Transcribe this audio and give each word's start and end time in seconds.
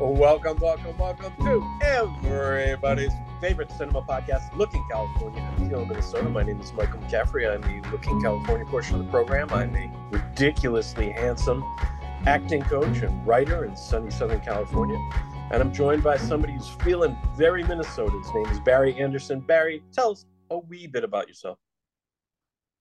Welcome, 0.00 0.56
welcome, 0.60 0.96
welcome 0.96 1.34
to 1.42 1.78
everybody's 1.82 3.12
favorite 3.38 3.70
cinema 3.70 4.00
podcast, 4.00 4.56
Looking 4.56 4.82
California, 4.90 5.42
Huntsville, 5.42 5.84
Minnesota. 5.84 6.30
My 6.30 6.42
name 6.42 6.58
is 6.58 6.72
Michael 6.72 7.00
McCaffrey. 7.00 7.52
I'm 7.52 7.60
the 7.60 7.86
Looking 7.90 8.18
California 8.22 8.64
portion 8.64 8.98
of 8.98 9.04
the 9.04 9.10
program. 9.10 9.52
I'm 9.52 9.76
a 9.76 9.92
ridiculously 10.10 11.10
handsome 11.10 11.62
acting 12.24 12.62
coach 12.62 13.02
and 13.02 13.26
writer 13.26 13.66
in 13.66 13.76
sunny 13.76 14.10
Southern 14.10 14.40
California. 14.40 14.96
And 15.50 15.62
I'm 15.62 15.70
joined 15.70 16.02
by 16.02 16.16
somebody 16.16 16.54
who's 16.54 16.70
feeling 16.82 17.14
very 17.36 17.62
Minnesota. 17.62 18.16
His 18.16 18.34
name 18.34 18.46
is 18.46 18.60
Barry 18.60 18.98
Anderson. 18.98 19.40
Barry, 19.40 19.82
tell 19.92 20.12
us 20.12 20.24
a 20.50 20.56
wee 20.56 20.86
bit 20.86 21.04
about 21.04 21.28
yourself. 21.28 21.58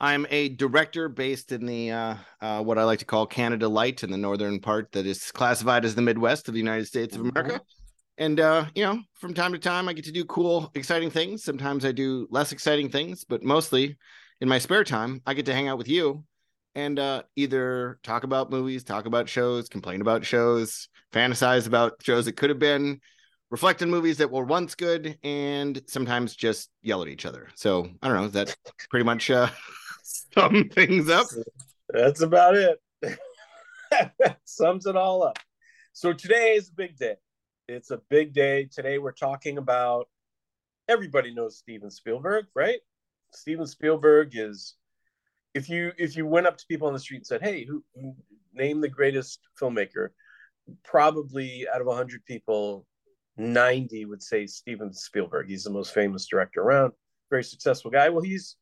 I'm 0.02 0.26
a 0.30 0.50
director 0.50 1.10
based 1.10 1.52
in 1.52 1.66
the 1.66 1.92
uh, 1.92 2.16
uh, 2.42 2.64
what 2.64 2.78
I 2.78 2.84
like 2.84 3.00
to 3.00 3.06
call 3.06 3.26
Canada 3.26 3.68
Light 3.68 4.04
in 4.04 4.12
the 4.12 4.18
northern 4.18 4.60
part 4.60 4.92
that 4.94 5.06
is 5.06 5.32
classified 5.32 5.84
as 5.84 5.96
the 5.96 6.02
Midwest 6.02 6.48
of 6.48 6.54
the 6.54 6.60
United 6.60 6.86
States 6.86 7.16
of 7.16 7.22
America. 7.22 7.56
Mm-hmm. 7.56 8.24
And 8.24 8.40
uh, 8.40 8.66
you 8.76 8.84
know, 8.84 9.02
from 9.16 9.34
time 9.34 9.52
to 9.52 9.60
time, 9.60 9.90
I 9.90 9.94
get 9.94 10.06
to 10.06 10.12
do 10.12 10.26
cool, 10.26 10.72
exciting 10.76 11.10
things. 11.10 11.44
Sometimes 11.44 11.86
I 11.86 11.92
do 11.92 12.28
less 12.30 12.52
exciting 12.52 12.90
things, 12.90 13.26
but 13.26 13.44
mostly 13.44 13.98
in 14.42 14.48
my 14.48 14.58
spare 14.58 14.84
time, 14.84 15.22
I 15.26 15.34
get 15.34 15.46
to 15.48 15.54
hang 15.54 15.68
out 15.68 15.78
with 15.78 15.90
you 15.90 16.24
and 16.76 16.98
uh, 16.98 17.24
either 17.36 18.00
talk 18.04 18.24
about 18.24 18.52
movies, 18.52 18.84
talk 18.84 19.06
about 19.06 19.28
shows, 19.28 19.68
complain 19.68 20.02
about 20.02 20.26
shows, 20.26 20.88
fantasize 21.12 21.68
about 21.68 22.02
shows 22.02 22.26
that 22.26 22.38
could 22.38 22.50
have 22.50 22.60
been, 22.60 23.00
reflect 23.52 23.82
on 23.82 23.90
movies 23.90 24.18
that 24.18 24.32
were 24.32 24.46
once 24.46 24.76
good, 24.76 25.18
and 25.24 25.82
sometimes 25.88 26.36
just 26.36 26.70
yell 26.82 27.02
at 27.02 27.08
each 27.08 27.26
other. 27.26 27.50
So 27.56 27.90
I 28.02 28.08
don't 28.08 28.18
know. 28.18 28.28
That's 28.28 28.56
pretty 28.90 29.06
much 29.06 29.30
uh, 29.30 29.50
sum 30.34 30.70
things 30.70 31.10
up. 31.10 31.28
That's 31.90 32.22
about 32.22 32.56
it. 32.56 32.80
Sums 34.46 34.86
it 34.86 34.96
all 34.96 35.24
up. 35.24 35.40
So 35.94 36.14
today 36.14 36.54
is 36.54 36.70
a 36.70 36.74
big 36.74 36.98
day. 36.98 37.16
It's 37.68 37.92
a 37.92 38.02
big 38.10 38.34
day. 38.34 38.66
Today 38.66 38.98
we're 38.98 39.12
talking 39.12 39.58
about 39.58 40.08
everybody 40.88 41.34
knows 41.34 41.58
Steven 41.58 41.92
Spielberg, 41.92 42.46
right? 42.56 42.80
Steven 43.32 43.68
Spielberg 43.68 44.32
is 44.34 44.76
if 45.54 45.70
you 45.70 45.92
if 45.98 46.16
you 46.16 46.26
went 46.26 46.48
up 46.48 46.58
to 46.58 46.66
people 46.68 46.88
on 46.88 46.94
the 46.94 47.00
street 47.00 47.18
and 47.18 47.28
said, 47.28 47.42
"Hey, 47.42 47.66
who, 47.66 47.84
who 47.96 48.16
name 48.54 48.82
the 48.82 48.90
greatest 48.90 49.40
filmmaker?" 49.60 50.10
Probably 50.84 51.68
out 51.74 51.82
of 51.82 51.88
100 51.88 52.24
people, 52.26 52.86
90 53.38 54.06
would 54.06 54.22
say 54.22 54.46
Steven 54.46 54.94
Spielberg. 54.94 55.48
He's 55.48 55.64
the 55.64 55.72
most 55.72 55.94
famous 55.94 56.28
director 56.28 56.62
around, 56.62 56.94
very 57.30 57.44
successful 57.44 57.90
guy. 57.90 58.10
Well, 58.10 58.24
he's 58.24 58.56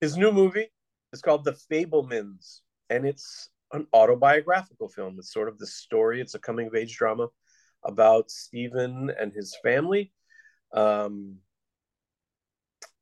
his 0.00 0.16
new 0.16 0.32
movie 0.32 0.70
it's 1.12 1.22
called 1.22 1.44
The 1.44 1.56
Fabelmans, 1.70 2.60
and 2.90 3.06
it's 3.06 3.50
an 3.72 3.86
autobiographical 3.92 4.88
film. 4.88 5.16
It's 5.18 5.32
sort 5.32 5.48
of 5.48 5.58
the 5.58 5.66
story. 5.66 6.20
It's 6.20 6.34
a 6.34 6.38
coming 6.38 6.66
of 6.66 6.74
age 6.74 6.96
drama 6.96 7.28
about 7.84 8.30
Stephen 8.30 9.10
and 9.18 9.32
his 9.32 9.56
family. 9.62 10.12
Um, 10.72 11.36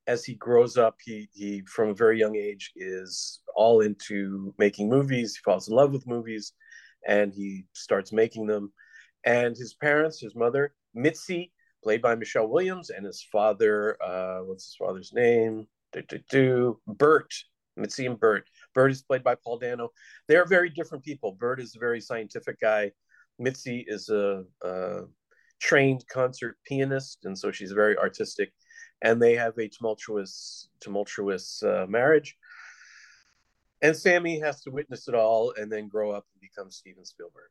as 0.06 0.24
he 0.24 0.34
grows 0.34 0.76
up, 0.76 0.96
he 1.04 1.28
he 1.32 1.62
from 1.66 1.88
a 1.90 1.94
very 1.94 2.18
young 2.18 2.36
age 2.36 2.72
is 2.76 3.40
all 3.54 3.80
into 3.80 4.54
making 4.58 4.88
movies. 4.88 5.36
He 5.36 5.42
falls 5.42 5.68
in 5.68 5.74
love 5.74 5.92
with 5.92 6.06
movies, 6.06 6.52
and 7.06 7.32
he 7.32 7.64
starts 7.72 8.12
making 8.12 8.46
them. 8.46 8.72
And 9.24 9.56
his 9.56 9.74
parents, 9.74 10.20
his 10.20 10.36
mother 10.36 10.74
Mitzi, 10.94 11.52
played 11.82 12.02
by 12.02 12.14
Michelle 12.14 12.46
Williams, 12.48 12.90
and 12.90 13.04
his 13.04 13.22
father, 13.32 14.00
uh, 14.02 14.44
what's 14.44 14.66
his 14.66 14.76
father's 14.76 15.12
name? 15.12 15.66
Do, 15.92 16.02
do, 16.02 16.18
do, 16.30 16.80
Bert, 16.86 17.32
Mitzi 17.76 18.06
and 18.06 18.18
Bert. 18.18 18.48
Bert 18.74 18.90
is 18.90 19.02
played 19.02 19.22
by 19.22 19.34
Paul 19.34 19.58
Dano. 19.58 19.90
They 20.28 20.36
are 20.36 20.46
very 20.46 20.70
different 20.70 21.04
people. 21.04 21.32
Bert 21.32 21.60
is 21.60 21.76
a 21.76 21.78
very 21.78 22.00
scientific 22.00 22.60
guy. 22.60 22.92
Mitzi 23.38 23.84
is 23.86 24.08
a, 24.08 24.44
a 24.62 25.02
trained 25.60 26.06
concert 26.08 26.56
pianist, 26.64 27.24
and 27.24 27.38
so 27.38 27.50
she's 27.50 27.72
very 27.72 27.96
artistic. 27.96 28.52
And 29.02 29.20
they 29.20 29.34
have 29.34 29.58
a 29.58 29.68
tumultuous, 29.68 30.68
tumultuous 30.80 31.62
uh, 31.62 31.86
marriage. 31.88 32.36
And 33.82 33.94
Sammy 33.94 34.40
has 34.40 34.62
to 34.62 34.70
witness 34.70 35.06
it 35.06 35.14
all 35.14 35.52
and 35.56 35.70
then 35.70 35.88
grow 35.88 36.10
up 36.10 36.24
and 36.32 36.40
become 36.40 36.70
Steven 36.70 37.04
Spielberg. 37.04 37.50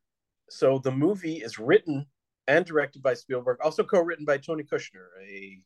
So 0.50 0.80
the 0.80 0.92
movie 0.92 1.38
is 1.38 1.60
written 1.60 2.06
and 2.48 2.66
directed 2.66 3.02
by 3.02 3.14
Spielberg, 3.14 3.60
also 3.64 3.84
co-written 3.84 4.26
by 4.26 4.38
Tony 4.38 4.64
Kushner, 4.64 5.08
a 5.24 5.60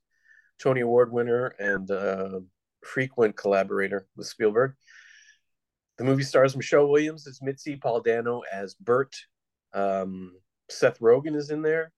Tony 0.60 0.82
Award 0.82 1.12
winner 1.12 1.48
and 1.60 1.90
uh, 1.90 2.40
frequent 2.84 3.36
collaborator 3.36 4.08
with 4.16 4.28
Spielberg. 4.28 4.74
The 5.98 6.04
movie 6.06 6.24
stars 6.24 6.56
Michelle 6.56 6.90
Williams 6.90 7.28
as 7.28 7.42
Mitzi, 7.42 7.76
Paul 7.76 8.02
Dano 8.02 8.42
as 8.52 8.76
Bert. 8.76 9.16
Um, 9.74 10.34
Seth 10.70 11.00
Rogen 11.00 11.36
is 11.36 11.50
in 11.50 11.62
there. 11.62 11.92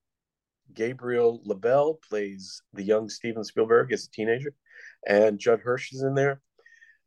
Gabriel 0.73 1.41
LaBelle 1.43 1.99
plays 2.07 2.61
the 2.73 2.83
young 2.83 3.09
Steven 3.09 3.43
Spielberg 3.43 3.91
as 3.91 4.05
a 4.05 4.11
teenager, 4.11 4.53
and 5.07 5.39
Judd 5.39 5.59
Hirsch 5.59 5.91
is 5.93 6.01
in 6.01 6.15
there. 6.15 6.41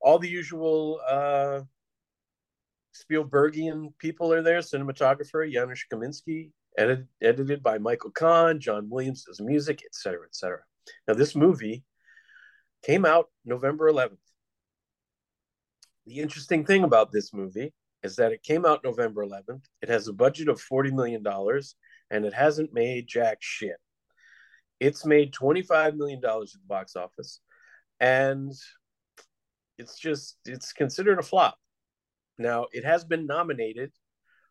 All 0.00 0.18
the 0.18 0.28
usual 0.28 1.00
uh, 1.08 1.62
Spielbergian 2.94 3.92
people 3.98 4.32
are 4.32 4.42
there. 4.42 4.60
Cinematographer 4.60 5.50
Janusz 5.50 5.84
Kaminski, 5.92 6.50
edited, 6.76 7.08
edited 7.22 7.62
by 7.62 7.78
Michael 7.78 8.10
Kahn. 8.10 8.60
John 8.60 8.88
Williams 8.90 9.24
does 9.24 9.40
music, 9.40 9.82
etc., 9.84 10.26
etc. 10.26 10.58
Now, 11.08 11.14
this 11.14 11.34
movie 11.34 11.84
came 12.84 13.04
out 13.04 13.28
November 13.44 13.90
11th. 13.90 14.18
The 16.06 16.18
interesting 16.18 16.64
thing 16.64 16.84
about 16.84 17.10
this 17.10 17.32
movie 17.32 17.72
is 18.02 18.16
that 18.16 18.32
it 18.32 18.42
came 18.42 18.66
out 18.66 18.84
November 18.84 19.24
11th. 19.24 19.62
It 19.80 19.88
has 19.88 20.06
a 20.06 20.12
budget 20.12 20.48
of 20.48 20.62
$40 20.62 20.92
million 20.92 21.24
and 22.10 22.26
it 22.26 22.34
hasn't 22.34 22.74
made 22.74 23.06
jack 23.06 23.38
shit. 23.40 23.76
It's 24.80 25.06
made 25.06 25.32
$25 25.32 25.96
million 25.96 26.18
at 26.18 26.22
the 26.22 26.58
box 26.66 26.94
office 26.94 27.40
and 28.00 28.52
it's 29.78 29.98
just, 29.98 30.36
it's 30.44 30.72
considered 30.72 31.18
a 31.18 31.22
flop. 31.22 31.56
Now, 32.38 32.66
it 32.72 32.84
has 32.84 33.04
been 33.04 33.26
nominated 33.26 33.92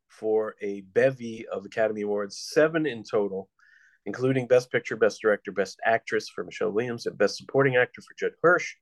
for 0.08 0.56
a 0.62 0.82
bevy 0.82 1.46
of 1.48 1.66
Academy 1.66 2.02
Awards, 2.02 2.38
seven 2.38 2.86
in 2.86 3.04
total, 3.04 3.50
including 4.06 4.48
Best 4.48 4.72
Picture, 4.72 4.96
Best 4.96 5.22
Director, 5.22 5.52
Best 5.52 5.80
Actress 5.86 6.30
for 6.30 6.44
Michelle 6.44 6.72
Williams, 6.72 7.06
and 7.06 7.18
Best 7.18 7.38
Supporting 7.38 7.76
Actor 7.76 8.02
for 8.02 8.16
Judd 8.18 8.34
Hirsch. 8.42 8.76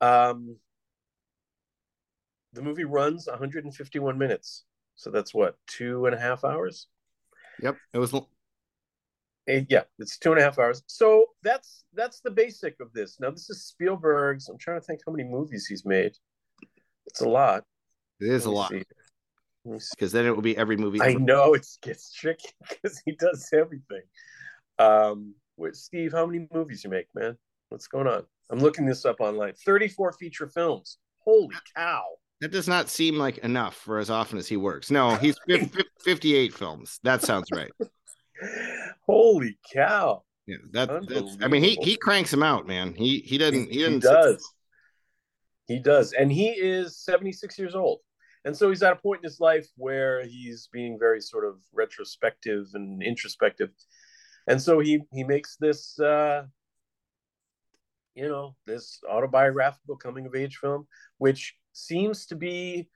Um, 0.00 0.56
the 2.52 2.62
movie 2.62 2.84
runs 2.84 3.26
151 3.26 4.18
minutes, 4.18 4.64
so 4.96 5.10
that's 5.10 5.34
what 5.34 5.56
two 5.66 6.06
and 6.06 6.14
a 6.14 6.18
half 6.18 6.44
hours. 6.44 6.88
Yep, 7.60 7.76
it 7.92 7.98
was. 7.98 8.14
Eh, 9.46 9.64
yeah, 9.68 9.82
it's 9.98 10.18
two 10.18 10.32
and 10.32 10.40
a 10.40 10.44
half 10.44 10.58
hours. 10.58 10.82
So 10.86 11.26
that's 11.42 11.84
that's 11.92 12.20
the 12.20 12.30
basic 12.30 12.76
of 12.80 12.92
this. 12.92 13.18
Now 13.20 13.30
this 13.30 13.50
is 13.50 13.64
Spielberg's. 13.64 14.48
I'm 14.48 14.58
trying 14.58 14.80
to 14.80 14.86
think 14.86 15.00
how 15.06 15.12
many 15.12 15.28
movies 15.28 15.66
he's 15.66 15.84
made. 15.84 16.12
It's 17.06 17.20
a 17.20 17.28
lot. 17.28 17.64
It 18.20 18.28
is 18.28 18.46
a 18.46 18.50
lot. 18.50 18.70
See 18.70 18.84
because 19.64 20.12
then 20.12 20.26
it 20.26 20.34
will 20.34 20.42
be 20.42 20.56
every 20.56 20.76
movie. 20.76 21.00
I 21.00 21.14
know 21.14 21.54
it 21.54 21.66
gets 21.82 22.12
tricky 22.12 22.50
because 22.68 23.00
he 23.04 23.12
does 23.12 23.48
everything. 23.52 24.02
Um, 24.78 25.34
wait, 25.56 25.76
Steve, 25.76 26.12
how 26.12 26.26
many 26.26 26.46
movies 26.52 26.84
you 26.84 26.90
make, 26.90 27.06
man? 27.14 27.36
What's 27.68 27.86
going 27.86 28.06
on? 28.06 28.24
I'm 28.50 28.58
looking 28.58 28.86
this 28.86 29.04
up 29.04 29.20
online. 29.20 29.54
34 29.64 30.12
feature 30.12 30.48
films. 30.48 30.98
Holy 31.20 31.56
cow! 31.74 32.02
That 32.40 32.52
does 32.52 32.68
not 32.68 32.90
seem 32.90 33.16
like 33.16 33.38
enough 33.38 33.76
for 33.76 33.98
as 33.98 34.10
often 34.10 34.36
as 34.36 34.46
he 34.46 34.58
works. 34.58 34.90
No, 34.90 35.14
he's 35.14 35.36
58 36.04 36.52
films. 36.52 37.00
That 37.02 37.22
sounds 37.22 37.48
right. 37.50 37.70
Holy 39.06 39.56
cow! 39.72 40.22
Yeah, 40.46 40.56
that, 40.72 41.08
that's. 41.08 41.38
I 41.40 41.48
mean, 41.48 41.62
he 41.62 41.78
he 41.80 41.96
cranks 41.96 42.30
them 42.30 42.42
out, 42.42 42.66
man. 42.66 42.94
He 42.94 43.20
he 43.20 43.38
doesn't 43.38 43.70
he, 43.70 43.78
he 43.78 43.82
doesn't. 43.84 43.94
He 43.94 44.00
does. 44.00 44.52
He 45.66 45.78
does, 45.78 46.12
and 46.12 46.30
he 46.30 46.48
is 46.48 46.98
76 46.98 47.58
years 47.58 47.74
old 47.74 48.00
and 48.44 48.56
so 48.56 48.68
he's 48.68 48.82
at 48.82 48.92
a 48.92 48.96
point 48.96 49.20
in 49.20 49.28
his 49.28 49.40
life 49.40 49.68
where 49.76 50.24
he's 50.24 50.68
being 50.72 50.98
very 50.98 51.20
sort 51.20 51.44
of 51.44 51.56
retrospective 51.72 52.66
and 52.74 53.02
introspective. 53.02 53.70
And 54.46 54.60
so 54.60 54.80
he 54.80 55.00
he 55.12 55.24
makes 55.24 55.56
this 55.56 55.98
uh 55.98 56.44
you 58.14 58.28
know 58.28 58.54
this 58.66 59.00
autobiographical 59.08 59.96
coming 59.96 60.26
of 60.26 60.34
age 60.34 60.58
film 60.58 60.86
which 61.18 61.54
seems 61.72 62.26
to 62.26 62.36
be 62.36 62.88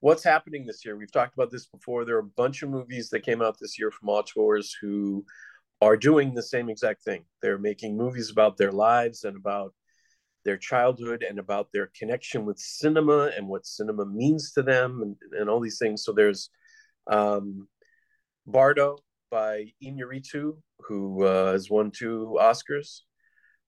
what's 0.00 0.24
happening 0.24 0.66
this 0.66 0.84
year. 0.84 0.96
We've 0.96 1.12
talked 1.12 1.34
about 1.34 1.50
this 1.50 1.66
before. 1.66 2.04
There 2.04 2.16
are 2.16 2.20
a 2.20 2.36
bunch 2.36 2.62
of 2.62 2.70
movies 2.70 3.10
that 3.10 3.24
came 3.24 3.42
out 3.42 3.56
this 3.60 3.78
year 3.78 3.90
from 3.90 4.08
auteurs 4.08 4.76
who 4.80 5.24
are 5.80 5.96
doing 5.96 6.32
the 6.32 6.42
same 6.42 6.68
exact 6.70 7.02
thing. 7.02 7.24
They're 7.42 7.58
making 7.58 7.96
movies 7.96 8.30
about 8.30 8.56
their 8.56 8.72
lives 8.72 9.24
and 9.24 9.36
about 9.36 9.74
their 10.46 10.56
childhood 10.56 11.22
and 11.28 11.38
about 11.38 11.68
their 11.72 11.90
connection 11.98 12.46
with 12.46 12.58
cinema 12.58 13.30
and 13.36 13.46
what 13.46 13.66
cinema 13.66 14.06
means 14.06 14.52
to 14.52 14.62
them 14.62 15.02
and, 15.02 15.16
and 15.38 15.50
all 15.50 15.60
these 15.60 15.78
things. 15.78 16.04
So 16.04 16.12
there's 16.12 16.48
um, 17.10 17.68
Bardo 18.46 18.96
by 19.30 19.72
Iñárritu, 19.82 20.56
who 20.86 21.24
uh, 21.24 21.52
has 21.52 21.68
won 21.68 21.90
two 21.90 22.38
Oscars, 22.40 23.00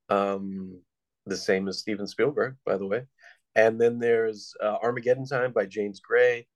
um, 0.08 0.80
the 1.26 1.36
same 1.36 1.68
as 1.68 1.80
Steven 1.80 2.06
Spielberg, 2.06 2.56
by 2.64 2.78
the 2.78 2.86
way. 2.86 3.02
And 3.56 3.80
then 3.80 3.98
there's 3.98 4.54
uh, 4.62 4.76
Armageddon 4.82 5.26
Time 5.26 5.52
by 5.52 5.66
James 5.66 6.00
Gray, 6.00 6.46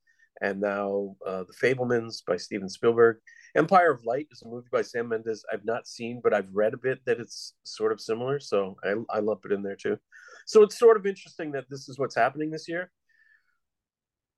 and 0.41 0.61
now 0.61 1.17
uh, 1.27 1.45
The 1.49 1.55
Fabelmans 1.61 2.23
by 2.27 2.37
Steven 2.37 2.69
Spielberg. 2.69 3.19
Empire 3.55 3.91
of 3.93 4.05
Light 4.05 4.29
is 4.31 4.43
a 4.43 4.49
movie 4.49 4.69
by 4.73 4.83
Sam 4.83 5.09
Mendes 5.09 5.45
I've 5.53 5.65
not 5.65 5.87
seen, 5.87 6.21
but 6.23 6.33
I've 6.33 6.49
read 6.53 6.73
a 6.75 6.79
bit 6.79 7.01
that 7.05 7.21
it's 7.21 7.55
sort 7.65 7.93
of 7.93 8.01
similar, 8.01 8.41
so 8.41 8.77
I, 8.83 8.95
I 9.11 9.21
lump 9.21 9.41
it 9.45 9.53
in 9.53 9.63
there 9.63 9.77
too. 9.77 9.99
So 10.47 10.63
it's 10.63 10.79
sort 10.79 10.97
of 10.97 11.07
interesting 11.07 11.53
that 11.53 11.67
this 11.69 11.89
is 11.89 11.99
what's 11.99 12.17
happening 12.17 12.51
this 12.51 12.67
year. 12.69 12.91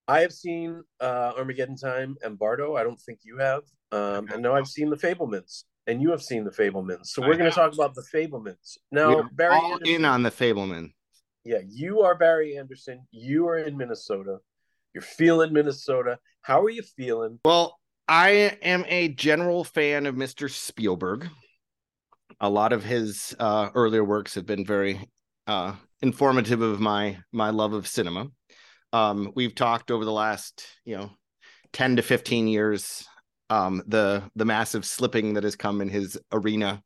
I 0.06 0.20
have 0.20 0.32
seen 0.32 0.82
uh, 1.00 1.32
Armageddon 1.38 1.76
Time 1.76 2.16
and 2.22 2.38
Bardo. 2.38 2.74
I 2.76 2.82
don't 2.82 3.00
think 3.00 3.20
you 3.22 3.38
have. 3.38 3.62
Um, 3.92 4.28
and 4.32 4.42
now 4.42 4.54
I've 4.54 4.66
seen 4.68 4.90
The 4.90 4.96
Fabelmans, 4.96 5.62
and 5.86 6.02
you 6.02 6.10
have 6.10 6.22
seen 6.22 6.44
The 6.44 6.50
Fabelmans. 6.50 7.06
So 7.06 7.22
we're 7.22 7.36
going 7.36 7.50
to 7.50 7.54
talk 7.56 7.72
about 7.72 7.94
The 7.94 8.04
Fabelmans. 8.12 8.76
Now, 8.92 9.16
We're 9.16 9.28
Barry 9.32 9.54
all 9.54 9.72
Anderson, 9.74 9.94
in 9.94 10.04
on 10.04 10.22
the 10.22 10.30
Fabelman. 10.30 10.92
yeah, 11.44 11.60
you 11.66 12.00
are 12.02 12.14
Barry 12.16 12.58
Anderson. 12.58 13.06
You 13.12 13.46
are 13.48 13.58
in 13.58 13.76
Minnesota. 13.76 14.38
You're 14.92 15.02
feeling 15.02 15.52
Minnesota. 15.52 16.18
How 16.42 16.62
are 16.62 16.70
you 16.70 16.82
feeling? 16.82 17.38
Well, 17.44 17.78
I 18.06 18.58
am 18.62 18.84
a 18.88 19.08
general 19.08 19.64
fan 19.64 20.06
of 20.06 20.14
Mr. 20.14 20.50
Spielberg. 20.50 21.28
A 22.40 22.50
lot 22.50 22.72
of 22.72 22.84
his 22.84 23.34
uh, 23.38 23.70
earlier 23.74 24.04
works 24.04 24.34
have 24.34 24.44
been 24.44 24.66
very 24.66 25.08
uh, 25.46 25.74
informative 26.02 26.60
of 26.60 26.80
my 26.80 27.18
my 27.32 27.50
love 27.50 27.72
of 27.72 27.86
cinema. 27.86 28.26
Um, 28.92 29.32
we've 29.34 29.54
talked 29.54 29.90
over 29.90 30.04
the 30.04 30.12
last, 30.12 30.66
you 30.84 30.96
know, 30.96 31.10
10 31.72 31.96
to 31.96 32.02
15 32.02 32.46
years 32.46 33.04
um, 33.50 33.82
the 33.86 34.22
the 34.36 34.44
massive 34.44 34.84
slipping 34.84 35.34
that 35.34 35.44
has 35.44 35.56
come 35.56 35.80
in 35.80 35.88
his 35.88 36.18
arena 36.32 36.82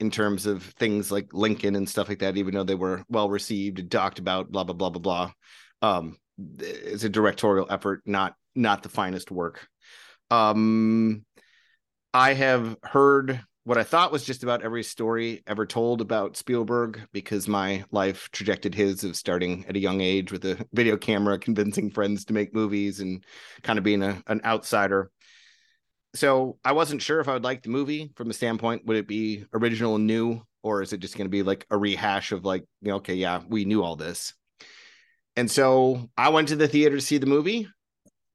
in 0.00 0.10
terms 0.10 0.46
of 0.46 0.62
things 0.62 1.10
like 1.10 1.32
Lincoln 1.32 1.76
and 1.76 1.88
stuff 1.88 2.08
like 2.08 2.20
that, 2.20 2.36
even 2.36 2.54
though 2.54 2.64
they 2.64 2.74
were 2.74 3.04
well 3.08 3.28
received 3.28 3.90
talked 3.90 4.18
about, 4.18 4.50
blah 4.50 4.64
blah 4.64 4.74
blah 4.74 4.90
blah 4.90 5.00
blah. 5.00 5.32
Um, 5.80 6.16
it's 6.58 7.04
a 7.04 7.08
directorial 7.08 7.66
effort, 7.70 8.02
not 8.06 8.34
not 8.54 8.82
the 8.82 8.88
finest 8.88 9.30
work. 9.30 9.68
Um, 10.30 11.24
I 12.12 12.34
have 12.34 12.76
heard 12.82 13.40
what 13.64 13.76
I 13.76 13.84
thought 13.84 14.12
was 14.12 14.24
just 14.24 14.42
about 14.42 14.62
every 14.62 14.82
story 14.82 15.42
ever 15.46 15.66
told 15.66 16.00
about 16.00 16.38
Spielberg 16.38 17.02
because 17.12 17.46
my 17.46 17.84
life 17.90 18.30
trajected 18.32 18.74
his 18.74 19.04
of 19.04 19.14
starting 19.14 19.66
at 19.68 19.76
a 19.76 19.80
young 19.80 20.00
age 20.00 20.32
with 20.32 20.44
a 20.46 20.66
video 20.72 20.96
camera, 20.96 21.38
convincing 21.38 21.90
friends 21.90 22.24
to 22.24 22.32
make 22.32 22.54
movies, 22.54 23.00
and 23.00 23.22
kind 23.62 23.78
of 23.78 23.84
being 23.84 24.02
a, 24.02 24.22
an 24.26 24.40
outsider. 24.42 25.10
So 26.14 26.58
I 26.64 26.72
wasn't 26.72 27.02
sure 27.02 27.20
if 27.20 27.28
I 27.28 27.34
would 27.34 27.44
like 27.44 27.62
the 27.62 27.68
movie 27.68 28.10
from 28.16 28.28
the 28.28 28.34
standpoint 28.34 28.86
would 28.86 28.96
it 28.96 29.06
be 29.06 29.44
original 29.52 29.96
and 29.96 30.06
new, 30.06 30.40
or 30.62 30.80
is 30.80 30.94
it 30.94 31.00
just 31.00 31.18
going 31.18 31.26
to 31.26 31.30
be 31.30 31.42
like 31.42 31.66
a 31.70 31.76
rehash 31.76 32.32
of 32.32 32.46
like, 32.46 32.64
you 32.80 32.88
know, 32.88 32.96
okay, 32.96 33.16
yeah, 33.16 33.42
we 33.46 33.66
knew 33.66 33.82
all 33.82 33.96
this. 33.96 34.32
And 35.36 35.50
so 35.50 36.08
I 36.16 36.30
went 36.30 36.48
to 36.48 36.56
the 36.56 36.68
theater 36.68 36.96
to 36.96 37.02
see 37.02 37.18
the 37.18 37.26
movie, 37.26 37.68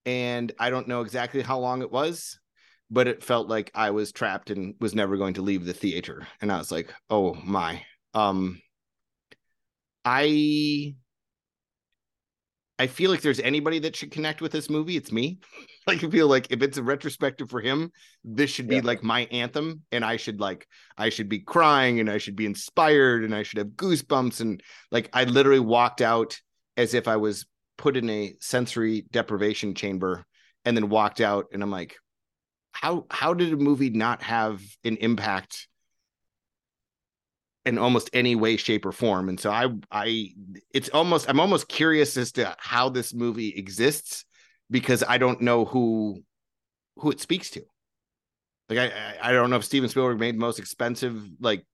and 0.05 0.51
I 0.59 0.69
don't 0.69 0.87
know 0.87 1.01
exactly 1.01 1.41
how 1.41 1.59
long 1.59 1.81
it 1.81 1.91
was, 1.91 2.39
but 2.89 3.07
it 3.07 3.23
felt 3.23 3.47
like 3.47 3.71
I 3.73 3.91
was 3.91 4.11
trapped 4.11 4.49
and 4.49 4.75
was 4.79 4.95
never 4.95 5.17
going 5.17 5.35
to 5.35 5.41
leave 5.41 5.65
the 5.65 5.73
theater. 5.73 6.27
And 6.41 6.51
I 6.51 6.57
was 6.57 6.71
like, 6.71 6.93
oh 7.09 7.33
my. 7.35 7.83
Um 8.13 8.61
I 10.05 10.95
I 12.79 12.87
feel 12.87 13.11
like 13.11 13.21
there's 13.21 13.39
anybody 13.39 13.79
that 13.79 13.95
should 13.95 14.11
connect 14.11 14.41
with 14.41 14.51
this 14.51 14.69
movie, 14.69 14.97
it's 14.97 15.11
me. 15.11 15.39
Like 15.85 16.01
I 16.01 16.09
feel 16.09 16.29
like 16.29 16.47
if 16.49 16.61
it's 16.61 16.77
a 16.77 16.83
retrospective 16.83 17.49
for 17.49 17.59
him, 17.59 17.91
this 18.23 18.49
should 18.49 18.69
be 18.69 18.75
Yeah. 18.75 18.83
like 18.85 19.03
my 19.03 19.25
anthem 19.33 19.81
and 19.91 20.05
I 20.05 20.15
should 20.15 20.39
like 20.39 20.65
I 20.97 21.09
should 21.09 21.27
be 21.27 21.39
crying 21.39 21.99
and 21.99 22.09
I 22.09 22.19
should 22.19 22.37
be 22.37 22.45
inspired 22.45 23.25
and 23.25 23.35
I 23.35 23.43
should 23.43 23.57
have 23.57 23.67
goosebumps 23.75 24.39
and 24.39 24.63
like 24.91 25.09
I 25.11 25.25
literally 25.25 25.59
walked 25.59 25.99
out 25.99 26.39
as 26.77 26.93
if 26.93 27.09
I 27.09 27.17
was 27.17 27.45
put 27.77 27.97
in 27.97 28.09
a 28.09 28.35
sensory 28.39 29.05
deprivation 29.11 29.73
chamber 29.73 30.25
and 30.65 30.77
then 30.77 30.89
walked 30.89 31.21
out. 31.21 31.47
And 31.51 31.61
I'm 31.63 31.71
like 31.71 31.97
how 32.73 33.05
how 33.09 33.33
did 33.33 33.53
a 33.53 33.57
movie 33.57 33.91
not 33.91 34.21
have 34.23 34.61
an 34.83 34.97
impact 34.97 35.67
in 37.65 37.77
almost 37.77 38.09
any 38.11 38.35
way 38.35 38.57
shape 38.57 38.85
or 38.85 38.91
form? 38.91 39.29
And 39.29 39.39
so 39.39 39.49
i 39.51 39.67
i 39.91 40.29
it's 40.73 40.89
almost 40.89 41.29
i'm 41.29 41.39
almost 41.39 41.69
curious 41.69 42.17
as 42.17 42.33
to 42.33 42.55
how 42.59 42.89
this 42.89 43.13
movie 43.13 43.53
exists 43.55 44.25
because 44.69 45.03
i 45.07 45.17
don't 45.17 45.39
know 45.39 45.65
who 45.65 46.23
who 46.97 47.11
it 47.11 47.21
speaks 47.21 47.51
to. 47.51 47.63
Like 48.69 48.79
i 48.79 49.15
i 49.21 49.31
don't 49.31 49.49
know 49.49 49.57
if 49.57 49.65
steven 49.65 49.89
spielberg 49.89 50.19
made 50.19 50.35
the 50.35 50.39
most 50.39 50.59
expensive 50.59 51.23
like 51.39 51.65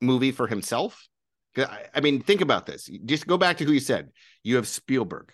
movie 0.00 0.32
for 0.32 0.46
himself 0.46 1.08
I, 1.56 2.00
mean 2.00 2.22
think 2.22 2.40
about 2.40 2.66
this 2.66 2.88
just 3.04 3.26
go 3.26 3.36
back 3.36 3.58
to 3.58 3.64
who 3.64 3.72
you 3.72 3.80
said 3.80 4.10
you 4.44 4.56
have 4.56 4.68
spielberg 4.68 5.32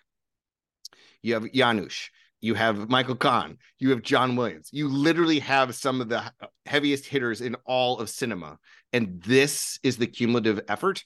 you 1.22 1.34
have 1.34 1.52
janusz 1.52 2.10
you 2.40 2.54
have 2.54 2.88
Michael 2.88 3.16
Kahn, 3.16 3.58
you 3.78 3.90
have 3.90 4.02
John 4.02 4.36
Williams. 4.36 4.68
You 4.72 4.88
literally 4.88 5.38
have 5.40 5.74
some 5.74 6.00
of 6.00 6.08
the 6.08 6.22
heaviest 6.66 7.06
hitters 7.06 7.40
in 7.40 7.56
all 7.64 7.98
of 7.98 8.10
cinema. 8.10 8.58
And 8.92 9.22
this 9.22 9.78
is 9.82 9.96
the 9.96 10.06
cumulative 10.06 10.60
effort. 10.68 11.04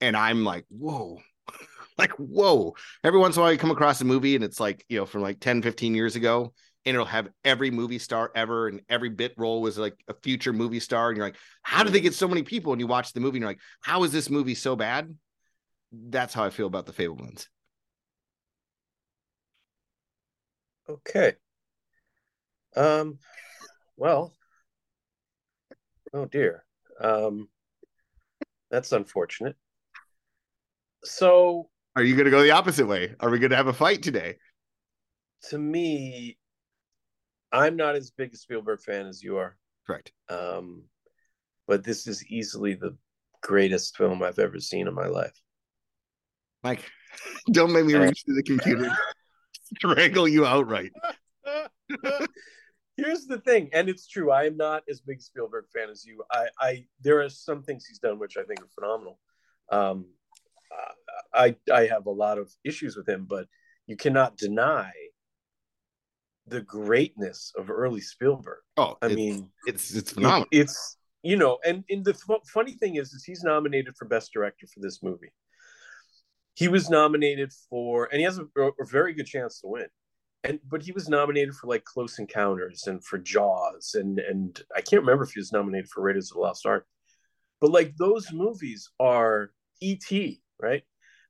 And 0.00 0.16
I'm 0.16 0.44
like, 0.44 0.64
whoa, 0.68 1.20
like, 1.98 2.12
whoa. 2.12 2.74
Every 3.04 3.20
once 3.20 3.36
in 3.36 3.40
a 3.40 3.42
while, 3.44 3.52
you 3.52 3.58
come 3.58 3.70
across 3.70 4.00
a 4.00 4.04
movie 4.04 4.34
and 4.34 4.44
it's 4.44 4.60
like, 4.60 4.84
you 4.88 4.98
know, 4.98 5.06
from 5.06 5.22
like 5.22 5.40
10, 5.40 5.62
15 5.62 5.94
years 5.94 6.16
ago, 6.16 6.52
and 6.88 6.94
it'll 6.94 7.06
have 7.06 7.28
every 7.44 7.70
movie 7.70 7.98
star 7.98 8.32
ever, 8.34 8.68
and 8.68 8.80
every 8.88 9.10
bit 9.10 9.34
role 9.36 9.60
was 9.60 9.76
like 9.78 9.94
a 10.08 10.14
future 10.14 10.52
movie 10.52 10.80
star. 10.80 11.08
And 11.08 11.16
you're 11.16 11.26
like, 11.26 11.36
how 11.62 11.84
did 11.84 11.92
they 11.92 12.00
get 12.00 12.14
so 12.14 12.26
many 12.26 12.42
people? 12.42 12.72
And 12.72 12.80
you 12.80 12.86
watch 12.86 13.12
the 13.12 13.20
movie 13.20 13.36
and 13.36 13.42
you're 13.42 13.50
like, 13.50 13.60
how 13.82 14.04
is 14.04 14.12
this 14.12 14.30
movie 14.30 14.54
so 14.54 14.74
bad? 14.74 15.14
That's 15.92 16.34
how 16.34 16.44
I 16.44 16.50
feel 16.50 16.66
about 16.66 16.86
the 16.86 16.92
Fabelmans. 16.92 17.46
Okay. 20.88 21.34
Um, 22.74 23.18
well, 23.96 24.32
oh 26.14 26.24
dear. 26.24 26.64
Um, 27.00 27.48
that's 28.70 28.92
unfortunate. 28.92 29.56
So 31.04 31.68
Are 31.96 32.02
you 32.02 32.14
going 32.14 32.24
to 32.24 32.30
go 32.30 32.42
the 32.42 32.50
opposite 32.52 32.86
way? 32.86 33.14
Are 33.20 33.30
we 33.30 33.38
going 33.38 33.50
to 33.50 33.56
have 33.56 33.66
a 33.66 33.72
fight 33.72 34.02
today? 34.02 34.36
to 35.42 35.58
me, 35.58 36.37
I'm 37.52 37.76
not 37.76 37.94
as 37.94 38.10
big 38.10 38.34
a 38.34 38.36
Spielberg 38.36 38.80
fan 38.80 39.06
as 39.06 39.22
you 39.22 39.38
are. 39.38 39.56
Correct. 39.86 40.12
Um, 40.28 40.84
but 41.66 41.84
this 41.84 42.06
is 42.06 42.24
easily 42.26 42.74
the 42.74 42.96
greatest 43.42 43.96
film 43.96 44.22
I've 44.22 44.38
ever 44.38 44.60
seen 44.60 44.88
in 44.88 44.94
my 44.94 45.06
life. 45.06 45.40
Mike, 46.62 46.84
don't 47.52 47.72
make 47.72 47.84
me 47.84 47.94
reach 47.94 48.24
to 48.24 48.34
the 48.34 48.42
computer, 48.42 48.84
to 48.84 48.94
strangle 49.76 50.28
you 50.28 50.44
outright. 50.44 50.92
Here's 52.96 53.26
the 53.26 53.38
thing, 53.38 53.70
and 53.72 53.88
it's 53.88 54.08
true. 54.08 54.32
I 54.32 54.44
am 54.44 54.56
not 54.56 54.82
as 54.90 55.00
big 55.00 55.18
a 55.18 55.22
Spielberg 55.22 55.66
fan 55.72 55.88
as 55.88 56.04
you. 56.04 56.24
I, 56.32 56.48
I 56.60 56.84
there 57.00 57.22
are 57.22 57.28
some 57.28 57.62
things 57.62 57.86
he's 57.86 58.00
done 58.00 58.18
which 58.18 58.36
I 58.36 58.42
think 58.42 58.60
are 58.60 58.68
phenomenal. 58.74 59.20
Um, 59.70 60.06
I 61.32 61.56
I 61.72 61.86
have 61.86 62.06
a 62.06 62.10
lot 62.10 62.38
of 62.38 62.50
issues 62.64 62.96
with 62.96 63.08
him, 63.08 63.26
but 63.28 63.46
you 63.86 63.96
cannot 63.96 64.36
deny 64.36 64.90
the 66.48 66.60
greatness 66.62 67.52
of 67.56 67.70
early 67.70 68.00
Spielberg. 68.00 68.58
Oh, 68.76 68.96
I 69.02 69.06
it's, 69.06 69.14
mean, 69.14 69.50
it's 69.66 69.94
it's 69.94 70.12
phenomenal. 70.12 70.46
it's 70.50 70.96
you 71.22 71.36
know, 71.36 71.58
and 71.64 71.84
and 71.90 72.04
the 72.04 72.14
fu- 72.14 72.40
funny 72.52 72.72
thing 72.72 72.96
is, 72.96 73.12
is 73.12 73.24
he's 73.24 73.42
nominated 73.42 73.96
for 73.96 74.06
best 74.06 74.32
director 74.32 74.66
for 74.66 74.80
this 74.80 75.02
movie. 75.02 75.32
He 76.54 76.68
was 76.68 76.90
nominated 76.90 77.52
for, 77.70 78.08
and 78.10 78.18
he 78.18 78.24
has 78.24 78.38
a, 78.38 78.44
a 78.60 78.84
very 78.84 79.14
good 79.14 79.26
chance 79.26 79.60
to 79.60 79.68
win. 79.68 79.86
And 80.44 80.60
but 80.68 80.82
he 80.82 80.92
was 80.92 81.08
nominated 81.08 81.54
for 81.54 81.66
like 81.66 81.84
Close 81.84 82.18
Encounters 82.18 82.86
and 82.86 83.04
for 83.04 83.18
Jaws, 83.18 83.94
and 83.94 84.18
and 84.18 84.60
I 84.74 84.80
can't 84.80 85.02
remember 85.02 85.24
if 85.24 85.32
he 85.32 85.40
was 85.40 85.52
nominated 85.52 85.88
for 85.90 86.02
Raiders 86.02 86.30
of 86.30 86.36
the 86.36 86.40
Lost 86.40 86.64
Ark. 86.64 86.86
But 87.60 87.72
like 87.72 87.96
those 87.96 88.32
movies 88.32 88.90
are 89.00 89.50
E.T. 89.80 90.40
right? 90.60 90.82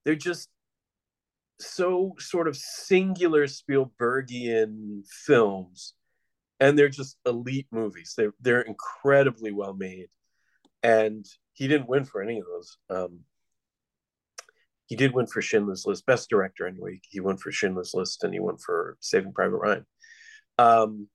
They're 0.05 0.15
just 0.15 0.49
so 1.61 2.15
sort 2.19 2.49
of 2.49 2.57
singular 2.57 3.47
Spielbergian 3.47 5.07
films 5.09 5.95
and 6.61 6.79
they're 6.79 6.89
just 6.89 7.19
elite 7.27 7.69
movies. 7.71 8.15
They're 8.17 8.35
they're 8.41 8.63
incredibly 8.63 9.53
well 9.53 9.75
made, 9.75 10.09
and 10.83 11.25
he 11.53 11.69
didn't 11.69 11.89
win 11.89 12.05
for 12.05 12.23
any 12.23 12.39
of 12.39 12.47
those. 12.47 12.79
Um, 12.91 13.21
he 14.87 14.97
did 14.97 15.13
win 15.13 15.27
for 15.27 15.43
Schindler's 15.43 15.85
List, 15.87 16.07
best 16.07 16.31
director 16.31 16.67
anyway. 16.67 17.01
He 17.09 17.21
won 17.21 17.37
for 17.37 17.53
Schindler's 17.53 17.95
List, 17.95 18.25
and 18.25 18.33
he 18.33 18.41
won 18.41 18.57
for 18.57 18.97
Saving 19.01 19.33
Private 19.33 19.57
Ryan. 19.57 19.87
Um, 20.59 21.09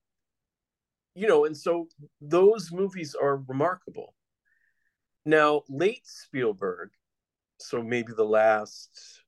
you 1.15 1.27
know, 1.27 1.45
and 1.45 1.57
so 1.57 1.87
those 2.21 2.71
movies 2.71 3.15
are 3.19 3.37
remarkable. 3.37 4.13
Now, 5.25 5.63
late 5.69 6.05
Spielberg, 6.05 6.89
so 7.57 7.81
maybe 7.81 8.13
the 8.15 8.25
last, 8.25 9.22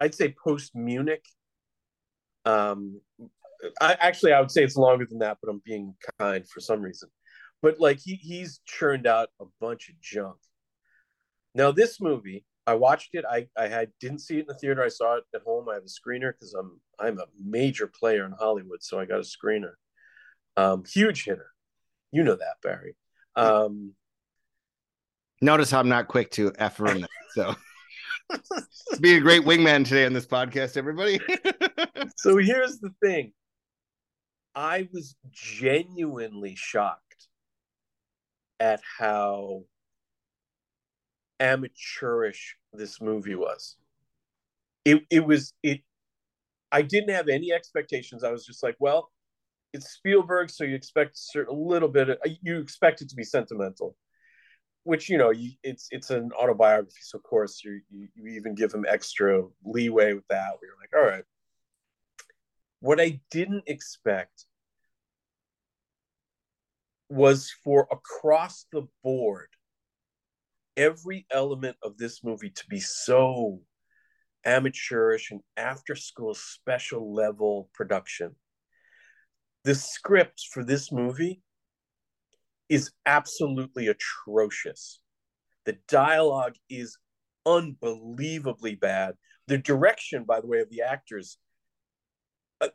I'd 0.00 0.14
say 0.14 0.34
post 0.42 0.74
Munich. 0.74 1.24
Um, 2.44 3.00
I 3.80 3.96
actually 3.98 4.32
I 4.32 4.40
would 4.40 4.50
say 4.50 4.62
it's 4.62 4.76
longer 4.76 5.06
than 5.08 5.18
that, 5.18 5.38
but 5.42 5.50
I'm 5.50 5.62
being 5.64 5.94
kind 6.18 6.48
for 6.48 6.60
some 6.60 6.80
reason. 6.80 7.08
But 7.62 7.80
like 7.80 7.98
he 7.98 8.14
he's 8.14 8.60
churned 8.66 9.06
out 9.06 9.30
a 9.40 9.44
bunch 9.60 9.88
of 9.88 10.00
junk. 10.00 10.36
Now 11.54 11.72
this 11.72 12.00
movie, 12.00 12.44
I 12.66 12.74
watched 12.74 13.14
it. 13.14 13.24
I 13.28 13.48
I 13.56 13.66
had 13.68 13.90
didn't 14.00 14.20
see 14.20 14.36
it 14.36 14.40
in 14.40 14.46
the 14.46 14.54
theater. 14.54 14.82
I 14.82 14.88
saw 14.88 15.16
it 15.16 15.24
at 15.34 15.42
home. 15.42 15.68
I 15.68 15.74
have 15.74 15.82
a 15.82 15.86
screener 15.86 16.32
because 16.32 16.54
I'm 16.54 16.80
I'm 16.98 17.18
a 17.18 17.26
major 17.44 17.88
player 17.88 18.24
in 18.24 18.32
Hollywood, 18.38 18.82
so 18.82 19.00
I 19.00 19.04
got 19.04 19.18
a 19.18 19.22
screener. 19.22 19.72
Um, 20.56 20.84
huge 20.84 21.24
hitter. 21.24 21.50
You 22.12 22.22
know 22.22 22.36
that, 22.36 22.56
Barry. 22.62 22.96
Um, 23.36 23.92
Notice 25.40 25.70
how 25.70 25.80
I'm 25.80 25.88
not 25.88 26.08
quick 26.08 26.30
to 26.32 26.48
that. 26.58 27.08
So 27.34 27.54
be 29.00 29.16
a 29.16 29.20
great 29.20 29.42
wingman 29.42 29.84
today 29.84 30.06
on 30.06 30.12
this 30.12 30.26
podcast, 30.26 30.76
everybody. 30.76 31.20
so 32.16 32.36
here's 32.36 32.78
the 32.78 32.90
thing. 33.02 33.32
I 34.54 34.88
was 34.92 35.14
genuinely 35.30 36.54
shocked 36.56 37.28
at 38.60 38.80
how 38.98 39.62
amateurish 41.40 42.56
this 42.72 43.00
movie 43.00 43.36
was. 43.36 43.76
It 44.84 45.02
it 45.10 45.24
was 45.24 45.52
it 45.62 45.80
I 46.72 46.82
didn't 46.82 47.14
have 47.14 47.28
any 47.28 47.52
expectations. 47.52 48.24
I 48.24 48.30
was 48.30 48.44
just 48.44 48.62
like, 48.62 48.76
well, 48.78 49.10
it's 49.72 49.90
Spielberg, 49.90 50.50
so 50.50 50.64
you 50.64 50.74
expect 50.74 51.18
a 51.36 51.52
little 51.52 51.88
bit 51.88 52.10
of 52.10 52.18
you 52.42 52.58
expect 52.58 53.00
it 53.00 53.08
to 53.10 53.16
be 53.16 53.24
sentimental 53.24 53.96
which 54.88 55.10
you 55.10 55.18
know 55.18 55.28
you, 55.28 55.50
it's 55.62 55.86
it's 55.90 56.08
an 56.08 56.30
autobiography 56.32 57.02
so 57.02 57.18
of 57.18 57.22
course 57.22 57.60
you, 57.62 57.78
you, 57.90 58.08
you 58.14 58.26
even 58.28 58.54
give 58.54 58.72
him 58.72 58.86
extra 58.88 59.42
leeway 59.62 60.14
with 60.14 60.26
that 60.28 60.52
where 60.58 60.70
you're 60.70 60.80
like 60.80 60.96
all 60.96 61.06
right. 61.06 61.24
What 62.80 62.98
i 62.98 63.20
didn't 63.30 63.64
expect 63.66 64.46
was 67.10 67.52
for 67.62 67.86
across 67.92 68.64
the 68.72 68.86
board 69.04 69.48
every 70.78 71.26
element 71.30 71.76
of 71.82 71.98
this 71.98 72.24
movie 72.24 72.50
to 72.50 72.64
be 72.70 72.80
so 72.80 73.60
amateurish 74.46 75.30
and 75.30 75.40
after 75.58 75.94
school 75.96 76.34
special 76.34 77.12
level 77.12 77.68
production. 77.74 78.36
The 79.64 79.74
script 79.74 80.46
for 80.50 80.64
this 80.64 80.90
movie 80.90 81.42
is 82.68 82.90
absolutely 83.06 83.88
atrocious. 83.88 85.00
The 85.64 85.78
dialogue 85.88 86.54
is 86.68 86.98
unbelievably 87.46 88.76
bad. 88.76 89.14
The 89.46 89.58
direction, 89.58 90.24
by 90.24 90.40
the 90.40 90.46
way, 90.46 90.60
of 90.60 90.70
the 90.70 90.82
actors. 90.82 91.38
Uh, 92.60 92.68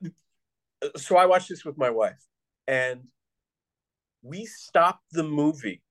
so 0.95 1.17
I 1.17 1.25
watched 1.25 1.49
this 1.49 1.63
with 1.63 1.77
my 1.77 1.89
wife, 1.89 2.23
and 2.67 3.01
we 4.21 4.45
stopped 4.45 5.05
the 5.11 5.23
movie, 5.23 5.83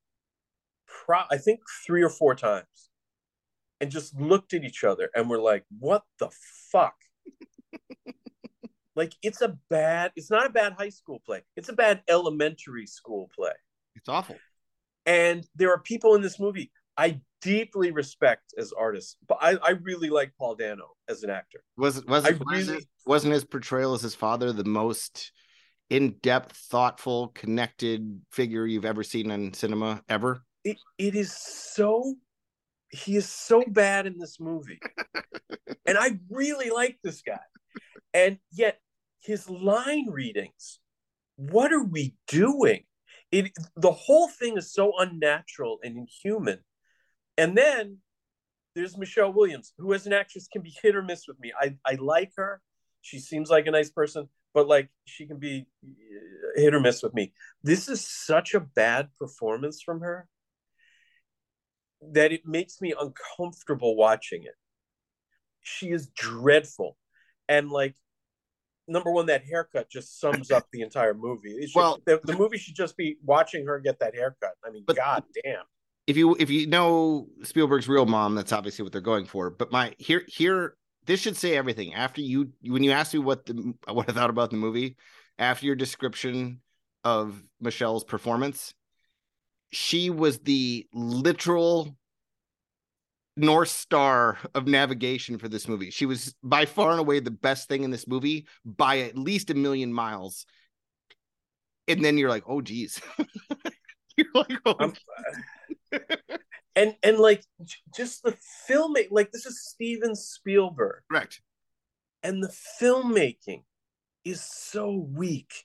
pro- 0.87 1.25
I 1.31 1.39
think 1.39 1.61
three 1.87 2.03
or 2.03 2.09
four 2.09 2.35
times, 2.35 2.91
and 3.81 3.91
just 3.91 4.19
looked 4.19 4.55
at 4.55 4.65
each 4.65 4.85
other, 4.85 5.11
and 5.15 5.29
we're 5.31 5.41
like, 5.41 5.65
"What 5.79 6.03
the 6.19 6.31
fuck." 6.71 6.95
like 8.95 9.15
it's 9.23 9.41
a 9.41 9.57
bad 9.71 10.13
it's 10.17 10.31
not 10.31 10.47
a 10.47 10.51
bad 10.51 10.75
high 10.75 10.91
school 10.91 11.23
play 11.25 11.43
it's 11.57 11.71
a 11.71 11.73
bad 11.73 12.03
elementary 12.09 12.87
school 12.87 13.31
play 13.35 13.53
it's 13.97 14.09
awful. 14.09 14.37
And 15.07 15.47
there 15.57 15.73
are 15.73 15.81
people 15.81 16.15
in 16.15 16.23
this 16.23 16.39
movie 16.39 16.71
I 16.97 17.21
deeply 17.41 17.91
respect 17.91 18.55
as 18.59 18.73
artists, 18.73 19.17
but 19.27 19.39
I, 19.41 19.57
I 19.63 19.71
really 19.83 20.11
like 20.11 20.33
Paul 20.39 20.55
Dano 20.55 20.91
as 21.09 21.23
an 21.23 21.31
actor. 21.31 21.63
Was 21.77 22.05
was 22.05 22.25
it, 22.27 22.41
really, 22.45 22.87
wasn't 23.07 23.35
his 23.35 23.45
portrayal 23.45 23.95
as 23.95 24.03
his 24.03 24.15
father 24.15 24.53
the 24.53 24.65
most 24.65 25.33
in-depth, 25.91 26.57
thoughtful, 26.57 27.29
connected 27.29 28.21
figure 28.31 28.67
you've 28.67 28.85
ever 28.85 29.03
seen 29.03 29.31
in 29.31 29.53
cinema 29.55 30.03
ever? 30.09 30.45
It 30.65 30.79
it 30.99 31.15
is 31.15 31.33
so 31.33 32.15
he 32.91 33.17
is 33.17 33.29
so 33.29 33.65
bad 33.67 34.07
in 34.07 34.19
this 34.19 34.39
movie. 34.39 34.79
and 35.87 35.97
I 35.99 36.19
really 36.31 36.71
like 36.71 36.99
this 37.03 37.23
guy. 37.23 37.41
And 38.13 38.39
yet 38.53 38.81
his 39.21 39.49
line 39.49 40.11
readings, 40.11 40.79
what 41.37 41.73
are 41.73 41.83
we 41.83 42.15
doing? 42.29 42.85
It 43.33 43.51
the 43.77 43.91
whole 43.91 44.29
thing 44.29 44.57
is 44.57 44.73
so 44.73 44.93
unnatural 44.99 45.79
and 45.83 45.97
inhuman. 45.97 46.61
And 47.39 47.57
then 47.57 47.99
there's 48.75 48.97
Michelle 48.97 49.33
Williams, 49.33 49.73
who 49.79 49.93
as 49.95 50.07
an 50.07 50.13
actress 50.13 50.49
can 50.53 50.63
be 50.63 50.75
hit 50.83 50.95
or 50.95 51.03
miss 51.03 51.27
with 51.27 51.41
me. 51.41 51.53
I, 51.59 51.77
I 51.85 51.95
like 51.95 52.33
her. 52.37 52.61
She 53.01 53.19
seems 53.19 53.51
like 53.51 53.67
a 53.67 53.71
nice 53.71 53.91
person, 53.91 54.29
but 54.55 54.69
like 54.69 54.91
she 55.07 55.27
can 55.27 55.39
be 55.39 55.67
uh, 55.85 56.61
hit 56.61 56.75
or 56.75 56.81
miss 56.81 57.03
with 57.03 57.15
me. 57.15 57.33
This 57.63 57.89
is 57.89 58.07
such 58.07 58.55
a 58.55 58.61
bad 58.61 59.09
performance 59.19 59.83
from 59.83 60.01
her 60.01 60.29
that 62.13 62.33
it 62.33 62.47
makes 62.47 62.81
me 62.81 62.95
uncomfortable 62.99 63.97
watching 63.97 64.45
it. 64.45 64.55
She 65.61 65.91
is 65.91 66.09
dreadful. 66.09 66.97
And 67.49 67.71
like 67.71 67.95
number 68.89 69.11
one, 69.11 69.27
that 69.27 69.45
haircut 69.45 69.91
just 69.91 70.21
sums 70.21 70.51
up 70.51 70.67
the 70.73 70.83
entire 70.83 71.15
movie. 71.15 71.67
Should, 71.67 71.75
well, 71.75 72.01
the, 72.05 72.21
the, 72.25 72.37
movie 72.37 72.59
should 72.59 72.75
just 72.75 72.97
be 72.97 73.17
watching 73.25 73.67
her 73.67 73.79
get 73.81 73.99
that 74.01 74.15
haircut. 74.15 74.53
I 74.65 74.71
mean, 74.71 74.85
but, 74.87 74.97
god 74.97 75.25
damn. 75.45 75.63
If 76.07 76.17
you 76.17 76.35
if 76.39 76.51
you 76.51 76.67
know 76.67 77.29
Spielberg's 77.45 77.89
real 77.89 78.07
mom, 78.07 78.35
that's 78.35 78.53
obviously 78.53 78.83
what 78.83 78.93
they're 78.93 79.01
going 79.01 79.25
for. 79.25 79.51
But 79.51 79.71
my 79.71 79.95
here 79.99 80.25
here 80.27 80.75
this 81.07 81.21
should 81.21 81.37
say 81.37 81.57
everything. 81.57 81.95
After 81.95 82.21
you 82.21 82.51
when 82.65 82.83
you 82.83 82.91
asked 82.91 83.15
me 83.15 83.21
what 83.21 83.47
the 83.47 83.75
what 83.89 84.09
I 84.09 84.13
thought 84.13 84.31
about 84.31 84.51
the 84.51 84.57
movie, 84.57 84.97
after 85.39 85.67
your 85.67 85.77
description 85.77 86.61
of 87.05 87.43
Michelle's 87.61 88.05
performance, 88.05 88.75
she 89.71 90.11
was 90.11 90.39
the 90.41 90.87
literal 90.93 91.97
North 93.37 93.71
Star 93.71 94.39
of 94.55 94.67
navigation 94.67 95.39
for 95.39 95.49
this 95.49 95.67
movie. 95.67 95.91
She 95.91 96.07
was 96.07 96.35
by 96.43 96.67
far 96.67 96.91
and 96.91 97.01
away 97.01 97.21
the 97.21 97.31
best 97.31 97.69
thing 97.69 97.83
in 97.85 97.91
this 97.91 98.07
movie 98.07 98.47
by 98.65 99.01
at 99.01 99.17
least 99.17 99.51
a 99.51 99.55
million 99.55 99.93
miles. 99.93 100.47
And 101.89 102.05
then 102.05 102.19
you're 102.19 102.31
like, 102.31 102.45
oh 102.47 102.61
geez. 102.61 103.01
you're 104.17 104.27
like, 104.35 104.53
oh. 104.67 104.93
and 106.77 106.95
and 107.03 107.19
like 107.19 107.43
just 107.95 108.23
the 108.23 108.37
filming, 108.67 109.09
like 109.11 109.33
this 109.33 109.47
is 109.47 109.67
Steven 109.67 110.15
Spielberg. 110.15 111.03
Correct. 111.11 111.41
And 112.23 112.43
the 112.43 112.55
filmmaking 112.81 113.65
is 114.25 114.43
so 114.43 114.95
weak. 114.95 115.65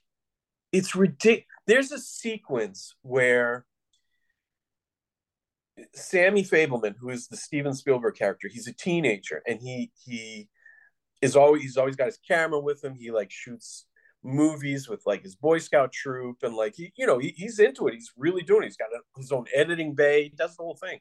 It's 0.72 0.96
ridiculous. 0.96 1.46
There's 1.68 1.92
a 1.92 2.00
sequence 2.00 2.96
where 3.02 3.66
Sammy 5.94 6.44
Fabelman, 6.44 6.96
who 7.00 7.10
is 7.10 7.28
the 7.28 7.38
Steven 7.38 7.74
Spielberg 7.74 8.16
character, 8.16 8.48
he's 8.48 8.68
a 8.68 8.74
teenager 8.74 9.42
and 9.48 9.60
he 9.62 9.92
he 9.96 10.50
is 11.22 11.36
always 11.36 11.62
he's 11.62 11.78
always 11.78 11.96
got 11.96 12.06
his 12.06 12.20
camera 12.28 12.60
with 12.60 12.84
him. 12.84 12.96
He 12.96 13.12
like 13.12 13.32
shoots 13.32 13.86
movies 14.24 14.90
with 14.90 15.02
like 15.06 15.24
his 15.24 15.36
Boy 15.36 15.60
Scout 15.60 15.92
troop 15.92 16.38
and 16.44 16.56
like 16.56 16.76
he 16.76 16.92
you 16.96 17.06
know 17.06 17.20
he, 17.20 17.34
he's 17.36 17.60
into 17.60 17.88
it. 17.88 17.94
He's 17.94 18.12
really 18.18 18.42
doing 18.42 18.64
it. 18.64 18.68
He's 18.68 18.78
got 18.78 18.90
a, 18.94 19.20
his 19.20 19.32
own 19.32 19.46
editing 19.54 19.94
bay. 19.94 20.24
He 20.24 20.30
does 20.30 20.56
the 20.56 20.64
whole 20.64 20.78
thing, 20.82 21.00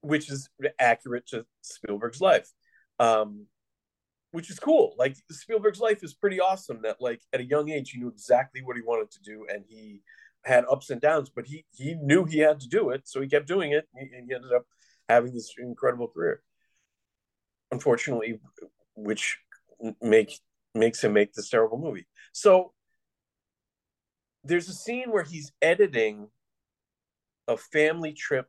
which 0.00 0.30
is 0.30 0.48
accurate 0.78 1.26
to 1.28 1.46
Spielberg's 1.62 2.20
life. 2.20 2.50
Um, 2.98 3.46
which 4.32 4.50
is 4.50 4.58
cool. 4.58 4.94
Like 4.98 5.16
Spielberg's 5.30 5.80
life 5.80 6.02
is 6.02 6.14
pretty 6.14 6.40
awesome. 6.40 6.82
That 6.82 6.96
like 7.00 7.20
at 7.32 7.40
a 7.40 7.44
young 7.44 7.70
age 7.70 7.90
he 7.90 7.98
knew 7.98 8.08
exactly 8.08 8.62
what 8.62 8.76
he 8.76 8.82
wanted 8.82 9.10
to 9.12 9.20
do, 9.22 9.46
and 9.52 9.64
he 9.66 10.02
had 10.48 10.64
ups 10.70 10.90
and 10.90 11.00
downs, 11.00 11.30
but 11.34 11.46
he 11.46 11.64
he 11.72 11.94
knew 11.94 12.24
he 12.24 12.38
had 12.38 12.60
to 12.60 12.68
do 12.68 12.90
it, 12.90 13.06
so 13.06 13.20
he 13.20 13.28
kept 13.28 13.46
doing 13.46 13.72
it, 13.72 13.86
and 13.94 14.08
he 14.10 14.34
ended 14.34 14.52
up 14.52 14.64
having 15.08 15.32
this 15.32 15.54
incredible 15.58 16.08
career. 16.08 16.42
Unfortunately, 17.70 18.40
which 18.94 19.38
make 20.00 20.40
makes 20.74 21.02
him 21.04 21.12
make 21.12 21.32
this 21.34 21.50
terrible 21.50 21.78
movie. 21.78 22.06
So 22.32 22.72
there's 24.44 24.68
a 24.68 24.74
scene 24.74 25.10
where 25.10 25.22
he's 25.22 25.52
editing 25.60 26.28
a 27.46 27.56
family 27.56 28.12
trip, 28.12 28.46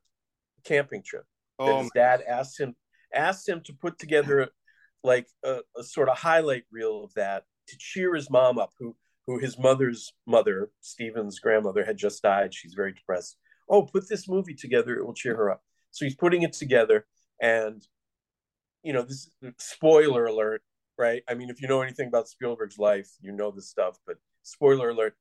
camping 0.63 1.03
trip. 1.03 1.25
Oh 1.59 1.65
that 1.65 1.81
his 1.81 1.91
dad 1.93 2.23
asked 2.27 2.59
him 2.59 2.75
asked 3.13 3.47
him 3.47 3.61
to 3.65 3.73
put 3.73 3.99
together 3.99 4.49
like 5.03 5.27
a, 5.43 5.59
a 5.77 5.83
sort 5.83 6.09
of 6.09 6.17
highlight 6.17 6.63
reel 6.71 7.03
of 7.03 7.13
that 7.15 7.43
to 7.67 7.77
cheer 7.77 8.15
his 8.15 8.29
mom 8.29 8.57
up, 8.57 8.71
who 8.79 8.95
who 9.29 9.37
his 9.37 9.59
mother's 9.59 10.11
mother, 10.25 10.71
Steven's 10.81 11.37
grandmother, 11.37 11.85
had 11.85 11.97
just 11.97 12.23
died. 12.23 12.51
She's 12.51 12.73
very 12.73 12.93
depressed. 12.93 13.37
Oh, 13.69 13.83
put 13.83 14.09
this 14.09 14.27
movie 14.27 14.55
together; 14.55 14.95
it 14.95 15.05
will 15.05 15.13
cheer 15.13 15.35
her 15.35 15.51
up. 15.51 15.61
So 15.91 16.03
he's 16.03 16.15
putting 16.15 16.41
it 16.41 16.53
together, 16.53 17.05
and 17.39 17.87
you 18.81 18.91
know, 18.91 19.03
this 19.03 19.29
spoiler 19.59 20.25
alert, 20.25 20.63
right? 20.97 21.21
I 21.29 21.35
mean, 21.35 21.51
if 21.51 21.61
you 21.61 21.67
know 21.67 21.83
anything 21.83 22.07
about 22.07 22.27
Spielberg's 22.27 22.79
life, 22.79 23.07
you 23.21 23.31
know 23.31 23.51
this 23.51 23.69
stuff. 23.69 23.99
But 24.07 24.17
spoiler 24.41 24.89
alert: 24.89 25.15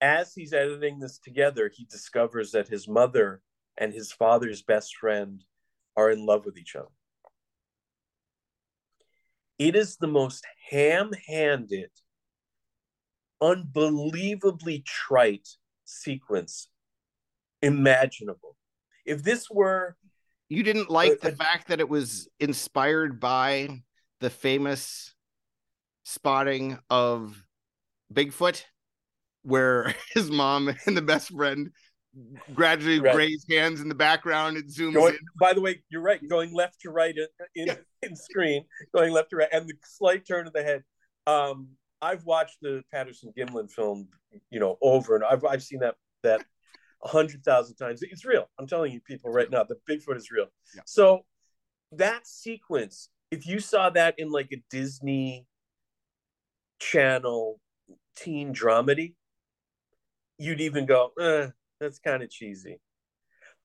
as 0.00 0.32
he's 0.32 0.52
editing 0.52 1.00
this 1.00 1.18
together, 1.18 1.72
he 1.74 1.86
discovers 1.90 2.52
that 2.52 2.68
his 2.68 2.86
mother 2.86 3.42
and 3.76 3.92
his 3.92 4.12
father's 4.12 4.62
best 4.62 4.94
friend 4.96 5.42
are 5.96 6.08
in 6.08 6.24
love 6.24 6.46
with 6.46 6.56
each 6.56 6.76
other. 6.76 6.86
It 9.58 9.74
is 9.74 9.96
the 9.96 10.06
most 10.06 10.46
ham-handed 10.70 11.90
unbelievably 13.40 14.84
trite 14.86 15.48
sequence 15.84 16.68
imaginable. 17.62 18.56
If 19.04 19.22
this 19.22 19.50
were 19.50 19.96
you 20.48 20.62
didn't 20.62 20.90
like 20.90 21.20
the 21.20 21.32
fact 21.32 21.68
that 21.68 21.80
it 21.80 21.88
was 21.88 22.28
inspired 22.40 23.20
by 23.20 23.82
the 24.20 24.30
famous 24.30 25.14
spotting 26.04 26.78
of 26.88 27.42
Bigfoot 28.12 28.64
where 29.42 29.94
his 30.14 30.30
mom 30.30 30.74
and 30.86 30.96
the 30.96 31.02
best 31.02 31.28
friend 31.30 31.70
gradually 32.54 32.98
Right. 33.00 33.14
graze 33.14 33.44
hands 33.48 33.80
in 33.80 33.88
the 33.88 33.94
background. 33.94 34.56
It 34.56 34.68
zooms 34.68 34.94
Going, 34.94 35.14
in. 35.14 35.20
by 35.38 35.52
the 35.52 35.60
way, 35.60 35.82
you're 35.90 36.02
right. 36.02 36.20
Going 36.28 36.52
left 36.52 36.80
to 36.80 36.90
right 36.90 37.14
in, 37.16 37.26
in, 37.54 37.66
Yeah. 37.68 37.74
in 38.02 38.16
screen, 38.16 38.64
going 38.94 39.12
left 39.12 39.30
to 39.30 39.36
right, 39.36 39.48
and 39.52 39.68
the 39.68 39.74
slight 39.84 40.26
turn 40.26 40.46
of 40.46 40.52
the 40.52 40.62
head. 40.62 40.82
Um, 41.26 41.68
I've 42.00 42.24
watched 42.24 42.58
the 42.62 42.82
Patterson 42.92 43.32
Gimlin 43.36 43.70
film, 43.70 44.08
you 44.50 44.60
know, 44.60 44.78
over 44.80 45.16
and 45.16 45.24
I've 45.24 45.44
I've 45.44 45.62
seen 45.62 45.80
that 45.80 45.96
that 46.22 46.44
a 47.04 47.08
hundred 47.08 47.44
thousand 47.44 47.76
times. 47.76 48.02
It's 48.02 48.24
real. 48.24 48.48
I'm 48.58 48.66
telling 48.66 48.92
you, 48.92 49.00
people, 49.00 49.30
right 49.30 49.50
now, 49.50 49.64
the 49.64 49.76
Bigfoot 49.88 50.16
is 50.16 50.30
real. 50.30 50.46
Yeah. 50.74 50.82
So 50.86 51.24
that 51.92 52.26
sequence, 52.26 53.08
if 53.30 53.46
you 53.46 53.60
saw 53.60 53.90
that 53.90 54.14
in 54.18 54.30
like 54.30 54.48
a 54.52 54.62
Disney 54.70 55.46
Channel 56.80 57.60
teen 58.16 58.52
dramedy, 58.52 59.14
you'd 60.38 60.60
even 60.60 60.86
go, 60.86 61.12
eh, 61.20 61.48
that's 61.80 61.98
kind 61.98 62.22
of 62.22 62.30
cheesy. 62.30 62.80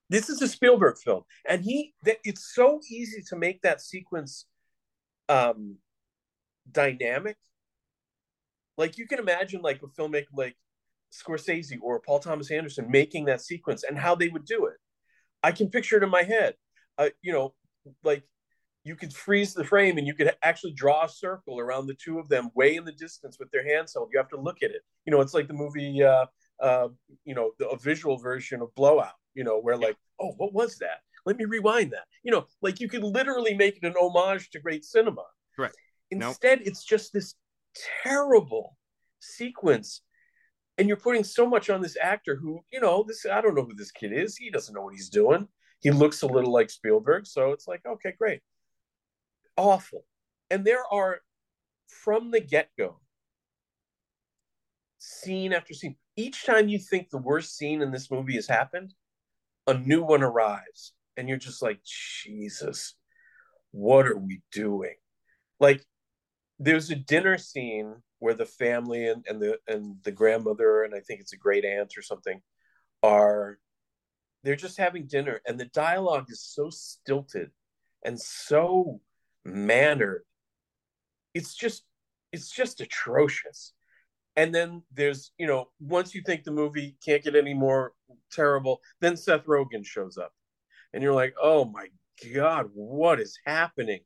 This 0.10 0.30
is 0.30 0.42
a 0.42 0.48
Spielberg 0.48 0.98
film, 0.98 1.24
and 1.48 1.64
he 1.64 1.94
that 2.04 2.18
it's 2.24 2.54
so 2.54 2.80
easy 2.90 3.24
to 3.30 3.36
make 3.36 3.62
that 3.62 3.82
sequence 3.82 4.46
um 5.30 5.78
dynamic. 6.72 7.38
Like 8.78 8.98
you 8.98 9.08
can 9.08 9.20
imagine 9.20 9.62
like 9.62 9.82
a 9.84 9.88
filmmaker 9.88 10.26
like 10.36 10.56
Scorsese 11.12 11.78
or 11.82 12.00
Paul 12.00 12.20
Thomas 12.20 12.52
Anderson 12.52 12.90
making 12.90 13.26
that 13.26 13.42
sequence 13.42 13.84
and 13.84 13.98
how 13.98 14.16
they 14.16 14.30
would 14.30 14.46
do 14.46 14.66
it. 14.66 14.78
I 15.44 15.52
can 15.52 15.70
picture 15.70 15.98
it 15.98 16.04
in 16.04 16.10
my 16.10 16.24
head. 16.24 16.56
Uh, 16.98 17.10
you 17.22 17.34
know, 17.34 17.54
like 18.04 18.24
you 18.84 18.96
could 18.96 19.14
freeze 19.14 19.54
the 19.54 19.64
frame 19.64 19.98
and 19.98 20.08
you 20.08 20.14
could 20.14 20.34
actually 20.44 20.74
draw 20.74 21.06
a 21.06 21.10
circle 21.10 21.60
around 21.60 21.88
the 21.88 21.96
two 21.96 22.20
of 22.20 22.28
them 22.30 22.50
way 22.56 22.76
in 22.76 22.84
the 22.84 22.92
distance 22.92 23.38
with 23.40 23.50
their 23.52 23.66
hands 23.66 23.94
held. 23.94 24.10
You 24.12 24.20
have 24.20 24.30
to 24.30 24.40
look 24.40 24.58
at 24.62 24.72
it. 24.72 24.82
You 25.06 25.12
know, 25.12 25.22
it's 25.22 25.34
like 25.34 25.48
the 25.48 25.54
movie, 25.54 26.04
uh, 26.04 26.26
uh, 26.60 26.90
you 27.26 27.36
know, 27.36 27.52
the, 27.60 27.70
a 27.70 27.78
visual 27.78 28.18
version 28.18 28.62
of 28.62 28.74
Blowout, 28.76 29.14
you 29.36 29.44
know, 29.44 29.60
where 29.60 29.78
like, 29.78 29.98
oh, 30.20 30.34
what 30.38 30.54
was 30.54 30.78
that? 30.80 31.00
Let 31.26 31.38
me 31.38 31.46
rewind 31.46 31.92
that. 31.92 32.04
You 32.24 32.32
know, 32.32 32.46
like 32.62 32.80
you 32.82 32.90
could 32.90 33.04
literally 33.04 33.54
make 33.54 33.78
it 33.78 33.86
an 33.86 33.96
homage 33.98 34.50
to 34.52 34.60
great 34.60 34.84
cinema. 34.84 35.24
Correct. 35.56 35.76
Nope. 36.12 36.30
Instead, 36.30 36.62
it's 36.64 36.84
just 36.84 37.14
this 37.14 37.36
terrible 38.04 38.78
sequence. 39.20 40.02
And 40.78 40.88
you're 40.88 40.98
putting 40.98 41.24
so 41.24 41.48
much 41.48 41.70
on 41.70 41.82
this 41.82 41.98
actor 42.02 42.36
who, 42.36 42.62
you 42.72 42.80
know, 42.80 43.04
this 43.08 43.26
I 43.26 43.42
don't 43.42 43.56
know 43.56 43.66
who 43.66 43.76
this 43.76 43.92
kid 43.92 44.12
is. 44.12 44.38
He 44.38 44.50
doesn't 44.50 44.74
know 44.74 44.82
what 44.82 44.96
he's 44.96 45.10
doing. 45.10 45.48
He 45.80 45.92
looks 45.92 46.22
a 46.22 46.28
little 46.28 46.52
like 46.52 46.70
Spielberg. 46.70 47.28
So 47.28 47.52
it's 47.52 47.68
like, 47.68 47.82
okay, 47.86 48.14
great. 48.18 48.42
Awful. 49.56 50.06
And 50.50 50.66
there 50.66 50.84
are 50.92 51.20
from 51.88 52.32
the 52.32 52.40
get-go, 52.40 53.00
scene 54.98 55.54
after 55.54 55.74
scene. 55.74 55.96
Each 56.16 56.46
time 56.46 56.70
you 56.70 56.80
think 56.80 57.10
the 57.10 57.18
worst 57.18 57.58
scene 57.58 57.82
in 57.82 57.92
this 57.92 58.10
movie 58.10 58.36
has 58.36 58.48
happened, 58.48 58.94
a 59.68 59.74
new 59.74 60.04
one 60.04 60.24
arrives. 60.24 60.94
And 61.18 61.30
you're 61.30 61.38
just 61.38 61.62
like, 61.62 61.80
Jesus, 61.84 62.96
what 63.72 64.08
are 64.08 64.18
we 64.18 64.42
doing? 64.52 64.96
Like, 65.60 65.84
there's 66.60 66.90
a 66.90 66.96
dinner 66.96 67.38
scene 67.38 67.96
where 68.20 68.34
the 68.34 68.46
family 68.46 69.08
and, 69.08 69.26
and 69.28 69.42
the 69.42 69.58
and 69.68 69.98
the 70.04 70.12
grandmother 70.12 70.84
and 70.84 70.94
I 70.96 71.00
think 71.00 71.20
it's 71.20 71.34
a 71.34 71.38
great 71.38 71.66
aunt 71.66 71.94
or 71.98 72.02
something 72.02 72.42
are 73.02 73.58
they're 74.44 74.56
just 74.56 74.78
having 74.78 75.08
dinner 75.08 75.42
and 75.46 75.60
the 75.60 75.66
dialogue 75.66 76.28
is 76.30 76.42
so 76.42 76.70
stilted 76.70 77.52
and 78.04 78.20
so 78.20 79.02
mannered. 79.46 80.24
It's 81.34 81.56
just 81.56 81.84
it's 82.32 82.50
just 82.50 82.82
atrocious. 82.82 83.74
And 84.36 84.54
then 84.54 84.82
there's, 84.92 85.32
you 85.38 85.46
know, 85.46 85.70
once 85.80 86.16
you 86.16 86.24
think 86.26 86.44
the 86.44 86.52
movie 86.52 86.98
can't 87.06 87.24
get 87.24 87.36
any 87.36 87.54
more 87.54 87.94
terrible, 88.32 88.82
then 89.00 89.16
Seth 89.16 89.46
Rogen 89.46 89.86
shows 89.86 90.18
up. 90.18 90.34
And 90.94 91.04
you're 91.04 91.14
like, 91.14 91.36
"Oh 91.42 91.66
my 91.66 91.88
god, 92.34 92.70
what 92.74 93.20
is 93.20 93.38
happening?" 93.46 94.02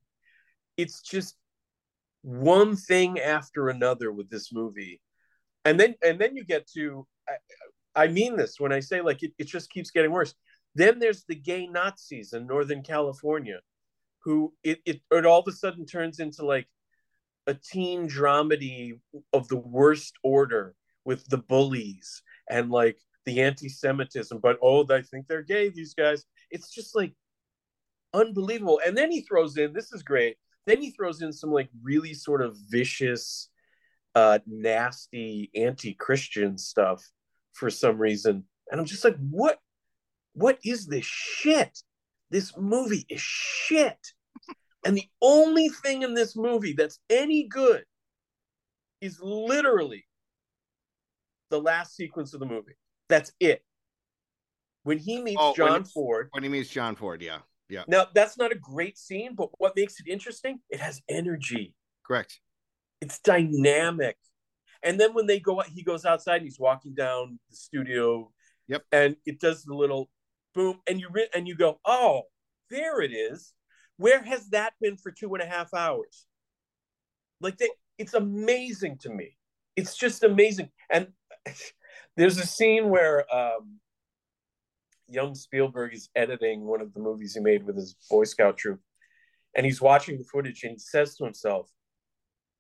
It's 0.78 1.02
just 1.02 1.36
one 2.28 2.76
thing 2.76 3.22
after 3.22 3.70
another 3.70 4.12
with 4.12 4.30
this 4.30 4.52
movie. 4.52 5.00
And 5.64 5.80
then 5.80 5.96
and 6.04 6.20
then 6.20 6.36
you 6.36 6.44
get 6.44 6.68
to 6.76 7.08
i, 7.96 8.04
I 8.04 8.08
mean 8.08 8.36
this 8.36 8.60
when 8.60 8.74
i 8.74 8.82
say 8.82 9.00
like 9.02 9.24
it, 9.24 9.32
it 9.38 9.48
just 9.48 9.70
keeps 9.70 9.92
getting 9.92 10.12
worse. 10.12 10.36
Then 10.76 11.00
there's 11.00 11.24
the 11.24 11.36
gay 11.36 11.68
nazis 11.68 12.34
in 12.34 12.46
northern 12.46 12.84
california 12.84 13.60
who 14.24 14.54
it, 14.62 14.80
it 14.86 15.00
it 15.10 15.26
all 15.26 15.40
of 15.40 15.48
a 15.48 15.54
sudden 15.54 15.86
turns 15.86 16.20
into 16.20 16.46
like 16.46 16.68
a 17.48 17.54
teen 17.54 18.10
dramedy 18.10 19.00
of 19.32 19.48
the 19.48 19.58
worst 19.58 20.16
order 20.22 20.76
with 21.06 21.26
the 21.30 21.38
bullies 21.38 22.24
and 22.50 22.70
like 22.70 22.98
the 23.26 23.42
anti-semitism. 23.42 24.40
But 24.40 24.58
oh 24.62 24.86
i 24.92 25.02
think 25.02 25.28
they're 25.28 25.44
gay 25.44 25.70
these 25.70 25.94
guys. 25.94 26.26
It's 26.52 26.72
just 26.72 26.94
like 26.94 27.14
unbelievable. 28.14 28.82
And 28.86 28.98
then 28.98 29.12
he 29.12 29.22
throws 29.22 29.56
in 29.56 29.72
this 29.72 29.94
is 29.94 30.04
great 30.04 30.36
then 30.68 30.82
he 30.82 30.92
throws 30.92 31.22
in 31.24 31.34
some 31.34 31.52
like 31.52 31.70
really 31.82 32.14
sort 32.14 32.42
of 32.44 32.56
vicious 32.70 33.50
uh 34.14 34.38
nasty 34.46 35.50
anti-christian 35.56 36.58
stuff 36.58 37.04
for 37.54 37.70
some 37.72 37.98
reason. 37.98 38.44
And 38.72 38.80
i'm 38.80 38.86
just 38.86 39.04
like 39.04 39.18
what 39.32 39.58
what 40.34 40.60
is 40.64 40.86
this 40.86 41.06
shit? 41.06 41.80
This 42.30 42.56
movie 42.58 43.06
is 43.10 43.20
shit. 43.22 43.98
And 44.86 44.96
the 44.96 45.08
only 45.22 45.70
thing 45.70 46.04
in 46.04 46.14
this 46.14 46.36
movie 46.36 46.74
that's 46.74 47.00
any 47.10 47.48
good 47.48 47.84
is 49.02 49.20
literally 49.22 50.06
the 51.50 51.60
last 51.60 51.96
sequence 51.96 52.34
of 52.34 52.40
the 52.40 52.46
movie. 52.46 52.76
That's 53.10 53.32
it. 53.40 53.64
When 54.84 54.98
he 55.00 55.22
meets 55.22 55.38
Oh, 55.42 55.54
john 55.56 55.70
it's- 55.82 55.92
ford 55.92 56.28
When 56.32 56.44
he 56.44 56.50
meets 56.50 56.70
John 56.70 56.96
Ford, 56.96 57.22
yeah, 57.22 57.40
yeah, 57.70 57.84
now 57.88 58.08
that's 58.14 58.38
not 58.38 58.52
a 58.52 58.56
great 58.56 58.98
scene 58.98 59.36
but 59.36 59.50
what 59.58 59.76
makes 59.76 60.00
it 60.00 60.08
interesting 60.08 60.60
it 60.70 60.80
has 60.80 61.02
energy 61.10 61.74
correct. 62.06 62.40
it's 63.02 63.20
dynamic. 63.20 64.18
And 64.84 65.00
then 65.00 65.14
when 65.14 65.26
they 65.26 65.40
go, 65.40 65.62
he 65.74 65.84
goes 65.84 66.06
outside 66.06 66.38
and 66.38 66.46
he's 66.46 66.60
walking 66.60 66.94
down 66.94 67.40
the 67.50 67.56
studio. 67.56 68.32
Yep. 68.68 68.84
And 68.92 69.16
it 69.26 69.40
does 69.40 69.64
the 69.64 69.74
little 69.74 70.10
boom, 70.54 70.80
and 70.88 71.00
you 71.00 71.10
re- 71.12 71.30
and 71.34 71.48
you 71.48 71.56
go, 71.56 71.80
oh, 71.86 72.24
there 72.70 73.02
it 73.02 73.12
is. 73.12 73.54
Where 73.98 74.22
has 74.24 74.50
that 74.50 74.74
been 74.80 74.98
for 74.98 75.12
two 75.12 75.34
and 75.34 75.44
a 75.44 75.48
half 75.48 75.74
hours? 75.74 76.28
Like 77.42 77.58
they, 77.58 77.70
it's 77.98 78.14
amazing 78.14 79.00
to 79.00 79.10
me. 79.10 79.36
It's 79.76 79.98
just 79.98 80.24
amazing. 80.24 80.70
And 80.92 81.08
there's 82.18 82.38
a 82.38 82.46
scene 82.46 82.90
where 82.90 83.26
um, 83.34 83.80
young 85.10 85.36
Spielberg 85.36 85.94
is 85.94 86.10
editing 86.16 86.66
one 86.66 86.82
of 86.82 86.94
the 86.94 87.00
movies 87.00 87.34
he 87.34 87.40
made 87.40 87.66
with 87.66 87.76
his 87.76 87.96
Boy 88.10 88.24
Scout 88.24 88.58
troop, 88.58 88.80
and 89.56 89.66
he's 89.66 89.82
watching 89.82 90.18
the 90.18 90.24
footage 90.24 90.64
and 90.64 90.74
he 90.74 90.80
says 90.80 91.16
to 91.16 91.26
himself, 91.26 91.70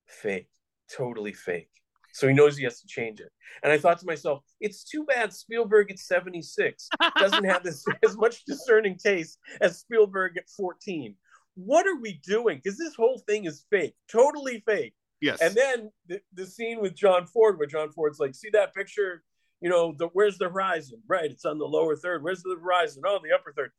fake, 0.07 0.49
totally 0.95 1.33
fake. 1.33 1.69
So 2.13 2.27
he 2.27 2.33
knows 2.33 2.57
he 2.57 2.63
has 2.63 2.81
to 2.81 2.88
change 2.88 3.19
it. 3.19 3.31
And 3.62 3.71
I 3.71 3.77
thought 3.77 3.99
to 3.99 4.05
myself, 4.07 4.39
it's 4.60 4.83
too 4.83 5.03
bad 5.03 5.31
Spielberg 5.31 5.91
at 5.91 5.99
76 5.99 6.89
doesn't 7.15 7.43
have 7.43 7.63
this 7.63 7.86
as 8.03 8.17
much 8.17 8.43
discerning 8.45 8.97
taste 8.97 9.38
as 9.62 9.79
Spielberg 9.79 10.36
at 10.36 10.49
14. 10.49 11.13
What 11.53 11.86
are 11.86 11.99
we 11.99 12.19
doing? 12.25 12.60
Because 12.63 12.77
this 12.77 12.95
whole 12.95 13.21
thing 13.27 13.45
is 13.45 13.65
fake, 13.69 13.93
totally 14.12 14.63
fake. 14.65 14.95
Yes. 15.21 15.41
And 15.41 15.53
then 15.53 15.91
the, 16.07 16.19
the 16.33 16.47
scene 16.47 16.81
with 16.81 16.95
John 16.95 17.27
Ford, 17.27 17.60
where 17.60 17.67
John 17.67 17.91
Ford's 17.91 18.19
like, 18.19 18.33
see 18.33 18.49
that 18.53 18.73
picture? 18.73 19.23
You 19.62 19.70
know, 19.70 19.93
the 19.98 20.08
where's 20.13 20.38
the 20.38 20.50
horizon? 20.50 21.02
Right, 21.08 21.32
it's 21.32 21.46
on 21.46 21.58
the 21.58 21.65
lower 21.65 21.96
third. 21.96 22.24
Where's 22.24 22.43
the 22.43 22.56
horizon? 22.62 23.04
Oh, 23.06 23.20
the 23.24 23.34
upper 23.34 23.54
third. 23.54 23.72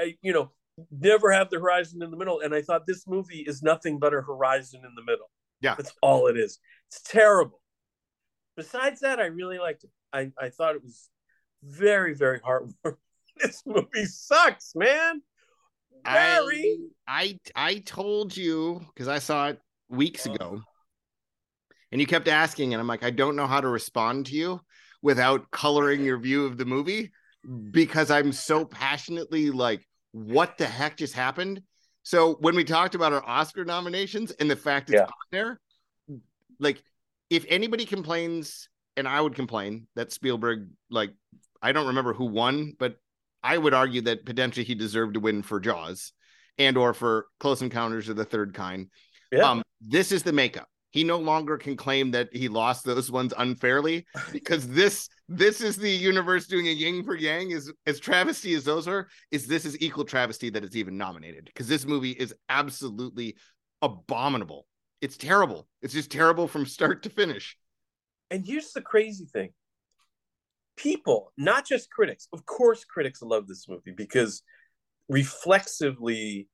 Uh, 0.00 0.12
you 0.22 0.32
know, 0.32 0.52
never 0.90 1.32
have 1.32 1.50
the 1.50 1.58
horizon 1.58 2.02
in 2.02 2.10
the 2.10 2.16
middle. 2.16 2.40
And 2.40 2.54
I 2.54 2.62
thought 2.62 2.86
this 2.86 3.06
movie 3.06 3.44
is 3.46 3.62
nothing 3.62 3.98
but 3.98 4.14
a 4.14 4.20
horizon 4.20 4.82
in 4.84 4.94
the 4.94 5.02
middle. 5.02 5.30
Yeah. 5.60 5.74
That's 5.76 5.92
all 6.02 6.26
it 6.26 6.36
is. 6.36 6.58
It's 6.88 7.02
terrible. 7.02 7.60
Besides 8.56 9.00
that, 9.00 9.18
I 9.18 9.26
really 9.26 9.58
liked 9.58 9.84
it. 9.84 9.90
I, 10.12 10.30
I 10.38 10.50
thought 10.50 10.76
it 10.76 10.82
was 10.82 11.08
very, 11.62 12.14
very 12.14 12.40
heartwarming. 12.40 12.96
this 13.36 13.62
movie 13.66 14.04
sucks, 14.04 14.72
man. 14.76 15.22
Very. 16.04 16.78
I 17.08 17.38
I 17.56 17.68
I 17.70 17.78
told 17.78 18.36
you 18.36 18.80
because 18.94 19.08
I 19.08 19.18
saw 19.18 19.48
it 19.48 19.60
weeks 19.88 20.26
ago, 20.26 20.60
and 21.90 22.00
you 22.00 22.06
kept 22.06 22.28
asking, 22.28 22.74
and 22.74 22.80
I'm 22.80 22.86
like, 22.86 23.02
I 23.02 23.10
don't 23.10 23.36
know 23.36 23.46
how 23.46 23.60
to 23.60 23.68
respond 23.68 24.26
to 24.26 24.34
you 24.34 24.60
without 25.04 25.50
coloring 25.50 26.02
your 26.02 26.16
view 26.16 26.46
of 26.46 26.56
the 26.56 26.64
movie 26.64 27.12
because 27.70 28.10
I'm 28.10 28.32
so 28.32 28.64
passionately 28.64 29.50
like, 29.50 29.86
what 30.12 30.56
the 30.56 30.64
heck 30.66 30.96
just 30.96 31.12
happened? 31.12 31.60
So 32.04 32.36
when 32.40 32.56
we 32.56 32.64
talked 32.64 32.94
about 32.94 33.12
our 33.12 33.22
Oscar 33.24 33.66
nominations 33.66 34.30
and 34.30 34.50
the 34.50 34.56
fact 34.56 34.88
it's 34.88 34.94
Yeah. 34.96 35.02
on 35.04 35.10
there, 35.30 35.60
like 36.58 36.82
if 37.28 37.44
anybody 37.50 37.84
complains, 37.84 38.70
and 38.96 39.06
I 39.06 39.20
would 39.20 39.34
complain 39.34 39.88
that 39.94 40.10
Spielberg, 40.10 40.70
like 40.88 41.12
I 41.60 41.72
don't 41.72 41.88
remember 41.88 42.14
who 42.14 42.24
won, 42.24 42.72
but 42.78 42.96
I 43.42 43.58
would 43.58 43.74
argue 43.74 44.00
that 44.02 44.24
potentially 44.24 44.64
he 44.64 44.74
deserved 44.74 45.14
to 45.14 45.20
win 45.20 45.42
for 45.42 45.60
Jaws 45.60 46.12
and 46.56 46.78
or 46.78 46.94
for 46.94 47.26
Close 47.40 47.60
Encounters 47.60 48.08
of 48.08 48.16
the 48.16 48.24
Third 48.24 48.54
Kind. 48.54 48.88
yeah. 49.30 49.50
Um, 49.50 49.62
this 49.82 50.12
is 50.12 50.22
the 50.22 50.32
makeup. 50.32 50.68
He 50.94 51.02
no 51.02 51.18
longer 51.18 51.58
can 51.58 51.76
claim 51.76 52.12
that 52.12 52.28
he 52.32 52.46
lost 52.46 52.84
those 52.84 53.10
ones 53.10 53.34
unfairly 53.36 54.06
because 54.32 54.68
this 54.68 55.08
this 55.28 55.60
is 55.60 55.76
the 55.76 55.90
universe 55.90 56.46
doing 56.46 56.68
a 56.68 56.70
yin 56.70 57.02
for 57.02 57.16
yang. 57.16 57.52
As 57.52 57.70
as 57.84 57.98
travesty 57.98 58.54
as 58.54 58.62
those 58.62 58.86
are 58.86 59.08
is 59.32 59.48
this 59.48 59.64
is 59.64 59.76
equal 59.82 60.04
travesty 60.04 60.50
that 60.50 60.62
it's 60.62 60.76
even 60.76 60.96
nominated 60.96 61.46
because 61.46 61.66
this 61.66 61.84
movie 61.84 62.12
is 62.12 62.32
absolutely 62.48 63.34
abominable. 63.82 64.68
It's 65.00 65.16
terrible. 65.16 65.66
It's 65.82 65.92
just 65.92 66.12
terrible 66.12 66.46
from 66.46 66.64
start 66.64 67.02
to 67.02 67.10
finish. 67.10 67.56
And 68.30 68.46
here's 68.46 68.70
the 68.70 68.80
crazy 68.80 69.26
thing. 69.26 69.50
People 70.76 71.32
not 71.36 71.66
just 71.66 71.90
critics 71.90 72.28
of 72.32 72.46
course 72.46 72.84
critics 72.84 73.20
love 73.20 73.48
this 73.48 73.68
movie 73.68 73.92
because 73.96 74.44
reflexively 75.08 76.48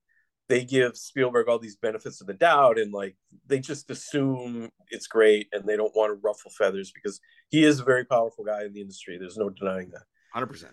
they 0.51 0.65
give 0.65 0.97
Spielberg 0.97 1.49
all 1.49 1.61
these 1.61 1.77
benefits 1.77 2.21
of 2.21 2.27
the 2.27 2.35
doubt 2.35 2.77
and 2.77 2.93
like 2.93 3.15
they 3.47 3.61
just 3.61 3.89
assume 3.89 4.69
it's 4.89 5.07
great 5.07 5.47
and 5.53 5.65
they 5.65 5.77
don't 5.77 5.95
want 5.95 6.11
to 6.11 6.21
ruffle 6.21 6.51
feathers 6.51 6.91
because 6.93 7.21
he 7.51 7.63
is 7.65 7.79
a 7.79 7.85
very 7.85 8.05
powerful 8.05 8.45
guy 8.45 8.65
in 8.65 8.73
the 8.73 8.81
industry. 8.81 9.17
There's 9.17 9.37
no 9.37 9.51
denying 9.51 9.93
that. 9.93 10.03
100%. 10.35 10.65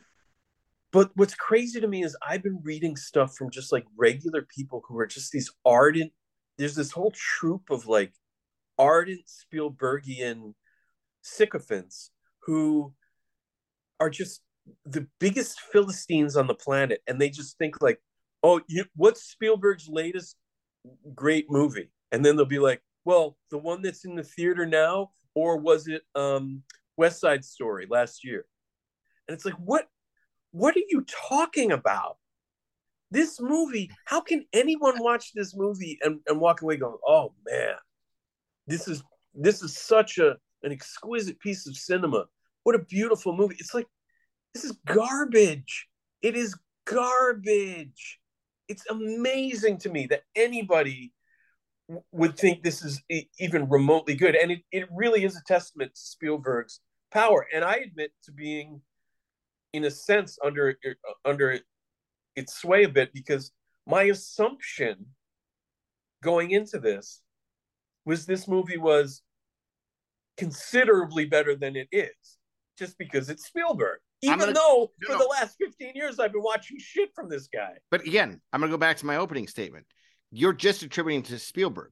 But 0.91 1.11
what's 1.13 1.35
crazy 1.35 1.79
to 1.79 1.87
me 1.87 2.03
is 2.03 2.17
I've 2.27 2.41
been 2.41 2.59
reading 2.63 2.95
stuff 2.95 3.35
from 3.35 3.51
just 3.51 3.71
like 3.71 3.85
regular 3.95 4.41
people 4.41 4.81
who 4.87 4.97
are 4.97 5.05
just 5.05 5.31
these 5.31 5.51
ardent 5.63 6.11
there's 6.57 6.75
this 6.75 6.91
whole 6.91 7.11
troop 7.11 7.69
of 7.69 7.85
like 7.85 8.13
ardent 8.79 9.21
Spielbergian 9.27 10.55
sycophants 11.21 12.09
who 12.39 12.93
are 13.99 14.09
just 14.09 14.41
the 14.85 15.05
biggest 15.19 15.59
philistines 15.59 16.35
on 16.35 16.47
the 16.47 16.55
planet 16.55 17.01
and 17.05 17.21
they 17.21 17.29
just 17.29 17.59
think 17.59 17.79
like 17.79 18.01
oh, 18.43 18.61
you, 18.67 18.85
what's 18.95 19.23
Spielberg's 19.23 19.87
latest 19.87 20.35
great 21.13 21.49
movie? 21.49 21.89
And 22.11 22.23
then 22.23 22.35
they'll 22.35 22.45
be 22.45 22.59
like, 22.59 22.81
well, 23.05 23.37
the 23.51 23.57
one 23.57 23.81
that's 23.81 24.05
in 24.05 24.15
the 24.15 24.23
theater 24.23 24.65
now, 24.65 25.11
or 25.33 25.57
was 25.57 25.87
it 25.87 26.03
um, 26.15 26.63
West 26.97 27.19
Side 27.19 27.43
Story 27.43 27.87
last 27.89 28.23
year? 28.23 28.45
And 29.27 29.35
it's 29.35 29.45
like, 29.45 29.55
what, 29.55 29.87
what 30.51 30.75
are 30.75 30.83
you 30.89 31.05
talking 31.29 31.71
about? 31.71 32.17
This 33.09 33.39
movie, 33.39 33.89
how 34.05 34.19
can 34.19 34.45
anyone 34.51 35.01
watch 35.01 35.31
this 35.33 35.55
movie 35.55 35.97
and, 36.01 36.19
and 36.27 36.41
walk 36.41 36.61
away 36.61 36.75
going, 36.75 36.97
oh 37.07 37.33
man, 37.49 37.75
this 38.67 38.87
is 38.89 39.01
this 39.33 39.63
is 39.63 39.77
such 39.77 40.17
a 40.17 40.35
an 40.63 40.71
exquisite 40.71 41.39
piece 41.39 41.67
of 41.67 41.77
cinema. 41.77 42.25
What 42.63 42.75
a 42.75 42.79
beautiful 42.79 43.35
movie. 43.35 43.55
It's 43.59 43.73
like 43.73 43.87
this 44.53 44.65
is 44.65 44.77
garbage. 44.85 45.87
It 46.21 46.35
is 46.35 46.57
garbage 46.85 48.19
it's 48.67 48.85
amazing 48.89 49.77
to 49.79 49.89
me 49.89 50.07
that 50.07 50.23
anybody 50.35 51.13
would 52.11 52.37
think 52.37 52.63
this 52.63 52.83
is 52.83 53.01
even 53.39 53.69
remotely 53.69 54.15
good. 54.15 54.35
And 54.35 54.51
it, 54.51 54.61
it 54.71 54.87
really 54.93 55.23
is 55.23 55.37
a 55.37 55.43
testament 55.47 55.95
to 55.95 56.01
spielberg's 56.01 56.81
power. 57.11 57.47
And 57.53 57.63
i 57.63 57.75
admit 57.75 58.11
to 58.23 58.31
being 58.31 58.81
in 59.73 59.85
a 59.85 59.91
sense 59.91 60.37
under 60.43 60.77
er, 60.85 60.95
under 61.23 61.59
its 62.35 62.57
sway 62.57 62.83
a 62.83 62.89
bit 62.89 63.13
because 63.13 63.51
my 63.85 64.03
assumption 64.03 65.05
going 66.21 66.51
into 66.51 66.79
this 66.79 67.21
was 68.05 68.25
this 68.25 68.47
movie 68.47 68.77
was 68.77 69.21
considerably 70.37 71.25
better 71.25 71.55
than 71.55 71.75
it 71.75 71.87
is 71.91 72.37
just 72.77 72.97
because 72.97 73.29
it's 73.29 73.45
spielberg 73.45 73.99
even 74.21 74.39
gonna, 74.39 74.53
though 74.53 74.91
for 75.05 75.13
no. 75.13 75.19
the 75.19 75.25
last 75.25 75.57
15 75.59 75.91
years 75.95 76.19
I've 76.19 76.33
been 76.33 76.43
watching 76.43 76.77
shit 76.79 77.09
from 77.13 77.29
this 77.29 77.47
guy. 77.47 77.73
But 77.91 78.01
again, 78.01 78.41
I'm 78.51 78.59
gonna 78.59 78.71
go 78.71 78.77
back 78.77 78.97
to 78.97 79.05
my 79.05 79.17
opening 79.17 79.47
statement. 79.47 79.85
You're 80.31 80.53
just 80.53 80.83
attributing 80.83 81.23
to 81.23 81.39
Spielberg. 81.39 81.91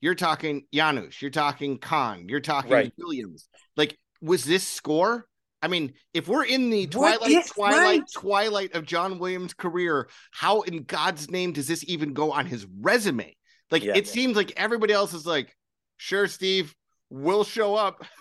You're 0.00 0.14
talking 0.14 0.64
Janusz, 0.72 1.20
you're 1.20 1.30
talking 1.30 1.78
Kahn, 1.78 2.28
you're 2.28 2.40
talking 2.40 2.70
right. 2.70 2.92
Williams. 2.96 3.48
Like, 3.76 3.98
was 4.20 4.44
this 4.44 4.66
score? 4.66 5.26
I 5.60 5.68
mean, 5.68 5.94
if 6.14 6.28
we're 6.28 6.44
in 6.44 6.70
the 6.70 6.86
twilight, 6.86 7.46
twilight, 7.46 7.82
right? 7.82 8.02
twilight 8.14 8.74
of 8.74 8.86
John 8.86 9.18
Williams' 9.18 9.54
career, 9.54 10.08
how 10.30 10.60
in 10.62 10.84
God's 10.84 11.30
name 11.30 11.52
does 11.52 11.66
this 11.66 11.84
even 11.88 12.12
go 12.12 12.30
on 12.32 12.46
his 12.46 12.64
resume? 12.80 13.36
Like, 13.70 13.82
yeah, 13.82 13.96
it 13.96 14.06
yeah. 14.06 14.12
seems 14.12 14.36
like 14.36 14.52
everybody 14.56 14.92
else 14.92 15.14
is 15.14 15.26
like, 15.26 15.54
sure, 15.96 16.28
Steve, 16.28 16.74
we'll 17.10 17.44
show 17.44 17.74
up. 17.74 18.04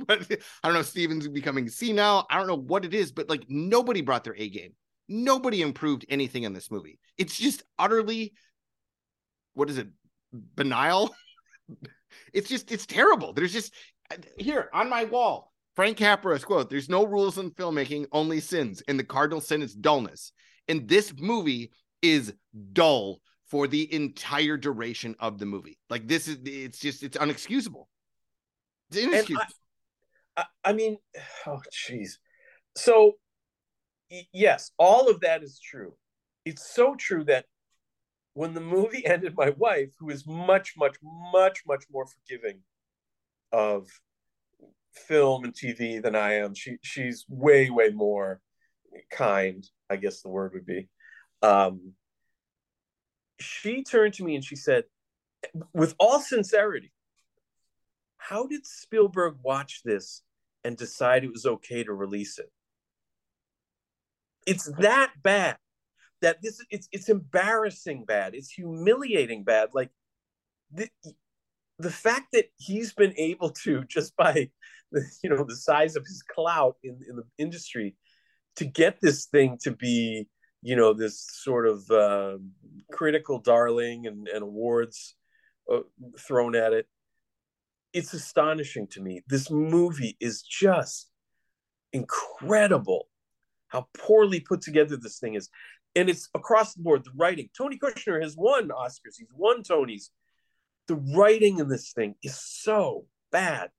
but 0.06 0.30
I 0.30 0.68
don't 0.68 0.74
know. 0.74 0.82
Steven's 0.82 1.28
becoming 1.28 1.68
senile. 1.68 2.26
I 2.30 2.38
don't 2.38 2.46
know 2.46 2.56
what 2.56 2.84
it 2.84 2.94
is, 2.94 3.12
but 3.12 3.28
like 3.28 3.44
nobody 3.48 4.00
brought 4.00 4.24
their 4.24 4.36
A 4.36 4.48
game. 4.48 4.74
Nobody 5.08 5.62
improved 5.62 6.06
anything 6.08 6.44
in 6.44 6.52
this 6.52 6.70
movie. 6.70 6.98
It's 7.18 7.36
just 7.36 7.64
utterly, 7.78 8.32
what 9.54 9.68
is 9.68 9.78
it, 9.78 9.88
banal? 10.32 11.14
it's 12.32 12.48
just, 12.48 12.70
it's 12.70 12.86
terrible. 12.86 13.32
There's 13.32 13.52
just, 13.52 13.74
here 14.38 14.70
on 14.72 14.88
my 14.88 15.04
wall, 15.04 15.52
Frank 15.74 15.98
Capra's 15.98 16.44
quote, 16.44 16.70
there's 16.70 16.88
no 16.88 17.04
rules 17.04 17.38
in 17.38 17.50
filmmaking, 17.50 18.06
only 18.12 18.38
sins. 18.38 18.82
And 18.86 18.98
the 18.98 19.04
cardinal 19.04 19.40
sin 19.40 19.62
is 19.62 19.74
dullness. 19.74 20.32
And 20.68 20.88
this 20.88 21.12
movie 21.18 21.72
is 22.02 22.32
dull 22.72 23.20
for 23.48 23.66
the 23.66 23.92
entire 23.92 24.56
duration 24.56 25.16
of 25.18 25.38
the 25.38 25.46
movie. 25.46 25.76
Like 25.88 26.06
this 26.06 26.28
is, 26.28 26.38
it's 26.44 26.78
just, 26.78 27.02
it's 27.02 27.16
unexcusable. 27.16 27.86
It's 28.90 28.98
inexcusable. 28.98 29.44
I, 30.40 30.70
I 30.70 30.72
mean, 30.72 30.96
oh, 31.46 31.60
jeez. 31.72 32.12
So, 32.76 33.14
yes, 34.32 34.70
all 34.78 35.10
of 35.10 35.20
that 35.20 35.42
is 35.42 35.60
true. 35.60 35.94
It's 36.44 36.74
so 36.74 36.94
true 36.94 37.24
that 37.24 37.46
when 38.34 38.54
the 38.54 38.60
movie 38.60 39.04
ended, 39.06 39.34
my 39.36 39.50
wife, 39.50 39.90
who 39.98 40.10
is 40.10 40.26
much, 40.26 40.74
much, 40.76 40.96
much, 41.32 41.62
much 41.66 41.84
more 41.92 42.06
forgiving 42.06 42.60
of 43.52 43.88
film 44.92 45.44
and 45.44 45.54
TV 45.54 46.02
than 46.02 46.14
I 46.14 46.34
am, 46.34 46.54
she 46.54 46.76
she's 46.82 47.24
way, 47.28 47.70
way 47.70 47.90
more 47.90 48.40
kind. 49.10 49.64
I 49.88 49.96
guess 49.96 50.22
the 50.22 50.28
word 50.28 50.52
would 50.54 50.66
be. 50.66 50.88
Um, 51.42 51.92
she 53.38 53.82
turned 53.82 54.14
to 54.14 54.24
me 54.24 54.34
and 54.34 54.44
she 54.44 54.56
said, 54.56 54.84
with 55.72 55.94
all 55.98 56.20
sincerity, 56.20 56.92
how 58.18 58.46
did 58.46 58.66
Spielberg 58.66 59.36
watch 59.42 59.80
this 59.84 60.22
and 60.64 60.76
decide 60.76 61.24
it 61.24 61.32
was 61.32 61.46
okay 61.46 61.84
to 61.84 61.92
release 61.92 62.38
it? 62.38 62.50
It's 64.46 64.70
that 64.78 65.12
bad 65.22 65.56
that 66.22 66.42
this 66.42 66.60
it's 66.70 66.88
it's 66.92 67.08
embarrassing 67.08 68.04
bad. 68.04 68.34
It's 68.34 68.50
humiliating 68.50 69.44
bad. 69.44 69.70
Like 69.72 69.90
the 70.72 70.88
the 71.78 71.90
fact 71.90 72.28
that 72.32 72.46
he's 72.58 72.92
been 72.92 73.14
able 73.16 73.50
to 73.50 73.84
just 73.84 74.16
by 74.16 74.50
the, 74.92 75.04
you 75.22 75.30
know 75.30 75.44
the 75.44 75.56
size 75.56 75.96
of 75.96 76.04
his 76.04 76.22
clout 76.22 76.76
in, 76.82 76.98
in 77.08 77.16
the 77.16 77.24
industry 77.38 77.96
to 78.56 78.64
get 78.64 79.00
this 79.00 79.26
thing 79.26 79.58
to 79.62 79.70
be 79.70 80.28
you 80.62 80.76
know 80.76 80.92
this 80.92 81.26
sort 81.32 81.66
of 81.66 81.90
uh, 81.90 82.36
critical 82.92 83.38
darling 83.38 84.06
and, 84.06 84.28
and 84.28 84.42
awards 84.42 85.14
uh, 85.72 85.80
thrown 86.18 86.54
at 86.54 86.72
it 86.72 86.86
it's 87.92 88.14
astonishing 88.14 88.86
to 88.88 89.00
me. 89.00 89.22
This 89.28 89.50
movie 89.50 90.16
is 90.20 90.42
just 90.42 91.10
incredible 91.92 93.08
how 93.68 93.86
poorly 93.96 94.40
put 94.40 94.60
together 94.60 94.96
this 94.96 95.18
thing 95.18 95.34
is. 95.34 95.48
And 95.96 96.08
it's 96.08 96.28
across 96.34 96.74
the 96.74 96.82
board. 96.82 97.04
The 97.04 97.10
writing. 97.16 97.48
Tony 97.56 97.78
Kushner 97.78 98.22
has 98.22 98.36
won 98.36 98.68
Oscars. 98.68 99.16
He's 99.18 99.32
won 99.34 99.62
Tonys. 99.62 100.10
The 100.86 100.96
writing 101.16 101.58
in 101.58 101.68
this 101.68 101.92
thing 101.92 102.14
is 102.22 102.40
so 102.40 103.06
bad. 103.32 103.70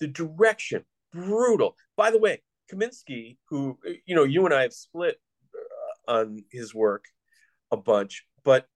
The 0.00 0.06
direction, 0.06 0.84
brutal. 1.12 1.76
By 1.96 2.10
the 2.10 2.18
way, 2.18 2.42
Kaminski, 2.72 3.38
who, 3.48 3.78
you 4.06 4.14
know, 4.14 4.24
you 4.24 4.44
and 4.44 4.54
I 4.54 4.62
have 4.62 4.72
split 4.72 5.16
uh, 6.08 6.12
on 6.12 6.44
his 6.50 6.74
work 6.74 7.04
a 7.70 7.76
bunch, 7.76 8.26
but 8.44 8.66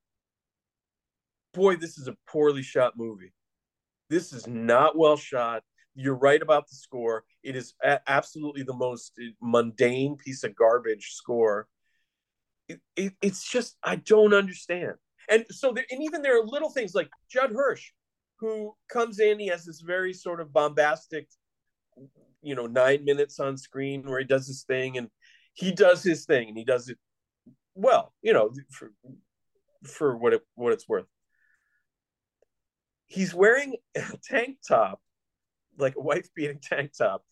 boy, 1.55 1.77
this 1.77 1.99
is 1.99 2.09
a 2.09 2.17
poorly 2.27 2.63
shot 2.63 2.95
movie. 2.97 3.33
This 4.11 4.33
is 4.33 4.47
not 4.47 4.97
well 4.97 5.17
shot. 5.17 5.63
You're 5.95 6.15
right 6.17 6.41
about 6.41 6.69
the 6.69 6.77
score. 6.77 7.25
It 7.43 7.57
is 7.57 7.75
a- 7.83 8.01
absolutely 8.09 8.63
the 8.63 8.75
most 8.75 9.13
mundane 9.43 10.17
piece 10.17 10.45
of 10.45 10.55
garbage 10.55 11.13
score. 11.13 11.67
It, 12.69 12.81
it, 12.97 13.13
it's 13.21 13.49
just 13.49 13.77
I 13.83 13.97
don't 13.97 14.35
understand. 14.35 14.95
And 15.29 15.45
so, 15.51 15.73
there, 15.73 15.85
and 15.91 16.03
even 16.03 16.23
there 16.23 16.41
are 16.41 16.47
little 16.47 16.71
things 16.71 16.95
like 16.95 17.09
Judd 17.31 17.53
Hirsch, 17.53 17.91
who 18.39 18.75
comes 18.91 19.19
in. 19.19 19.39
He 19.39 19.49
has 19.49 19.65
this 19.65 19.81
very 19.81 20.13
sort 20.13 20.41
of 20.41 20.53
bombastic, 20.53 21.29
you 22.43 22.55
know, 22.55 22.67
nine 22.67 23.05
minutes 23.05 23.39
on 23.41 23.57
screen 23.57 24.09
where 24.09 24.21
he 24.21 24.25
does 24.25 24.47
his 24.47 24.63
thing, 24.63 24.97
and 24.97 25.09
he 25.53 25.73
does 25.73 26.03
his 26.03 26.25
thing, 26.25 26.49
and 26.49 26.57
he 26.57 26.65
does 26.65 26.89
it 26.89 26.99
well. 27.75 28.15
You 28.23 28.33
know, 28.33 28.53
for 28.71 28.93
for 29.85 30.17
what 30.17 30.33
it 30.33 30.43
what 30.55 30.73
it's 30.73 30.89
worth 30.89 31.07
he's 33.09 33.35
wearing 33.35 33.77
a 33.97 34.03
tank 34.23 34.59
top, 34.67 35.01
like 35.77 35.97
a 35.97 36.01
wife 36.01 36.29
beating 36.35 36.61
tank 36.63 36.93
top. 36.97 37.25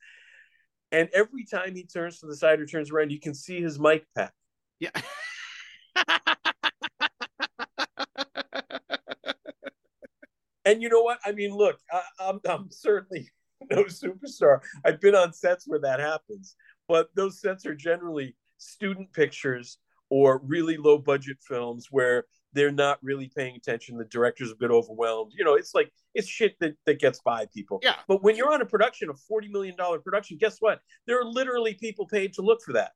And 0.92 1.08
every 1.12 1.44
time 1.44 1.74
he 1.74 1.84
turns 1.84 2.20
to 2.20 2.26
the 2.26 2.36
side 2.36 2.60
or 2.60 2.66
turns 2.66 2.90
around, 2.90 3.10
you 3.10 3.20
can 3.20 3.34
see 3.34 3.60
his 3.60 3.78
mic 3.78 4.04
pack. 4.14 4.32
Yeah. 4.80 4.90
And 10.66 10.82
you 10.82 10.88
know 10.88 11.02
what? 11.02 11.20
I 11.24 11.30
mean, 11.30 11.54
look, 11.54 11.78
I, 11.90 12.02
I'm, 12.18 12.40
I'm 12.46 12.70
certainly 12.70 13.30
no 13.70 13.84
superstar. 13.84 14.58
I've 14.84 15.00
been 15.00 15.14
on 15.14 15.32
sets 15.32 15.66
where 15.66 15.78
that 15.78 16.00
happens, 16.00 16.56
but 16.88 17.08
those 17.14 17.40
sets 17.40 17.64
are 17.66 17.74
generally 17.74 18.34
student 18.58 19.12
pictures 19.12 19.78
or 20.10 20.40
really 20.44 20.76
low 20.76 20.98
budget 20.98 21.38
films 21.40 21.86
where 21.90 22.24
they're 22.56 22.72
not 22.72 22.98
really 23.02 23.30
paying 23.36 23.54
attention. 23.54 23.96
The 23.98 24.04
director's 24.06 24.50
a 24.50 24.56
bit 24.56 24.70
overwhelmed. 24.70 25.32
You 25.36 25.44
know, 25.44 25.54
it's 25.54 25.74
like 25.74 25.92
it's 26.14 26.26
shit 26.26 26.56
that, 26.60 26.74
that 26.86 26.98
gets 26.98 27.20
by 27.20 27.46
people. 27.54 27.78
Yeah. 27.82 27.96
But 28.08 28.22
when 28.22 28.34
you're 28.36 28.52
on 28.52 28.62
a 28.62 28.66
production, 28.66 29.10
a 29.10 29.12
$40 29.14 29.50
million 29.50 29.76
production, 30.02 30.38
guess 30.38 30.56
what? 30.60 30.80
There 31.06 31.20
are 31.20 31.24
literally 31.24 31.74
people 31.74 32.06
paid 32.06 32.32
to 32.34 32.42
look 32.42 32.62
for 32.62 32.72
that. 32.72 32.92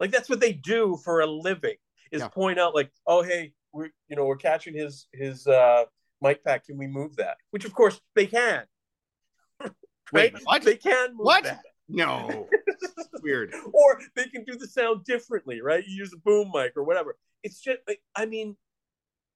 Like 0.00 0.10
that's 0.10 0.28
what 0.28 0.40
they 0.40 0.52
do 0.52 0.98
for 1.04 1.20
a 1.20 1.26
living 1.26 1.76
is 2.10 2.20
Yeah. 2.20 2.28
point 2.28 2.58
out 2.58 2.74
like, 2.74 2.90
oh 3.06 3.22
hey, 3.22 3.52
we're 3.72 3.90
you 4.08 4.16
know, 4.16 4.24
we're 4.26 4.36
catching 4.36 4.74
his 4.74 5.06
his 5.12 5.46
uh 5.46 5.84
mic 6.20 6.44
pack. 6.44 6.66
Can 6.66 6.76
we 6.76 6.86
move 6.88 7.16
that? 7.16 7.36
Which 7.52 7.64
of 7.64 7.72
course 7.72 8.00
they 8.16 8.26
can. 8.26 8.64
Wait, 10.12 10.34
what? 10.44 10.62
They 10.62 10.76
can 10.76 11.10
move 11.10 11.24
What? 11.26 11.44
that. 11.44 11.62
No, 11.88 12.48
weird. 13.22 13.54
or 13.72 14.00
they 14.16 14.24
can 14.24 14.44
do 14.44 14.56
the 14.56 14.66
sound 14.66 15.04
differently, 15.04 15.60
right? 15.60 15.84
You 15.86 15.96
use 15.96 16.12
a 16.12 16.18
boom 16.18 16.50
mic 16.54 16.72
or 16.76 16.84
whatever. 16.84 17.16
It's 17.42 17.60
just, 17.60 17.78
I 18.14 18.26
mean, 18.26 18.56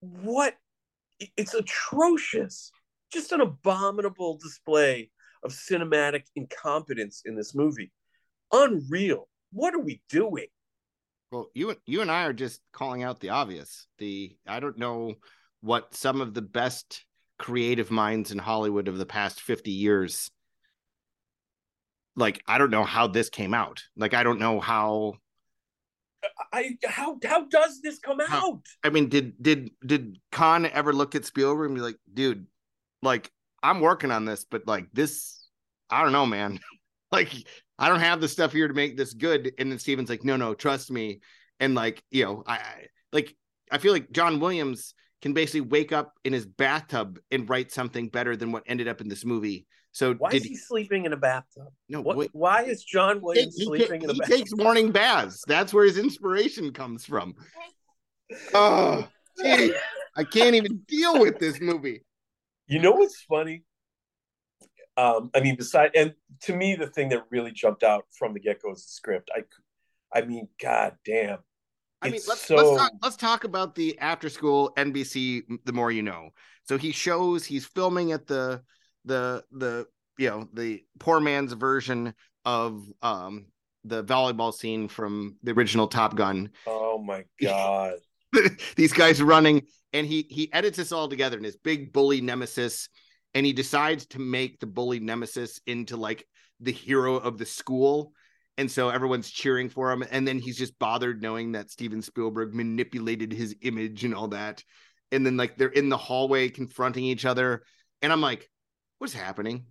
what? 0.01 0.55
It's 1.37 1.55
atrocious. 1.55 2.71
Just 3.13 3.33
an 3.33 3.41
abominable 3.41 4.39
display 4.39 5.11
of 5.43 5.53
cinematic 5.53 6.25
incompetence 6.35 7.23
in 7.25 7.37
this 7.37 7.55
movie. 7.55 7.93
Unreal. 8.53 9.29
What 9.53 9.75
are 9.75 9.81
we 9.81 10.03
doing? 10.09 10.47
Well, 11.33 11.51
you 11.55 11.75
you 11.87 12.03
and 12.03 12.11
I 12.11 12.25
are 12.25 12.33
just 12.33 12.61
calling 12.73 13.03
out 13.03 13.21
the 13.21 13.31
obvious. 13.31 13.87
The 13.99 14.37
I 14.47 14.61
don't 14.61 14.79
know 14.79 15.15
what 15.61 15.95
some 15.95 16.21
of 16.21 16.35
the 16.35 16.43
best 16.43 17.05
creative 17.39 17.91
minds 17.91 18.31
in 18.31 18.39
Hollywood 18.39 18.89
of 18.89 18.99
the 18.99 19.07
past 19.07 19.41
50 19.41 19.71
years 19.71 20.31
like 22.16 22.42
I 22.46 22.59
don't 22.59 22.70
know 22.70 22.85
how 22.85 23.07
this 23.07 23.31
came 23.31 23.55
out. 23.55 23.83
Like 23.96 24.14
I 24.14 24.22
don't 24.22 24.38
know 24.38 24.61
how 24.61 25.14
I 26.52 26.76
how 26.85 27.18
how 27.24 27.44
does 27.46 27.81
this 27.83 27.98
come 27.98 28.18
How- 28.26 28.52
out? 28.52 28.66
I 28.83 28.90
mean 28.90 29.09
did 29.09 29.40
did 29.40 29.70
did 29.85 30.18
Kahn 30.33 30.66
ever 30.66 30.92
look 30.92 31.14
at 31.14 31.24
Spielberg 31.24 31.66
and 31.66 31.76
be 31.76 31.83
like, 31.83 31.98
"Dude, 32.12 32.46
like 33.02 33.31
I'm 33.62 33.81
working 33.81 34.11
on 34.11 34.24
this, 34.24 34.44
but 34.44 34.66
like 34.66 34.88
this 34.92 35.46
I 35.90 36.02
don't 36.02 36.12
know, 36.12 36.26
man. 36.26 36.59
like 37.12 37.33
I 37.79 37.88
don't 37.88 38.00
have 38.00 38.20
the 38.20 38.29
stuff 38.29 38.52
here 38.52 38.68
to 38.68 38.74
make 38.74 38.96
this 38.96 39.12
good." 39.12 39.52
And 39.59 39.70
then 39.70 39.79
Steven's 39.79 40.11
like, 40.11 40.24
"No, 40.24 40.37
no, 40.37 40.55
trust 40.55 40.90
me." 40.90 41.20
And 41.61 41.74
like, 41.74 42.02
you 42.11 42.24
know, 42.24 42.42
I, 42.46 42.55
I 42.55 42.87
like 43.12 43.37
I 43.70 43.79
feel 43.79 43.92
like 43.92 44.11
John 44.11 44.40
Williams 44.40 44.94
can 45.22 45.33
basically 45.33 45.62
wake 45.62 45.92
up 45.92 46.12
in 46.24 46.33
his 46.33 46.46
bathtub 46.46 47.18
and 47.31 47.48
write 47.48 47.72
something 47.72 48.09
better 48.09 48.37
than 48.37 48.52
what 48.52 48.64
ended 48.66 48.88
up 48.88 49.00
in 49.00 49.09
this 49.09 49.24
movie. 49.24 49.66
So 49.97 50.13
Why 50.13 50.29
did 50.29 50.43
is 50.43 50.45
he 50.45 50.57
sleeping 50.57 51.07
in 51.07 51.15
a 51.15 51.17
bathtub? 51.17 51.69
no 51.89 52.03
What, 52.03 52.19
wait, 52.19 52.31
why 52.35 52.65
is 52.65 52.85
John 52.85 53.15
he, 53.15 53.21
Williams 53.23 53.57
he 53.57 53.65
sleeping 53.65 54.01
ta- 54.01 54.05
in 54.05 54.11
a 54.11 54.13
he 54.13 54.19
bathtub? 54.19 54.37
He 54.37 54.43
takes 54.43 54.55
morning 54.55 54.93
baths. 54.93 55.43
That's 55.49 55.73
where 55.73 55.87
his 55.87 55.97
inspiration 55.97 56.75
comes 56.75 57.07
from. 57.07 57.35
Oh, 58.53 59.09
gee, 59.43 59.73
I 60.15 60.25
can't 60.25 60.55
even 60.55 60.83
deal 60.87 61.19
with 61.19 61.39
this 61.39 61.63
movie. 61.63 62.05
You 62.67 62.79
know 62.81 62.91
what's 62.91 63.23
funny? 63.23 63.63
Um, 64.99 65.31
I 65.35 65.41
mean, 65.41 65.57
beside 65.57 65.93
and 65.95 66.13
to 66.43 66.55
me, 66.55 66.75
the 66.75 66.89
thing 66.89 67.09
that 67.09 67.23
really 67.31 67.53
jumped 67.53 67.83
out 67.83 68.05
from 68.19 68.35
the 68.35 68.41
get 68.41 68.61
go 68.61 68.73
is 68.73 68.83
the 68.85 68.91
script. 68.91 69.31
I, 69.35 69.45
I 70.15 70.27
mean, 70.27 70.49
god 70.61 70.97
damn. 71.07 71.39
I 72.03 72.11
mean, 72.11 72.21
let's 72.29 72.43
so- 72.47 72.57
let's 72.57 72.83
talk, 72.83 72.93
let's 73.03 73.17
talk 73.17 73.45
about 73.45 73.75
the 73.75 73.99
after 73.99 74.29
school 74.29 74.75
NBC. 74.77 75.45
The 75.65 75.73
more 75.73 75.91
you 75.91 76.03
know. 76.03 76.29
So 76.65 76.77
he 76.77 76.93
shows 76.93 77.47
he's 77.47 77.65
filming 77.65 78.13
at 78.13 78.27
the 78.27 78.61
the 79.07 79.45
the 79.53 79.87
you 80.19 80.29
know 80.29 80.49
the 80.53 80.83
poor 80.99 81.21
man's 81.21 81.53
version 81.53 82.14
of 82.45 82.85
um 83.03 83.47
the 83.85 84.05
volleyball 84.05 84.53
scene 84.53 84.88
from 84.88 85.37
the 85.42 85.53
original 85.53 85.88
Top 85.88 86.16
Gun. 86.16 86.51
Oh 86.66 86.99
my 86.99 87.25
god. 87.42 87.95
These 88.77 88.92
guys 88.92 89.23
running, 89.23 89.62
and 89.92 90.07
he 90.07 90.27
he 90.29 90.53
edits 90.53 90.77
this 90.77 90.92
all 90.92 91.09
together 91.09 91.38
in 91.38 91.45
his 91.45 91.57
big 91.57 91.92
bully 91.92 92.21
nemesis, 92.21 92.88
and 93.35 93.47
he 93.47 93.53
decides 93.53 94.07
to 94.09 94.19
make 94.19 94.61
the 94.61 94.66
bully 94.66 95.01
nemesis 95.01 95.61
into 95.66 95.97
like 95.97 96.27
the 96.61 96.73
hero 96.73 97.16
of 97.16 97.38
the 97.38 97.47
school. 97.47 98.12
And 98.59 98.71
so 98.71 98.88
everyone's 98.88 99.31
cheering 99.31 99.69
for 99.69 99.92
him. 99.92 100.03
And 100.11 100.27
then 100.27 100.38
he's 100.38 100.57
just 100.57 100.79
bothered 100.79 101.21
knowing 101.21 101.53
that 101.53 101.71
Steven 101.71 102.01
Spielberg 102.01 102.55
manipulated 102.55 103.33
his 103.33 103.55
image 103.61 104.05
and 104.05 104.14
all 104.14 104.29
that. 104.29 104.64
And 105.12 105.25
then 105.27 105.37
like 105.37 105.57
they're 105.57 105.69
in 105.69 105.90
the 105.90 105.99
hallway 105.99 106.49
confronting 106.49 107.05
each 107.05 107.27
other. 107.27 107.62
And 108.01 108.12
I'm 108.12 108.23
like, 108.23 108.49
what's 108.99 109.13
happening? 109.13 109.67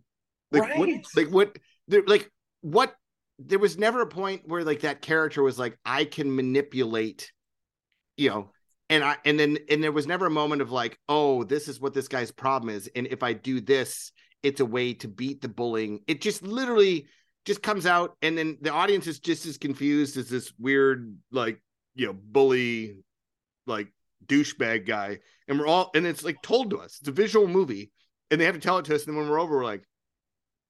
Like 0.52 0.78
what 0.78 0.90
like 1.16 1.30
what 1.30 1.58
there 1.88 2.04
like 2.06 2.30
what 2.62 2.96
there 3.40 3.60
was 3.60 3.78
never 3.78 4.02
a 4.02 4.08
point 4.08 4.44
where 4.46 4.64
like 4.64 4.82
that 4.82 5.02
character 5.02 5.44
was 5.44 5.60
like, 5.60 5.78
I 5.86 6.06
can 6.06 6.36
manipulate, 6.36 7.32
you 8.18 8.30
know, 8.30 8.52
and 8.90 9.04
I 9.04 9.18
and 9.26 9.40
then 9.40 9.58
and 9.70 9.84
there 9.84 9.92
was 9.92 10.08
never 10.08 10.28
a 10.28 10.32
moment 10.32 10.62
of 10.62 10.72
like, 10.72 10.98
oh, 11.10 11.44
this 11.44 11.68
is 11.68 11.80
what 11.80 11.94
this 11.94 12.08
guy's 12.08 12.32
problem 12.32 12.74
is. 12.74 12.90
And 12.96 13.08
if 13.08 13.24
I 13.24 13.34
do 13.34 13.60
this, 13.60 14.12
it's 14.44 14.62
a 14.62 14.66
way 14.66 14.94
to 14.96 15.08
beat 15.08 15.42
the 15.42 15.50
bullying. 15.50 16.02
It 16.08 16.22
just 16.22 16.44
literally 16.44 17.08
just 17.46 17.62
comes 17.62 17.86
out, 17.86 18.16
and 18.22 18.38
then 18.38 18.58
the 18.62 18.72
audience 18.72 19.08
is 19.08 19.20
just 19.20 19.46
as 19.46 19.58
confused 19.58 20.18
as 20.18 20.30
this 20.30 20.52
weird, 20.58 21.16
like, 21.32 21.62
you 21.96 22.08
know, 22.08 22.14
bully, 22.14 22.98
like 23.68 23.88
douchebag 24.26 24.88
guy. 24.88 25.20
And 25.48 25.60
we're 25.60 25.68
all 25.68 25.92
and 25.94 26.08
it's 26.08 26.24
like 26.24 26.42
told 26.42 26.72
to 26.72 26.80
us. 26.80 26.98
It's 27.00 27.10
a 27.10 27.12
visual 27.12 27.48
movie, 27.48 27.92
and 28.32 28.40
they 28.40 28.46
have 28.46 28.56
to 28.56 28.62
tell 28.62 28.78
it 28.78 28.86
to 28.86 28.96
us. 28.96 29.06
And 29.06 29.14
then 29.14 29.22
when 29.22 29.30
we're 29.30 29.40
over, 29.40 29.58
we're 29.58 29.64
like, 29.64 29.84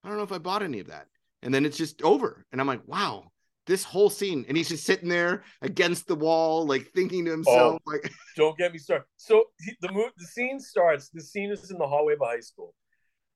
I 0.04 0.10
don't 0.10 0.18
know 0.18 0.24
if 0.24 0.32
I 0.32 0.38
bought 0.38 0.64
any 0.64 0.80
of 0.80 0.88
that. 0.88 1.08
And 1.42 1.54
then 1.54 1.66
it's 1.66 1.78
just 1.78 2.02
over. 2.02 2.46
And 2.52 2.60
I'm 2.60 2.68
like, 2.68 2.82
wow, 2.88 3.26
this 3.68 3.84
whole 3.84 4.10
scene. 4.10 4.46
And 4.48 4.56
he's 4.58 4.70
just 4.70 4.84
sitting 4.86 5.10
there 5.10 5.44
against 5.62 6.08
the 6.08 6.16
wall, 6.16 6.66
like 6.66 6.92
thinking 6.94 7.26
to 7.26 7.32
himself, 7.32 7.82
oh, 7.88 7.92
like, 7.92 8.12
Don't 8.36 8.58
get 8.58 8.72
me 8.72 8.80
started. 8.80 9.06
So 9.18 9.46
he- 9.60 9.76
the 9.82 9.90
the 10.18 10.26
scene 10.26 10.60
starts. 10.60 11.10
The 11.10 11.22
scene 11.22 11.52
is 11.52 11.72
in 11.72 11.78
the 11.78 11.88
hallway 11.88 12.14
of 12.14 12.22
a 12.22 12.26
high 12.26 12.40
school, 12.40 12.74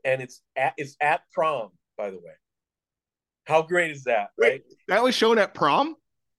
and 0.04 0.22
it's 0.22 0.42
at 0.56 0.74
it's 0.78 0.96
at 1.02 1.22
prom. 1.34 1.70
By 1.98 2.10
the 2.12 2.18
way, 2.18 2.34
how 3.46 3.62
great 3.62 3.92
is 3.92 4.04
that? 4.06 4.30
Right. 4.38 4.62
that 4.88 5.04
was 5.04 5.16
shown 5.16 5.38
at 5.38 5.54
prom. 5.54 5.96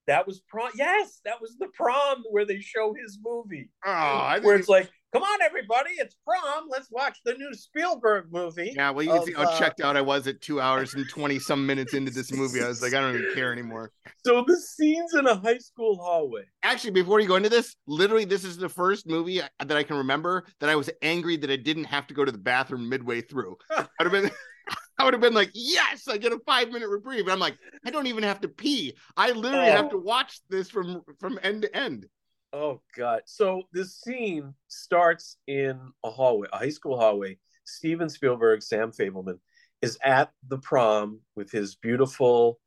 That 0.06 0.26
was 0.26 0.40
prom. 0.48 0.70
Yes, 0.74 1.20
that 1.24 1.40
was 1.40 1.56
the 1.58 1.68
prom 1.74 2.24
where 2.30 2.44
they 2.44 2.60
show 2.60 2.94
his 2.94 3.18
movie. 3.22 3.70
Oh, 3.84 3.90
I 3.90 4.40
where 4.40 4.56
it's 4.56 4.68
like, 4.68 4.90
come 5.12 5.22
on, 5.22 5.42
everybody, 5.42 5.90
it's 5.98 6.14
prom. 6.26 6.66
Let's 6.70 6.88
watch 6.90 7.18
the 7.24 7.34
new 7.34 7.52
Spielberg 7.54 8.26
movie. 8.30 8.72
yeah, 8.76 8.90
well, 8.90 9.04
you 9.04 9.10
can 9.12 9.24
see 9.24 9.32
how 9.32 9.42
uh, 9.42 9.58
checked 9.58 9.80
out 9.80 9.96
I 9.96 10.00
was 10.00 10.26
at 10.26 10.40
two 10.40 10.60
hours 10.60 10.94
and 10.94 11.08
20 11.08 11.38
some 11.38 11.66
minutes 11.66 11.94
into 11.94 12.10
this 12.10 12.32
movie. 12.32 12.62
I 12.62 12.68
was 12.68 12.82
like, 12.82 12.94
I 12.94 13.00
don't 13.00 13.14
even 13.16 13.34
care 13.34 13.52
anymore. 13.52 13.90
So 14.24 14.44
the 14.46 14.56
scene's 14.56 15.14
in 15.14 15.26
a 15.26 15.34
high 15.36 15.58
school 15.58 15.96
hallway. 15.96 16.42
Actually, 16.62 16.92
before 16.92 17.20
you 17.20 17.28
go 17.28 17.36
into 17.36 17.48
this, 17.48 17.76
literally, 17.86 18.24
this 18.24 18.44
is 18.44 18.56
the 18.56 18.68
first 18.68 19.06
movie 19.08 19.40
that 19.64 19.76
I 19.76 19.82
can 19.82 19.96
remember 19.96 20.44
that 20.60 20.70
I 20.70 20.76
was 20.76 20.90
angry 21.02 21.36
that 21.38 21.50
I 21.50 21.56
didn't 21.56 21.84
have 21.84 22.06
to 22.08 22.14
go 22.14 22.24
to 22.24 22.32
the 22.32 22.38
bathroom 22.38 22.88
midway 22.88 23.20
through. 23.20 23.56
I'd 23.76 23.86
have 24.00 24.12
been, 24.12 24.30
I 24.98 25.04
would 25.04 25.14
have 25.14 25.20
been 25.22 25.34
like, 25.34 25.50
yes, 25.54 26.06
I 26.08 26.18
get 26.18 26.32
a 26.32 26.38
five 26.46 26.70
minute 26.70 26.88
reprieve. 26.88 27.22
And 27.24 27.32
I'm 27.32 27.38
like, 27.40 27.56
I 27.86 27.90
don't 27.90 28.06
even 28.06 28.22
have 28.22 28.40
to 28.42 28.48
pee. 28.48 28.94
I 29.16 29.30
literally 29.32 29.68
Oh. 29.70 29.76
have 29.76 29.90
to 29.90 29.98
watch 29.98 30.40
this 30.50 30.68
from 30.70 31.02
from 31.18 31.38
end 31.42 31.62
to 31.62 31.74
end. 31.76 32.06
Oh 32.52 32.80
God! 32.96 33.22
So 33.26 33.62
this 33.72 34.00
scene 34.00 34.54
starts 34.68 35.36
in 35.46 35.78
a 36.04 36.10
hallway, 36.10 36.48
a 36.52 36.58
high 36.58 36.70
school 36.70 36.98
hallway. 36.98 37.38
Steven 37.64 38.08
Spielberg, 38.08 38.62
Sam 38.62 38.90
Fabelman, 38.90 39.38
is 39.82 39.98
at 40.02 40.32
the 40.48 40.58
prom 40.58 41.20
with 41.36 41.52
his 41.52 41.76
beautiful 41.76 42.58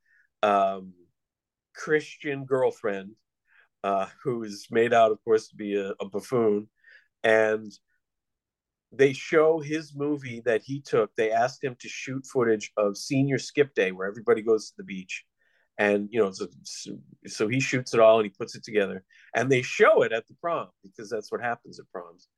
um, 0.42 0.94
Christian 1.74 2.46
girlfriend, 2.46 3.10
uh, 3.82 4.06
who 4.22 4.42
is 4.44 4.68
made 4.70 4.94
out, 4.94 5.12
of 5.12 5.22
course, 5.24 5.48
to 5.48 5.56
be 5.56 5.76
a, 5.76 5.90
a 6.00 6.08
buffoon, 6.08 6.68
and 7.22 7.70
they 8.90 9.12
show 9.12 9.60
his 9.60 9.94
movie 9.94 10.40
that 10.46 10.62
he 10.62 10.80
took. 10.80 11.14
They 11.16 11.30
asked 11.30 11.62
him 11.62 11.76
to 11.80 11.88
shoot 11.88 12.24
footage 12.26 12.72
of 12.78 12.96
senior 12.96 13.38
skip 13.38 13.74
day, 13.74 13.92
where 13.92 14.08
everybody 14.08 14.40
goes 14.40 14.68
to 14.68 14.76
the 14.78 14.84
beach, 14.84 15.24
and 15.78 16.08
you 16.10 16.20
know, 16.20 16.30
so, 16.32 16.46
so 17.26 17.48
he 17.48 17.60
shoots 17.60 17.94
it 17.94 18.00
all 18.00 18.18
and 18.18 18.26
he 18.26 18.30
puts 18.30 18.54
it 18.54 18.64
together. 18.64 19.04
And 19.34 19.50
they 19.50 19.62
show 19.62 20.02
it 20.02 20.12
at 20.12 20.26
the 20.26 20.34
prom 20.40 20.68
because 20.82 21.10
that's 21.10 21.32
what 21.32 21.40
happens 21.40 21.80
at 21.80 21.90
proms. 21.90 22.28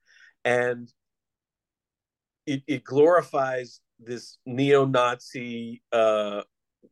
And 0.45 0.91
it, 2.47 2.63
it 2.67 2.85
glorifies 2.85 3.81
this 3.99 4.39
neo-nazi 4.47 5.83
uh 5.93 6.43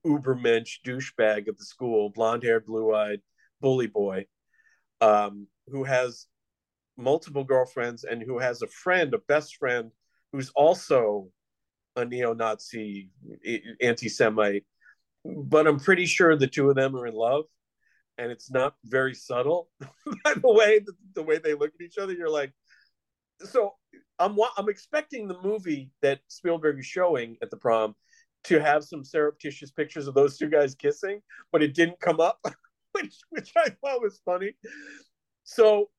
ubermensch 0.07 0.81
douchebag 0.87 1.49
of 1.49 1.57
the 1.59 1.65
school 1.65 2.11
blonde-haired 2.11 2.65
blue-eyed 2.65 3.21
bully 3.61 3.87
boy 3.87 4.25
um 5.03 5.47
who 5.69 5.85
has 5.85 6.27
multiple 6.97 7.45
girlfriends 7.45 8.05
and 8.05 8.23
who 8.23 8.39
has 8.39 8.63
a 8.63 8.67
friend 8.69 9.13
a 9.13 9.19
best 9.19 9.57
friend 9.57 9.91
who's 10.33 10.51
also 10.57 11.29
a 11.97 12.05
neo-nazi 12.05 13.11
anti-semite 13.83 14.65
but 15.25 15.67
i'm 15.67 15.81
pretty 15.81 16.07
sure 16.07 16.37
the 16.37 16.47
two 16.47 16.69
of 16.69 16.77
them 16.77 16.97
are 16.97 17.07
in 17.07 17.15
love 17.15 17.45
and 18.19 18.31
it's 18.31 18.51
not 18.51 18.75
very 18.85 19.15
subtle 19.15 19.69
by 20.25 20.35
the 20.35 20.53
way 20.53 20.79
the, 20.79 20.93
the 21.15 21.23
way 21.23 21.39
they 21.39 21.55
look 21.55 21.73
at 21.79 21.85
each 21.85 21.99
other 21.99 22.13
you're 22.13 22.31
like 22.31 22.53
so 23.41 23.73
I'm 24.19 24.39
I'm 24.57 24.69
expecting 24.69 25.27
the 25.27 25.41
movie 25.43 25.91
that 26.03 26.21
Spielberg 26.29 26.79
is 26.79 26.87
showing 26.87 27.37
at 27.43 27.51
the 27.51 27.57
prom 27.57 27.95
to 28.45 28.61
have 28.61 28.85
some 28.85 29.05
surreptitious 29.05 29.71
pictures 29.71 30.07
of 30.07 30.15
those 30.15 30.37
two 30.37 30.49
guys 30.49 30.75
kissing, 30.75 31.21
but 31.51 31.63
it 31.63 31.75
didn't 31.75 32.01
come 32.01 32.21
up, 32.21 32.39
which 32.93 33.17
which 33.31 33.53
I 33.57 33.71
thought 33.71 34.03
was 34.03 34.21
funny. 34.25 34.53
So, 35.45 35.91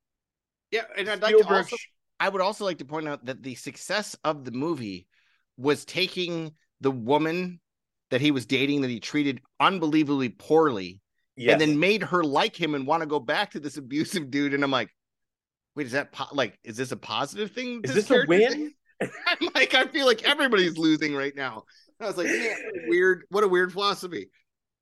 yeah, 0.72 0.84
and 0.98 1.10
I'd 1.10 1.22
like 1.22 1.38
to 1.38 1.48
also, 1.48 1.76
I 2.20 2.30
would 2.30 2.42
also 2.42 2.66
like 2.66 2.78
to 2.80 2.86
point 2.86 3.08
out 3.08 3.26
that 3.26 3.44
the 3.44 3.56
success 3.56 4.16
of 4.24 4.46
the 4.46 4.52
movie 4.52 5.08
was 5.58 5.86
taking 5.86 6.54
the 6.82 6.92
woman 6.92 7.60
that 8.16 8.22
he 8.22 8.32
was 8.32 8.46
dating 8.46 8.80
that 8.80 8.90
he 8.90 8.98
treated 8.98 9.42
unbelievably 9.60 10.30
poorly 10.30 11.02
yes. 11.36 11.52
and 11.52 11.60
then 11.60 11.78
made 11.78 12.02
her 12.02 12.24
like 12.24 12.56
him 12.56 12.74
and 12.74 12.88
want 12.88 13.02
to 13.02 13.06
go 13.06 13.20
back 13.20 13.52
to 13.52 13.60
this 13.60 13.76
abusive 13.86 14.32
dude 14.32 14.54
and 14.54 14.64
i'm 14.64 14.72
like 14.72 14.90
wait 15.76 15.86
is 15.86 15.92
that 15.92 16.14
po- 16.14 16.34
like 16.34 16.58
is 16.64 16.78
this 16.78 16.94
a 16.94 16.96
positive 16.96 17.52
thing 17.52 17.82
is 17.84 17.94
this, 17.94 18.08
this 18.08 18.24
a 18.24 18.26
win? 18.26 18.74
i'm 19.02 19.50
like 19.54 19.74
i 19.74 19.86
feel 19.88 20.06
like 20.06 20.24
everybody's 20.24 20.78
losing 20.78 21.14
right 21.14 21.36
now. 21.36 21.64
I 22.00 22.08
was 22.08 22.16
like 22.16 22.28
yeah, 22.28 22.56
weird 22.88 23.24
what 23.32 23.44
a 23.44 23.50
weird 23.50 23.74
philosophy. 23.74 24.30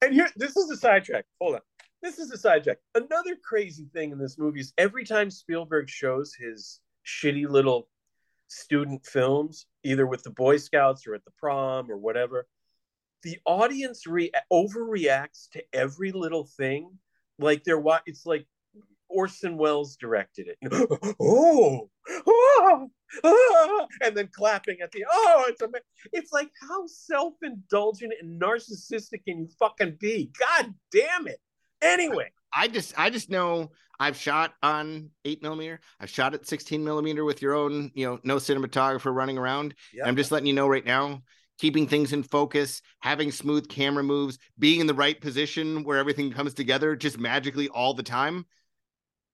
And 0.03 0.13
here 0.13 0.29
this 0.35 0.55
is 0.55 0.69
a 0.69 0.77
sidetrack 0.77 1.25
hold 1.41 1.55
on. 1.55 1.61
This 2.03 2.19
is 2.19 2.29
a 2.29 2.37
sidetrack. 2.37 2.77
Another 2.93 3.35
crazy 3.43 3.87
thing 3.93 4.11
in 4.11 4.19
this 4.19 4.37
movie 4.37 4.59
is 4.59 4.73
every 4.77 5.05
time 5.05 5.31
spielberg 5.31 5.89
shows 5.89 6.35
his 6.35 6.81
shitty 7.03 7.49
little 7.49 7.87
student 8.47 9.03
films, 9.03 9.65
either 9.83 10.05
with 10.05 10.21
the 10.21 10.29
Boy 10.29 10.57
Scouts 10.57 11.07
or 11.07 11.15
at 11.15 11.25
the 11.25 11.31
prom 11.39 11.89
or 11.89 11.97
whatever, 11.97 12.45
the 13.23 13.37
audience 13.45 14.05
re- 14.05 14.31
overreacts 14.51 15.49
to 15.51 15.63
every 15.73 16.11
little 16.11 16.45
thing. 16.45 16.91
Like 17.39 17.63
they're 17.63 17.79
what 17.79 18.03
it's 18.05 18.25
like 18.25 18.45
Orson 19.09 19.57
Welles 19.57 19.95
directed 19.95 20.47
it. 20.47 20.57
oh, 21.19 21.89
oh, 22.27 22.89
oh, 23.23 23.87
and 24.03 24.15
then 24.17 24.29
clapping 24.31 24.77
at 24.81 24.91
the 24.91 25.05
oh, 25.11 25.45
it's 25.47 25.61
a 25.61 25.69
it's 26.11 26.31
like 26.31 26.49
how 26.61 26.85
self 26.87 27.33
indulgent 27.41 28.13
and 28.21 28.41
narcissistic 28.41 29.23
can 29.25 29.39
you 29.39 29.47
fucking 29.59 29.97
be? 29.99 30.31
God 30.39 30.73
damn 30.91 31.27
it! 31.27 31.39
Anyway, 31.81 32.31
I 32.53 32.67
just 32.67 32.93
I 32.97 33.09
just 33.09 33.29
know 33.29 33.71
I've 33.99 34.17
shot 34.17 34.53
on 34.61 35.09
eight 35.25 35.41
millimeter. 35.41 35.79
I've 35.99 36.09
shot 36.09 36.33
at 36.33 36.47
16 36.47 36.83
millimeter 36.83 37.23
with 37.23 37.41
your 37.41 37.53
own, 37.53 37.91
you 37.93 38.05
know, 38.05 38.19
no 38.23 38.37
cinematographer 38.37 39.13
running 39.13 39.37
around. 39.37 39.75
Yep. 39.93 40.07
I'm 40.07 40.15
just 40.15 40.31
letting 40.31 40.47
you 40.47 40.53
know 40.53 40.67
right 40.67 40.85
now, 40.85 41.21
keeping 41.63 41.87
things 41.87 42.11
in 42.11 42.23
focus, 42.23 42.81
having 42.99 43.31
smooth 43.31 43.69
camera 43.69 44.03
moves, 44.03 44.37
being 44.59 44.81
in 44.81 44.87
the 44.87 44.93
right 44.93 45.21
position 45.21 45.85
where 45.85 45.97
everything 45.97 46.29
comes 46.29 46.53
together 46.53 46.93
just 46.93 47.17
magically 47.17 47.69
all 47.69 47.93
the 47.93 48.03
time. 48.03 48.45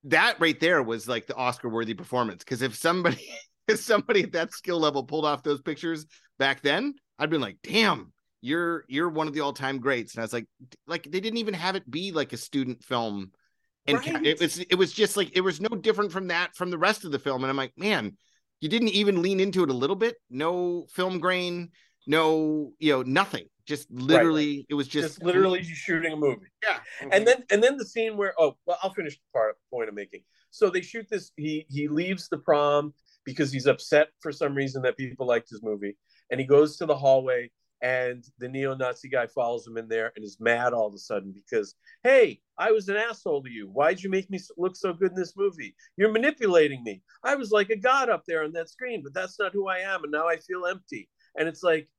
That 0.04 0.40
right 0.40 0.60
there 0.60 0.84
was 0.84 1.08
like 1.08 1.26
the 1.26 1.34
Oscar 1.34 1.70
worthy 1.70 1.96
performance. 1.96 2.44
Cause 2.44 2.62
if 2.62 2.76
somebody 2.76 3.28
if 3.68 3.80
somebody 3.80 4.22
at 4.22 4.34
that 4.34 4.52
skill 4.52 4.80
level 4.80 5.04
pulled 5.04 5.26
off 5.26 5.42
those 5.42 5.60
pictures 5.64 6.06
back 6.38 6.62
then, 6.62 6.94
I'd 7.18 7.32
been 7.32 7.42
like, 7.42 7.58
damn, 7.64 8.14
you're 8.42 8.86
you're 8.88 9.10
one 9.10 9.28
of 9.28 9.34
the 9.34 9.42
all-time 9.42 9.80
greats 9.80 10.14
and 10.14 10.22
i 10.22 10.24
was 10.24 10.32
like 10.32 10.46
like 10.88 11.04
they 11.04 11.20
didn't 11.20 11.40
even 11.40 11.54
have 11.54 11.76
it 11.76 11.92
be 11.92 12.14
like 12.14 12.32
a 12.32 12.38
student 12.38 12.82
film 12.82 13.32
and 13.86 13.98
right. 13.98 14.26
it 14.26 14.40
was 14.40 14.60
it 14.60 14.76
was 14.76 14.94
just 14.94 15.18
like 15.18 15.36
it 15.36 15.42
was 15.42 15.60
no 15.60 15.68
different 15.68 16.10
from 16.10 16.28
that 16.28 16.56
from 16.56 16.72
the 16.72 16.78
rest 16.78 17.04
of 17.04 17.12
the 17.12 17.20
film 17.20 17.44
and 17.44 17.52
i'm 17.52 17.58
like 17.58 17.74
man 17.76 18.16
you 18.62 18.70
didn't 18.70 18.88
even 18.88 19.22
lean 19.22 19.42
into 19.42 19.62
it 19.62 19.70
a 19.70 19.74
little 19.74 19.98
bit 19.98 20.16
no 20.30 20.86
film 20.90 21.20
grain 21.20 21.70
no 22.08 22.74
you 22.80 22.94
know 22.94 23.02
nothing. 23.04 23.46
Just 23.66 23.90
literally 23.92 24.58
right. 24.58 24.66
it 24.70 24.74
was 24.74 24.88
just, 24.88 25.08
just 25.08 25.24
literally 25.24 25.64
shooting 25.64 26.14
a 26.14 26.16
movie. 26.16 26.48
Yeah. 26.64 26.78
Mm-hmm. 27.02 27.10
and 27.12 27.28
then 27.28 27.44
and 27.52 27.64
then 27.64 27.78
the 27.78 27.86
scene 27.86 28.18
where 28.18 28.34
oh 28.40 28.58
well 28.66 28.78
i'll 28.84 28.94
finish 28.94 29.16
the 29.16 29.22
part 29.34 29.56
point 29.72 29.90
i'm 29.90 29.96
making. 29.96 30.22
So 30.52 30.70
they 30.70 30.82
shoot 30.82 31.08
this 31.10 31.32
he 31.38 31.66
he 31.70 31.88
leaves 31.88 32.30
the 32.30 32.38
prom 32.38 32.94
because 33.26 33.52
he's 33.52 33.68
upset 33.68 34.08
for 34.22 34.32
some 34.32 34.56
reason 34.56 34.82
that 34.82 34.98
people 34.98 35.28
liked 35.28 35.50
his 35.50 35.62
movie. 35.62 35.96
And 36.32 36.40
he 36.40 36.46
goes 36.46 36.78
to 36.78 36.86
the 36.86 36.96
hallway 36.96 37.52
and 37.82 38.26
the 38.40 38.48
neo-nazi 38.50 39.08
guy 39.08 39.26
follows 39.28 39.66
him 39.66 39.78
in 39.78 39.88
there 39.88 40.12
and 40.16 40.26
is 40.26 40.38
mad 40.40 40.74
all 40.74 40.88
of 40.88 40.94
a 40.94 40.98
sudden 40.98 41.32
because 41.32 41.76
hey 42.04 42.42
i 42.58 42.72
was 42.72 42.90
an 42.90 42.98
asshole 42.98 43.42
to 43.44 43.50
you. 43.50 43.68
Why'd 43.68 44.02
you 44.02 44.10
make 44.10 44.30
me 44.30 44.40
look 44.58 44.76
so 44.76 44.94
good 44.94 45.12
in 45.12 45.18
this 45.18 45.38
movie? 45.38 45.76
You're 45.96 46.12
manipulating 46.12 46.84
me. 46.84 47.02
I 47.24 47.36
was 47.36 47.52
like 47.52 47.70
a 47.70 47.78
god 47.78 48.10
up 48.10 48.24
there 48.28 48.44
on 48.44 48.52
that 48.54 48.70
screen 48.70 49.02
but 49.04 49.14
that's 49.14 49.40
not 49.40 49.54
who 49.54 49.68
i 49.68 49.78
am 49.78 50.04
and 50.04 50.12
now 50.12 50.28
i 50.28 50.38
feel 50.38 50.66
empty 50.66 51.10
and 51.40 51.48
it's 51.48 51.64
like 51.64 51.90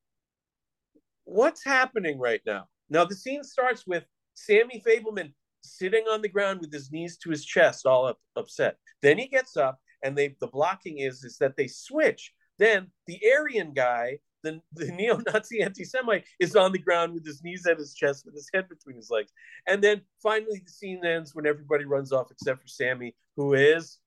what's 1.25 1.65
happening 1.65 2.19
right 2.21 2.43
now? 2.47 2.69
Now 2.89 3.05
the 3.05 3.17
scene 3.17 3.43
starts 3.43 3.87
with 3.87 4.05
sammy 4.35 4.83
fabelman 4.87 5.33
sitting 5.63 6.05
on 6.05 6.23
the 6.23 6.29
ground 6.29 6.61
with 6.61 6.73
his 6.73 6.93
knees 6.93 7.19
to 7.19 7.31
his 7.31 7.45
chest 7.45 7.87
all 7.87 8.07
up, 8.07 8.19
upset. 8.37 8.77
Then 9.03 9.19
he 9.19 9.27
gets 9.27 9.57
up 9.57 9.79
and 10.05 10.17
they 10.17 10.37
the 10.41 10.47
blocking 10.47 10.99
is 10.99 11.25
is 11.25 11.39
that 11.39 11.57
they 11.57 11.67
switch. 11.67 12.33
Then 12.59 12.93
the 13.07 13.21
aryan 13.37 13.73
guy 13.73 14.19
the, 14.43 14.61
the 14.73 14.87
neo-Nazi 14.93 15.63
anti-Semite 15.63 16.25
is 16.39 16.57
on 16.57 16.73
the 16.73 16.79
ground 16.79 17.13
with 17.13 17.27
his 17.27 17.43
knees 17.43 17.67
at 17.67 17.79
his 17.79 17.95
chest, 17.95 18.25
with 18.25 18.35
his 18.35 18.49
head 18.53 18.69
between 18.69 18.97
his 18.97 19.11
legs. 19.11 19.33
And 19.67 19.83
then 19.83 20.03
finally 20.23 20.63
the 20.65 20.71
scene 20.71 21.05
ends 21.05 21.35
when 21.35 21.47
everybody 21.47 21.85
runs 21.85 22.13
off 22.13 22.31
except 22.31 22.63
for 22.63 22.69
Sammy, 22.69 23.15
who 23.37 23.55
is 23.55 23.99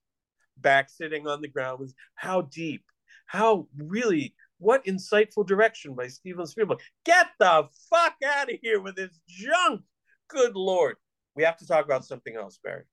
back 0.58 0.88
sitting 0.88 1.26
on 1.26 1.40
the 1.40 1.48
ground 1.48 1.80
with 1.80 1.94
how 2.14 2.42
deep, 2.42 2.84
how 3.26 3.68
really 3.76 4.34
what 4.58 4.84
insightful 4.84 5.46
direction 5.46 5.94
by 5.94 6.08
Steven 6.08 6.46
Spielberg. 6.46 6.80
Get 7.04 7.26
the 7.38 7.68
fuck 7.90 8.14
out 8.26 8.52
of 8.52 8.58
here 8.62 8.80
with 8.80 8.96
this 8.96 9.18
junk. 9.28 9.82
Good 10.28 10.54
lord. 10.56 10.96
We 11.36 11.42
have 11.42 11.56
to 11.58 11.66
talk 11.66 11.84
about 11.84 12.04
something 12.04 12.36
else, 12.36 12.58
Barry 12.62 12.84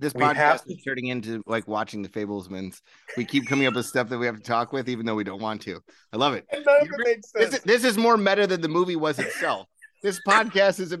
this 0.00 0.14
we 0.14 0.22
podcast 0.22 0.64
to... 0.64 0.72
is 0.72 0.82
turning 0.82 1.06
into 1.06 1.42
like 1.46 1.68
watching 1.68 2.02
the 2.02 2.08
Fabelmans. 2.08 2.80
We 3.16 3.24
keep 3.24 3.46
coming 3.46 3.66
up 3.66 3.74
with 3.74 3.86
stuff 3.86 4.08
that 4.08 4.18
we 4.18 4.26
have 4.26 4.36
to 4.36 4.42
talk 4.42 4.72
with, 4.72 4.88
even 4.88 5.06
though 5.06 5.14
we 5.14 5.24
don't 5.24 5.40
want 5.40 5.62
to. 5.62 5.80
I 6.12 6.16
love 6.16 6.34
it. 6.34 6.46
it 6.50 6.64
this, 7.34 7.54
is, 7.54 7.60
this, 7.60 7.84
is, 7.84 7.98
more 7.98 8.16
meta 8.16 8.46
than 8.46 8.60
the 8.60 8.68
movie 8.68 8.96
was 8.96 9.18
itself. 9.18 9.68
this 10.02 10.20
podcast 10.28 10.80
is 10.80 10.92
a 10.92 11.00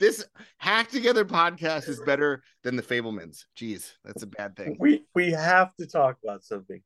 this 0.00 0.24
hack 0.58 0.90
together 0.90 1.24
podcast 1.24 1.88
is 1.88 2.00
better 2.06 2.42
than 2.64 2.76
the 2.76 2.82
Fabelmans. 2.82 3.44
Jeez, 3.56 3.92
that's 4.04 4.22
a 4.22 4.26
bad 4.26 4.56
thing. 4.56 4.76
We 4.80 5.04
we 5.14 5.30
have 5.32 5.74
to 5.76 5.86
talk 5.86 6.16
about 6.24 6.44
something. 6.44 6.80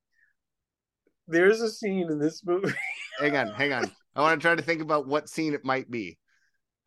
There's 1.28 1.60
a 1.60 1.70
scene 1.70 2.10
in 2.10 2.18
this 2.18 2.44
movie. 2.44 2.72
hang 3.20 3.36
on, 3.36 3.48
hang 3.48 3.72
on. 3.72 3.90
I 4.14 4.20
want 4.20 4.40
to 4.40 4.46
try 4.46 4.54
to 4.54 4.62
think 4.62 4.82
about 4.82 5.06
what 5.06 5.28
scene 5.28 5.54
it 5.54 5.64
might 5.64 5.90
be. 5.90 6.18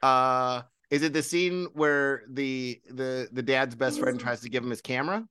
Uh 0.02 0.64
is 0.92 1.02
it 1.02 1.14
the 1.14 1.24
scene 1.24 1.68
where 1.74 2.24
the 2.30 2.80
the 2.90 3.28
the 3.32 3.42
dad's 3.42 3.76
best 3.76 4.00
friend 4.00 4.20
tries 4.20 4.42
to 4.42 4.50
give 4.50 4.64
him 4.64 4.70
his 4.70 4.82
camera? 4.82 5.26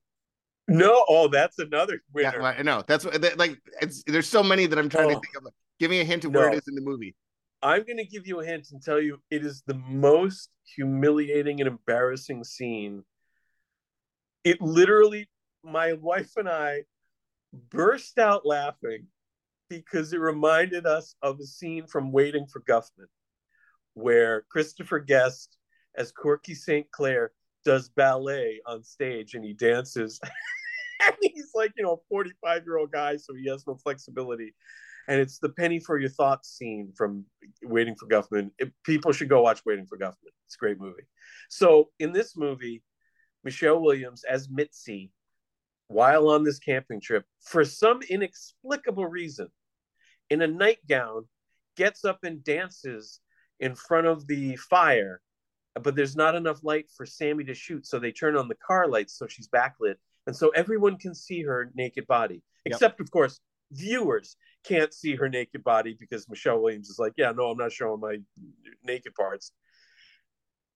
No, 0.66 1.04
oh, 1.08 1.28
that's 1.28 1.58
another 1.58 2.02
winner. 2.12 2.40
Yeah, 2.40 2.54
I 2.58 2.62
know. 2.62 2.82
That's 2.86 3.04
what 3.04 3.38
like 3.38 3.58
it's 3.80 4.02
there's 4.06 4.28
so 4.28 4.42
many 4.42 4.66
that 4.66 4.78
I'm 4.78 4.88
trying 4.88 5.06
oh. 5.06 5.14
to 5.14 5.20
think 5.20 5.36
of. 5.36 5.52
Give 5.78 5.90
me 5.90 6.00
a 6.00 6.04
hint 6.04 6.24
of 6.24 6.32
no. 6.32 6.40
where 6.40 6.48
it 6.50 6.54
is 6.56 6.68
in 6.68 6.74
the 6.74 6.80
movie. 6.80 7.14
I'm 7.62 7.82
going 7.84 7.96
to 7.96 8.04
give 8.04 8.26
you 8.26 8.40
a 8.40 8.44
hint 8.44 8.68
and 8.72 8.82
tell 8.82 9.00
you 9.00 9.18
it 9.30 9.44
is 9.44 9.62
the 9.66 9.74
most 9.88 10.50
humiliating 10.76 11.60
and 11.60 11.68
embarrassing 11.68 12.44
scene. 12.44 13.02
It 14.44 14.60
literally, 14.60 15.28
my 15.62 15.94
wife 15.94 16.32
and 16.36 16.48
I 16.48 16.82
burst 17.70 18.18
out 18.18 18.46
laughing 18.46 19.06
because 19.68 20.12
it 20.12 20.20
reminded 20.20 20.86
us 20.86 21.14
of 21.22 21.40
a 21.40 21.44
scene 21.44 21.86
from 21.86 22.12
Waiting 22.12 22.46
for 22.46 22.60
Guffman 22.60 23.08
where 23.94 24.44
Christopher 24.50 24.98
Guest 24.98 25.56
as 25.96 26.12
Corky 26.12 26.54
St. 26.54 26.90
Clair 26.90 27.32
does 27.64 27.88
ballet 27.88 28.60
on 28.66 28.82
stage 28.82 29.34
and 29.34 29.44
he 29.44 29.54
dances. 29.54 30.20
and 31.06 31.16
he's 31.20 31.50
like, 31.54 31.72
you 31.76 31.84
know, 31.84 31.94
a 31.94 32.08
45 32.08 32.64
year 32.64 32.76
old 32.76 32.92
guy, 32.92 33.16
so 33.16 33.34
he 33.34 33.48
has 33.48 33.66
no 33.66 33.76
flexibility. 33.76 34.54
And 35.06 35.20
it's 35.20 35.38
the 35.38 35.50
penny 35.50 35.80
for 35.80 35.98
your 35.98 36.08
thoughts 36.08 36.56
scene 36.56 36.92
from 36.96 37.24
Waiting 37.62 37.94
for 37.94 38.06
Guffman. 38.06 38.50
It, 38.58 38.72
people 38.84 39.12
should 39.12 39.28
go 39.28 39.42
watch 39.42 39.60
Waiting 39.64 39.86
for 39.86 39.98
Guffman. 39.98 40.32
It's 40.46 40.56
a 40.56 40.58
great 40.58 40.80
movie. 40.80 41.04
So 41.50 41.90
in 41.98 42.12
this 42.12 42.36
movie, 42.36 42.82
Michelle 43.44 43.80
Williams 43.80 44.24
as 44.24 44.48
Mitzi, 44.48 45.10
while 45.88 46.28
on 46.28 46.44
this 46.44 46.58
camping 46.58 47.00
trip, 47.00 47.24
for 47.40 47.64
some 47.64 48.00
inexplicable 48.08 49.06
reason, 49.06 49.48
in 50.30 50.42
a 50.42 50.46
nightgown, 50.46 51.26
gets 51.76 52.04
up 52.04 52.20
and 52.24 52.42
dances 52.44 53.20
in 53.60 53.74
front 53.74 54.06
of 54.06 54.26
the 54.26 54.56
fire, 54.56 55.20
but 55.82 55.94
there's 55.94 56.16
not 56.16 56.34
enough 56.34 56.60
light 56.62 56.86
for 56.96 57.06
Sammy 57.06 57.44
to 57.44 57.54
shoot. 57.54 57.86
So 57.86 57.98
they 57.98 58.12
turn 58.12 58.36
on 58.36 58.48
the 58.48 58.56
car 58.66 58.88
lights 58.88 59.18
so 59.18 59.26
she's 59.26 59.48
backlit. 59.48 59.96
And 60.26 60.34
so 60.34 60.48
everyone 60.50 60.96
can 60.96 61.14
see 61.14 61.42
her 61.42 61.70
naked 61.74 62.06
body, 62.06 62.42
except, 62.64 62.98
yep. 62.98 63.04
of 63.04 63.10
course, 63.10 63.40
viewers 63.72 64.36
can't 64.64 64.94
see 64.94 65.14
her 65.16 65.28
naked 65.28 65.62
body 65.62 65.96
because 65.98 66.28
Michelle 66.28 66.60
Williams 66.60 66.88
is 66.88 66.98
like, 66.98 67.12
yeah, 67.16 67.32
no, 67.32 67.50
I'm 67.50 67.58
not 67.58 67.72
showing 67.72 68.00
my 68.00 68.16
naked 68.82 69.14
parts. 69.14 69.52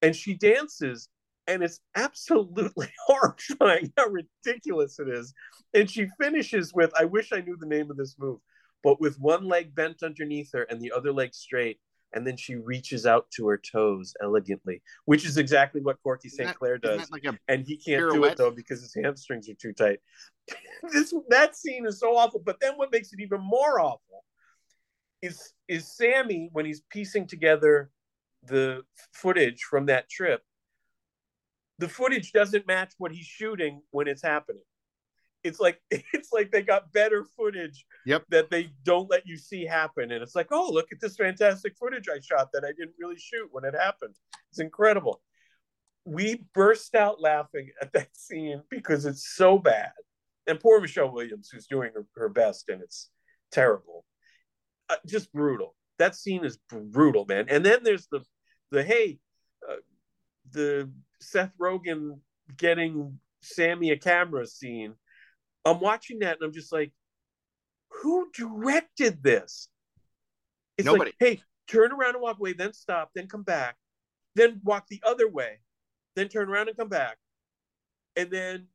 And 0.02 0.14
she 0.14 0.34
dances, 0.34 1.08
and 1.48 1.62
it's 1.62 1.80
absolutely 1.96 2.88
horrifying 3.06 3.92
how 3.96 4.06
ridiculous 4.06 4.98
it 5.00 5.08
is. 5.08 5.34
And 5.74 5.90
she 5.90 6.06
finishes 6.20 6.72
with, 6.72 6.92
I 6.98 7.04
wish 7.06 7.32
I 7.32 7.40
knew 7.40 7.56
the 7.58 7.66
name 7.66 7.90
of 7.90 7.96
this 7.96 8.16
move, 8.18 8.38
but 8.84 9.00
with 9.00 9.18
one 9.18 9.48
leg 9.48 9.74
bent 9.74 10.02
underneath 10.02 10.50
her 10.52 10.62
and 10.62 10.80
the 10.80 10.92
other 10.92 11.12
leg 11.12 11.34
straight 11.34 11.80
and 12.14 12.26
then 12.26 12.36
she 12.36 12.56
reaches 12.56 13.06
out 13.06 13.30
to 13.32 13.46
her 13.48 13.58
toes 13.58 14.14
elegantly, 14.22 14.82
which 15.04 15.26
is 15.26 15.36
exactly 15.36 15.80
what 15.80 16.02
Corky 16.02 16.28
St. 16.28 16.54
Clair 16.54 16.78
does. 16.78 17.10
Like 17.10 17.24
and 17.48 17.66
he 17.66 17.76
can't 17.76 18.00
pirouette? 18.00 18.12
do 18.12 18.24
it 18.24 18.36
though 18.36 18.50
because 18.50 18.80
his 18.80 18.94
hamstrings 18.94 19.48
are 19.48 19.54
too 19.54 19.72
tight. 19.72 19.98
this 20.92 21.12
that 21.28 21.56
scene 21.56 21.86
is 21.86 22.00
so 22.00 22.16
awful. 22.16 22.40
But 22.44 22.60
then 22.60 22.74
what 22.76 22.92
makes 22.92 23.12
it 23.12 23.20
even 23.20 23.40
more 23.40 23.80
awful 23.80 24.24
is 25.20 25.52
is 25.66 25.94
Sammy 25.94 26.48
when 26.52 26.64
he's 26.64 26.82
piecing 26.90 27.26
together 27.26 27.90
the 28.44 28.82
footage 29.12 29.62
from 29.62 29.86
that 29.86 30.08
trip. 30.08 30.42
The 31.78 31.88
footage 31.88 32.32
doesn't 32.32 32.66
match 32.66 32.92
what 32.98 33.12
he's 33.12 33.26
shooting 33.26 33.82
when 33.90 34.08
it's 34.08 34.22
happening. 34.22 34.62
It's 35.44 35.60
like 35.60 35.80
it's 35.90 36.32
like 36.32 36.50
they 36.50 36.62
got 36.62 36.92
better 36.92 37.24
footage 37.36 37.86
yep. 38.04 38.24
that 38.30 38.50
they 38.50 38.70
don't 38.82 39.10
let 39.10 39.26
you 39.26 39.36
see 39.36 39.64
happen. 39.64 40.10
And 40.12 40.22
it's 40.22 40.34
like 40.34 40.48
oh 40.50 40.70
look 40.72 40.88
at 40.92 41.00
this 41.00 41.16
fantastic 41.16 41.76
footage 41.76 42.08
i 42.08 42.18
shot 42.20 42.48
that 42.52 42.64
i 42.64 42.68
didn't 42.68 42.94
really 42.98 43.18
shoot 43.18 43.48
when 43.52 43.64
it 43.64 43.74
happened. 43.74 44.14
It's 44.50 44.60
incredible. 44.60 45.22
We 46.04 46.44
burst 46.54 46.94
out 46.94 47.20
laughing 47.20 47.70
at 47.80 47.92
that 47.92 48.08
scene 48.16 48.62
because 48.70 49.04
it's 49.04 49.28
so 49.34 49.58
bad. 49.58 49.92
And 50.46 50.58
poor 50.58 50.80
michelle 50.80 51.12
williams 51.12 51.50
who's 51.52 51.66
doing 51.66 51.92
her, 51.94 52.06
her 52.16 52.28
best 52.28 52.68
and 52.68 52.82
it's 52.82 53.10
terrible. 53.52 54.04
Uh, 54.88 54.96
just 55.06 55.32
brutal. 55.32 55.74
That 55.98 56.16
scene 56.16 56.44
is 56.44 56.58
brutal 56.70 57.26
man. 57.26 57.46
And 57.48 57.64
then 57.64 57.80
there's 57.84 58.08
the 58.10 58.20
the 58.70 58.82
hey 58.82 59.18
uh, 59.68 59.76
the 60.50 60.90
seth 61.20 61.52
rogen 61.60 62.18
getting 62.56 63.18
sammy 63.40 63.90
a 63.90 63.96
camera 63.96 64.46
scene 64.46 64.94
I'm 65.64 65.80
watching 65.80 66.20
that 66.20 66.36
and 66.36 66.44
I'm 66.44 66.52
just 66.52 66.72
like, 66.72 66.92
who 67.90 68.30
directed 68.32 69.22
this? 69.22 69.68
It's 70.76 70.86
Nobody. 70.86 71.10
like, 71.10 71.16
hey, 71.18 71.42
turn 71.66 71.92
around 71.92 72.14
and 72.14 72.22
walk 72.22 72.38
away, 72.38 72.52
then 72.52 72.72
stop, 72.72 73.10
then 73.14 73.26
come 73.26 73.42
back, 73.42 73.76
then 74.34 74.60
walk 74.64 74.86
the 74.88 75.02
other 75.06 75.28
way, 75.28 75.58
then 76.16 76.28
turn 76.28 76.48
around 76.48 76.68
and 76.68 76.76
come 76.76 76.88
back, 76.88 77.18
and 78.16 78.30
then 78.30 78.68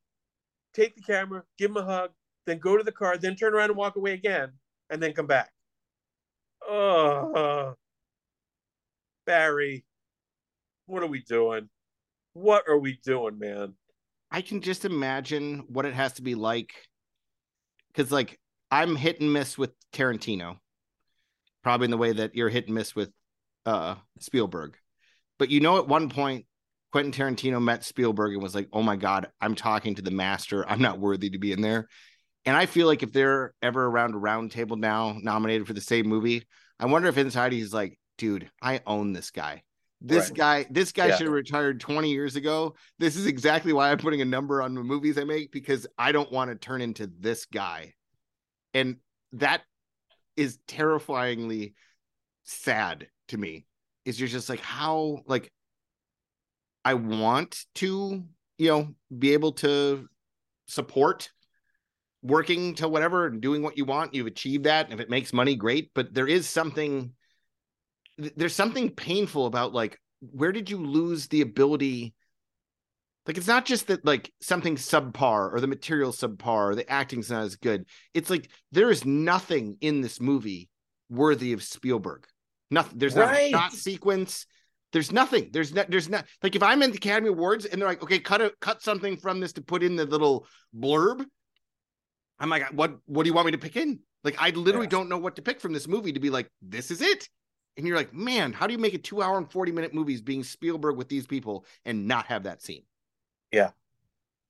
take 0.73 0.95
the 0.95 1.01
camera, 1.01 1.43
give 1.57 1.71
him 1.71 1.77
a 1.77 1.83
hug, 1.83 2.11
then 2.45 2.59
go 2.59 2.77
to 2.77 2.83
the 2.83 2.91
car, 2.91 3.17
then 3.17 3.35
turn 3.35 3.53
around 3.53 3.69
and 3.69 3.77
walk 3.77 3.95
away 3.95 4.13
again, 4.13 4.51
and 4.89 5.01
then 5.01 5.13
come 5.13 5.27
back. 5.27 5.49
Oh, 6.67 7.75
Barry, 9.25 9.85
what 10.85 11.03
are 11.03 11.07
we 11.07 11.23
doing? 11.23 11.69
What 12.33 12.63
are 12.67 12.77
we 12.77 12.99
doing, 13.03 13.37
man? 13.37 13.75
I 14.31 14.41
can 14.41 14.61
just 14.61 14.85
imagine 14.85 15.65
what 15.67 15.85
it 15.85 15.93
has 15.93 16.13
to 16.13 16.23
be 16.23 16.35
like. 16.35 16.73
Cause 17.93 18.11
like 18.11 18.39
I'm 18.71 18.95
hit 18.95 19.21
and 19.21 19.31
miss 19.31 19.55
with 19.55 19.71
Tarantino, 19.93 20.57
probably 21.61 21.85
in 21.85 21.91
the 21.91 21.97
way 21.97 22.13
that 22.13 22.33
you're 22.33 22.49
hit 22.49 22.65
and 22.65 22.73
miss 22.73 22.95
with 22.95 23.11
uh 23.67 23.95
Spielberg. 24.19 24.75
But 25.37 25.49
you 25.49 25.59
know, 25.59 25.77
at 25.77 25.87
one 25.87 26.09
point, 26.09 26.47
Quentin 26.91 27.11
Tarantino 27.11 27.61
met 27.61 27.83
Spielberg 27.83 28.33
and 28.33 28.41
was 28.41 28.55
like, 28.55 28.69
"Oh 28.73 28.81
my 28.81 28.95
god, 28.95 29.27
I'm 29.39 29.53
talking 29.53 29.93
to 29.95 30.01
the 30.01 30.11
master. 30.11 30.67
I'm 30.67 30.81
not 30.81 30.99
worthy 30.99 31.29
to 31.29 31.37
be 31.37 31.51
in 31.51 31.61
there." 31.61 31.87
And 32.45 32.57
I 32.57 32.65
feel 32.65 32.87
like 32.87 33.03
if 33.03 33.13
they're 33.13 33.53
ever 33.61 33.85
around 33.85 34.15
a 34.15 34.17
round 34.17 34.51
table 34.51 34.75
now, 34.75 35.15
nominated 35.21 35.67
for 35.67 35.73
the 35.73 35.81
same 35.81 36.07
movie, 36.07 36.43
I 36.79 36.87
wonder 36.87 37.07
if 37.07 37.17
inside 37.19 37.51
he's 37.51 37.73
like, 37.73 37.99
"Dude, 38.17 38.49
I 38.61 38.81
own 38.87 39.13
this 39.13 39.29
guy. 39.29 39.63
This 40.05 40.29
right. 40.29 40.37
guy, 40.37 40.65
this 40.69 40.91
guy 40.91 41.07
yeah. 41.07 41.15
should 41.15 41.27
have 41.27 41.33
retired 41.33 41.79
20 41.79 42.11
years 42.11 42.35
ago. 42.35 42.75
This 42.99 43.15
is 43.15 43.25
exactly 43.25 43.71
why 43.71 43.89
I'm 43.89 43.97
putting 43.97 44.19
a 44.19 44.25
number 44.25 44.61
on 44.61 44.75
the 44.75 44.83
movies 44.83 45.17
I 45.17 45.23
make 45.23 45.51
because 45.53 45.87
I 45.97 46.11
don't 46.11 46.31
want 46.31 46.51
to 46.51 46.55
turn 46.55 46.81
into 46.81 47.09
this 47.19 47.45
guy. 47.45 47.93
And 48.73 48.97
that 49.31 49.61
is 50.35 50.59
terrifyingly 50.67 51.75
sad 52.43 53.07
to 53.29 53.37
me. 53.37 53.65
Is 54.03 54.19
you're 54.19 54.27
just 54.27 54.49
like 54.49 54.59
how 54.59 55.19
like 55.25 55.49
I 56.83 56.95
want 56.95 57.65
to, 57.75 58.25
you 58.57 58.67
know, 58.67 58.89
be 59.17 59.31
able 59.31 59.53
to 59.53 60.09
support 60.67 61.29
working 62.21 62.75
to 62.75 62.89
whatever 62.89 63.27
and 63.27 63.41
doing 63.41 63.61
what 63.61 63.77
you 63.77 63.85
want. 63.85 64.13
You've 64.13 64.27
achieved 64.27 64.65
that. 64.65 64.85
And 64.85 64.93
if 64.93 64.99
it 64.99 65.09
makes 65.09 65.31
money, 65.31 65.55
great. 65.55 65.91
But 65.93 66.13
there 66.13 66.27
is 66.27 66.47
something 66.47 67.13
there's 68.17 68.55
something 68.55 68.89
painful 68.89 69.45
about 69.45 69.73
like 69.73 69.99
where 70.19 70.51
did 70.51 70.69
you 70.69 70.77
lose 70.77 71.27
the 71.27 71.41
ability 71.41 72.13
like 73.25 73.37
it's 73.37 73.47
not 73.47 73.65
just 73.65 73.87
that 73.87 74.05
like 74.05 74.31
something 74.41 74.75
subpar 74.75 75.53
or 75.53 75.59
the 75.59 75.67
material 75.67 76.11
subpar 76.11 76.71
or 76.71 76.75
the 76.75 76.89
acting's 76.89 77.31
not 77.31 77.43
as 77.43 77.55
good. 77.55 77.85
It's 78.13 78.29
like 78.29 78.49
there 78.71 78.89
is 78.89 79.05
nothing 79.05 79.77
in 79.79 80.01
this 80.01 80.19
movie 80.19 80.69
worthy 81.09 81.53
of 81.53 81.63
spielberg. 81.63 82.25
Nothing 82.69 82.97
there's 82.97 83.15
right. 83.15 83.51
not 83.51 83.71
shot 83.71 83.73
sequence. 83.73 84.45
There's 84.91 85.11
nothing. 85.11 85.49
There's 85.53 85.73
not 85.73 85.89
there's 85.89 86.09
not 86.09 86.25
like 86.41 86.55
if 86.55 86.63
i'm 86.63 86.83
in 86.83 86.91
the 86.91 86.97
academy 86.97 87.29
awards 87.29 87.65
and 87.65 87.81
they're 87.81 87.87
like 87.87 88.03
okay 88.03 88.19
cut 88.19 88.41
a 88.41 88.51
cut 88.59 88.81
something 88.81 89.17
from 89.17 89.39
this 89.39 89.53
to 89.53 89.61
put 89.61 89.83
in 89.83 89.95
the 89.95 90.05
little 90.05 90.45
blurb 90.77 91.25
i'm 92.39 92.49
like 92.49 92.65
what 92.73 92.97
what 93.05 93.23
do 93.23 93.29
you 93.29 93.33
want 93.33 93.45
me 93.45 93.51
to 93.53 93.57
pick 93.57 93.75
in? 93.75 93.99
Like 94.23 94.35
i 94.39 94.49
literally 94.49 94.85
yeah. 94.85 94.91
don't 94.91 95.09
know 95.09 95.17
what 95.17 95.37
to 95.37 95.41
pick 95.41 95.61
from 95.61 95.73
this 95.73 95.87
movie 95.87 96.13
to 96.13 96.19
be 96.19 96.29
like 96.29 96.49
this 96.61 96.91
is 96.91 97.01
it 97.01 97.27
and 97.77 97.87
you're 97.87 97.97
like, 97.97 98.13
man, 98.13 98.53
how 98.53 98.67
do 98.67 98.73
you 98.73 98.79
make 98.79 98.93
a 98.93 98.99
two 98.99 99.21
hour 99.21 99.37
and 99.37 99.51
40 99.51 99.71
minute 99.71 99.93
movies 99.93 100.21
being 100.21 100.43
Spielberg 100.43 100.97
with 100.97 101.09
these 101.09 101.25
people 101.25 101.65
and 101.85 102.07
not 102.07 102.27
have 102.27 102.43
that 102.43 102.61
scene? 102.61 102.83
Yeah. 103.51 103.71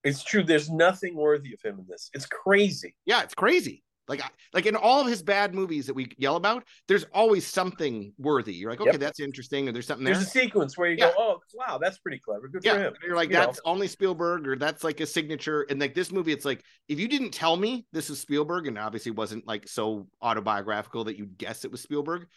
It's 0.04 0.24
true. 0.24 0.44
There's 0.44 0.70
nothing 0.70 1.16
worthy 1.16 1.54
of 1.54 1.62
him 1.62 1.80
in 1.80 1.86
this. 1.88 2.10
It's 2.14 2.26
crazy. 2.26 2.96
Yeah, 3.06 3.24
it's 3.24 3.34
crazy. 3.34 3.84
Like, 4.08 4.22
like 4.54 4.66
in 4.66 4.76
all 4.76 5.00
of 5.00 5.08
his 5.08 5.24
bad 5.24 5.56
movies 5.56 5.88
that 5.88 5.94
we 5.94 6.10
yell 6.18 6.36
about, 6.36 6.66
there's 6.90 7.06
always 7.14 7.48
something 7.48 8.14
worthy. 8.18 8.54
You're 8.54 8.70
like, 8.70 8.82
okay, 8.82 8.92
yep. 8.92 9.00
that's 9.00 9.22
interesting, 9.22 9.70
or 9.70 9.72
there's 9.72 9.88
something 9.88 10.04
there. 10.04 10.14
There's 10.14 10.28
a 10.28 10.30
sequence 10.30 10.78
where 10.78 10.90
you 10.90 10.98
yeah. 10.98 11.12
go, 11.12 11.14
oh, 11.18 11.40
wow, 11.54 11.78
that's 11.78 12.00
pretty 12.00 12.20
clever. 12.20 12.50
Good 12.50 12.66
yeah. 12.66 12.74
for 12.74 12.80
him. 12.80 12.94
You're 13.06 13.16
like, 13.16 13.30
you 13.30 13.36
that's 13.36 13.60
know? 13.64 13.72
only 13.72 13.88
Spielberg, 13.88 14.46
or 14.46 14.58
that's 14.58 14.84
like 14.84 15.00
a 15.00 15.06
signature. 15.06 15.62
And 15.70 15.80
like 15.80 15.96
this 15.96 16.12
movie, 16.12 16.34
it's 16.34 16.44
like, 16.44 16.64
if 16.90 17.00
you 17.00 17.08
didn't 17.08 17.32
tell 17.32 17.56
me 17.56 17.86
this 17.94 18.10
is 18.10 18.20
Spielberg, 18.20 18.68
and 18.68 18.78
obviously 18.78 19.14
wasn't 19.14 19.48
like 19.48 19.70
so 19.70 20.08
autobiographical 20.22 21.06
that 21.06 21.18
you'd 21.18 21.38
guess 21.38 21.64
it 21.64 21.72
was 21.72 21.82
Spielberg, 21.82 22.28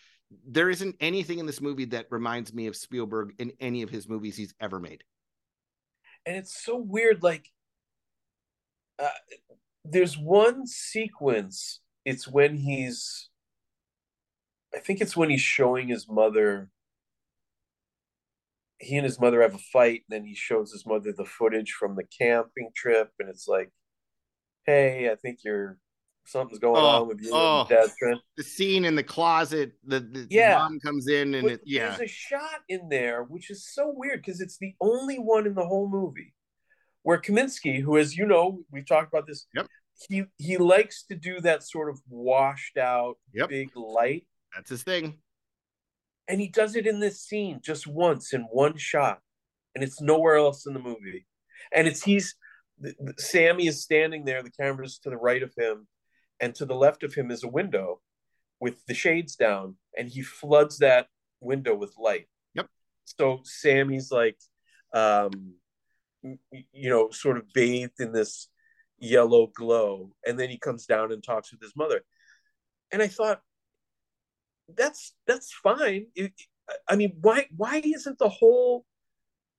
there 0.46 0.70
isn't 0.70 0.96
anything 1.00 1.38
in 1.38 1.46
this 1.46 1.60
movie 1.60 1.84
that 1.86 2.06
reminds 2.10 2.52
me 2.52 2.66
of 2.66 2.76
Spielberg 2.76 3.34
in 3.38 3.52
any 3.60 3.82
of 3.82 3.90
his 3.90 4.08
movies 4.08 4.36
he's 4.36 4.54
ever 4.60 4.80
made. 4.80 5.04
And 6.24 6.36
it's 6.36 6.64
so 6.64 6.76
weird. 6.76 7.22
Like, 7.22 7.50
uh, 8.98 9.08
there's 9.84 10.18
one 10.18 10.66
sequence. 10.66 11.80
It's 12.04 12.26
when 12.26 12.56
he's, 12.56 13.30
I 14.74 14.78
think 14.78 15.00
it's 15.00 15.16
when 15.16 15.30
he's 15.30 15.40
showing 15.40 15.88
his 15.88 16.08
mother. 16.08 16.70
He 18.78 18.96
and 18.96 19.04
his 19.04 19.20
mother 19.20 19.40
have 19.40 19.54
a 19.54 19.58
fight, 19.58 20.02
and 20.08 20.20
then 20.20 20.26
he 20.26 20.34
shows 20.34 20.70
his 20.70 20.84
mother 20.84 21.12
the 21.12 21.24
footage 21.24 21.72
from 21.72 21.96
the 21.96 22.04
camping 22.04 22.70
trip, 22.74 23.10
and 23.18 23.28
it's 23.28 23.48
like, 23.48 23.70
"Hey, 24.66 25.10
I 25.10 25.14
think 25.14 25.38
you're 25.44 25.78
something's 26.26 26.58
going 26.58 26.76
oh, 26.76 27.02
on 27.02 27.08
with 27.08 27.20
you 27.22 27.30
oh, 27.32 27.66
The 28.36 28.42
scene 28.42 28.84
in 28.84 28.94
the 28.94 29.02
closet, 29.02 29.72
the, 29.84 30.00
the 30.00 30.26
yeah. 30.30 30.58
mom 30.58 30.80
comes 30.80 31.08
in 31.08 31.34
and 31.34 31.48
it, 31.48 31.60
yeah. 31.64 31.90
There's 31.90 32.10
a 32.10 32.12
shot 32.12 32.60
in 32.68 32.88
there 32.88 33.22
which 33.22 33.50
is 33.50 33.66
so 33.66 33.92
weird 33.94 34.22
because 34.22 34.40
it's 34.40 34.58
the 34.58 34.74
only 34.80 35.16
one 35.16 35.46
in 35.46 35.54
the 35.54 35.64
whole 35.64 35.88
movie 35.88 36.34
where 37.02 37.20
Kaminski, 37.20 37.80
who 37.80 37.98
as 37.98 38.16
you 38.16 38.26
know, 38.26 38.58
we've 38.72 38.86
talked 38.86 39.12
about 39.12 39.28
this, 39.28 39.46
yep. 39.54 39.68
he 40.08 40.24
he 40.38 40.56
likes 40.56 41.04
to 41.04 41.14
do 41.14 41.40
that 41.40 41.62
sort 41.62 41.88
of 41.88 42.00
washed 42.08 42.76
out 42.76 43.16
yep. 43.32 43.48
big 43.48 43.70
light. 43.76 44.26
That's 44.54 44.70
his 44.70 44.82
thing. 44.82 45.18
And 46.28 46.40
he 46.40 46.48
does 46.48 46.74
it 46.74 46.84
in 46.86 46.98
this 46.98 47.22
scene 47.22 47.60
just 47.62 47.86
once 47.86 48.32
in 48.32 48.42
one 48.50 48.76
shot. 48.76 49.20
And 49.76 49.84
it's 49.84 50.00
nowhere 50.00 50.34
else 50.34 50.66
in 50.66 50.74
the 50.74 50.80
movie. 50.80 51.26
And 51.72 51.86
it's 51.86 52.02
he's 52.02 52.34
Sammy 53.18 53.68
is 53.68 53.82
standing 53.82 54.24
there, 54.24 54.42
the 54.42 54.50
camera's 54.50 54.98
to 54.98 55.10
the 55.10 55.16
right 55.16 55.42
of 55.42 55.52
him, 55.56 55.86
and 56.40 56.54
to 56.54 56.64
the 56.64 56.74
left 56.74 57.02
of 57.02 57.14
him 57.14 57.30
is 57.30 57.44
a 57.44 57.48
window 57.48 58.00
with 58.60 58.84
the 58.86 58.94
shades 58.94 59.36
down 59.36 59.76
and 59.96 60.08
he 60.08 60.22
floods 60.22 60.78
that 60.78 61.08
window 61.40 61.74
with 61.74 61.94
light. 61.98 62.26
Yep. 62.54 62.68
So 63.04 63.40
sammy's 63.44 64.10
like 64.10 64.38
um 64.94 65.54
you 66.22 66.90
know 66.90 67.10
sort 67.10 67.36
of 67.36 67.52
bathed 67.52 68.00
in 68.00 68.12
this 68.12 68.48
yellow 68.98 69.48
glow 69.54 70.10
and 70.26 70.38
then 70.38 70.48
he 70.48 70.58
comes 70.58 70.86
down 70.86 71.12
and 71.12 71.22
talks 71.22 71.52
with 71.52 71.60
his 71.60 71.76
mother. 71.76 72.02
And 72.92 73.02
i 73.02 73.08
thought 73.08 73.40
that's 74.74 75.14
that's 75.26 75.52
fine. 75.52 76.06
It, 76.14 76.32
i 76.88 76.96
mean 76.96 77.16
why 77.20 77.46
why 77.56 77.80
isn't 77.84 78.18
the 78.18 78.28
whole 78.28 78.84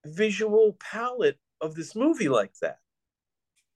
visual 0.06 0.78
palette 0.80 1.40
of 1.62 1.76
this 1.76 1.96
movie 1.96 2.30
like 2.30 2.54
that 2.62 2.80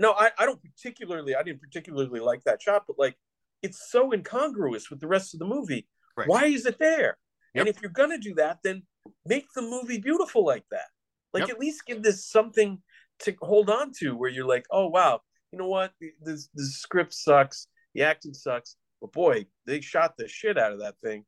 no, 0.01 0.13
I, 0.13 0.31
I 0.37 0.45
don't 0.45 0.59
particularly, 0.61 1.35
I 1.35 1.43
didn't 1.43 1.61
particularly 1.61 2.19
like 2.19 2.43
that 2.43 2.61
shot, 2.61 2.83
but 2.87 2.97
like 2.97 3.15
it's 3.61 3.91
so 3.91 4.11
incongruous 4.11 4.89
with 4.89 4.99
the 4.99 5.07
rest 5.07 5.33
of 5.33 5.39
the 5.39 5.45
movie. 5.45 5.87
Right. 6.17 6.27
Why 6.27 6.45
is 6.45 6.65
it 6.65 6.79
there? 6.79 7.17
Yep. 7.53 7.61
And 7.61 7.67
if 7.67 7.81
you're 7.81 7.91
gonna 7.91 8.17
do 8.17 8.33
that, 8.35 8.59
then 8.63 8.83
make 9.25 9.45
the 9.55 9.61
movie 9.61 9.99
beautiful 9.99 10.45
like 10.45 10.65
that. 10.71 10.87
Like 11.33 11.41
yep. 11.41 11.51
at 11.51 11.59
least 11.59 11.85
give 11.85 12.03
this 12.03 12.27
something 12.27 12.81
to 13.19 13.35
hold 13.41 13.69
on 13.69 13.91
to 13.99 14.15
where 14.15 14.29
you're 14.29 14.47
like, 14.47 14.65
oh 14.71 14.87
wow, 14.87 15.21
you 15.51 15.59
know 15.59 15.67
what? 15.67 15.93
This 16.21 16.49
the 16.53 16.65
script 16.65 17.13
sucks, 17.13 17.67
the 17.93 18.03
acting 18.03 18.33
sucks, 18.33 18.75
but 18.99 19.11
boy, 19.11 19.45
they 19.67 19.81
shot 19.81 20.15
the 20.17 20.27
shit 20.27 20.57
out 20.57 20.73
of 20.73 20.79
that 20.79 20.99
thing. 21.03 21.25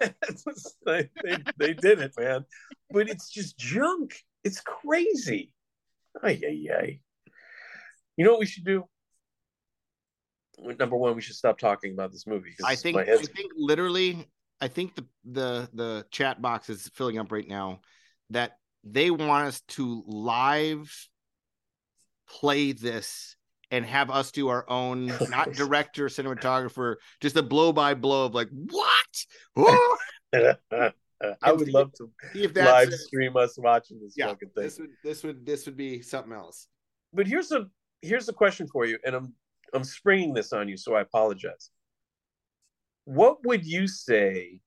they, 0.84 1.08
they, 1.24 1.36
they 1.58 1.74
did 1.74 2.00
it, 2.00 2.12
man. 2.18 2.44
But 2.90 3.08
it's 3.08 3.30
just 3.30 3.56
junk. 3.56 4.14
It's 4.44 4.60
crazy. 4.60 5.52
Ay, 6.22 6.40
ay, 6.44 6.66
ay. 6.72 7.00
You 8.16 8.24
know 8.24 8.32
what 8.32 8.40
we 8.40 8.46
should 8.46 8.64
do? 8.64 8.84
Number 10.58 10.96
one, 10.96 11.14
we 11.14 11.20
should 11.20 11.36
stop 11.36 11.58
talking 11.58 11.92
about 11.92 12.12
this 12.12 12.26
movie. 12.26 12.54
I 12.64 12.76
think 12.76 12.96
I 12.96 13.16
think 13.18 13.52
literally 13.56 14.26
I 14.60 14.68
think 14.68 14.94
the 14.94 15.04
the 15.24 15.68
the 15.74 16.06
chat 16.10 16.40
box 16.40 16.70
is 16.70 16.88
filling 16.94 17.18
up 17.18 17.30
right 17.30 17.46
now 17.46 17.80
that 18.30 18.52
they 18.82 19.10
want 19.10 19.48
us 19.48 19.60
to 19.68 20.02
live 20.06 21.08
play 22.28 22.72
this 22.72 23.36
and 23.70 23.84
have 23.84 24.10
us 24.10 24.30
do 24.30 24.48
our 24.48 24.68
own 24.68 25.06
not 25.28 25.52
director 25.52 26.06
cinematographer 26.06 26.96
just 27.20 27.36
a 27.36 27.42
blow 27.42 27.72
by 27.72 27.94
blow 27.94 28.26
of 28.26 28.34
like 28.34 28.48
what 28.50 29.26
I 31.42 31.52
would 31.52 31.68
love 31.68 31.92
to 31.94 32.10
if 32.34 32.54
live 32.56 32.92
stream 32.92 33.36
us 33.36 33.58
watching 33.58 34.00
this 34.00 34.14
yeah 34.16 34.28
fucking 34.28 34.50
thing. 34.54 34.64
this 34.64 34.78
would 34.78 34.90
this 35.04 35.22
would 35.22 35.46
this 35.46 35.66
would 35.66 35.76
be 35.76 36.00
something 36.02 36.32
else 36.32 36.68
But 37.12 37.26
here's 37.26 37.52
a 37.52 37.66
here's 38.02 38.28
a 38.28 38.32
question 38.32 38.66
for 38.66 38.86
you, 38.86 38.98
and 39.04 39.14
I'm 39.14 39.34
I'm 39.72 39.84
springing 39.84 40.32
this 40.32 40.52
on 40.52 40.68
you, 40.68 40.76
so 40.76 40.94
I 40.94 41.00
apologize. 41.00 41.70
What 43.04 43.44
would 43.44 43.64
you 43.64 43.86
say 43.86 44.60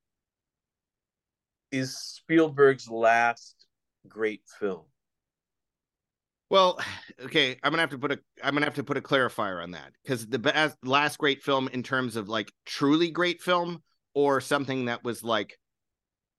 is 1.71 1.97
Spielberg's 1.97 2.89
last 2.89 3.65
great 4.07 4.41
film? 4.59 4.83
Well, 6.49 6.79
okay, 7.23 7.57
I'm 7.61 7.71
gonna 7.71 7.81
have 7.81 7.91
to 7.91 7.99
put 7.99 8.11
a 8.11 8.19
I'm 8.43 8.53
gonna 8.53 8.65
have 8.65 8.75
to 8.75 8.83
put 8.83 8.97
a 8.97 9.01
clarifier 9.01 9.61
on 9.61 9.71
that 9.71 9.91
because 10.03 10.25
the 10.25 10.39
best, 10.39 10.77
last 10.83 11.17
great 11.17 11.43
film 11.43 11.69
in 11.71 11.83
terms 11.83 12.15
of 12.15 12.27
like 12.27 12.51
truly 12.65 13.11
great 13.11 13.41
film 13.41 13.83
or 14.15 14.41
something 14.41 14.85
that 14.85 15.03
was 15.03 15.23
like 15.23 15.57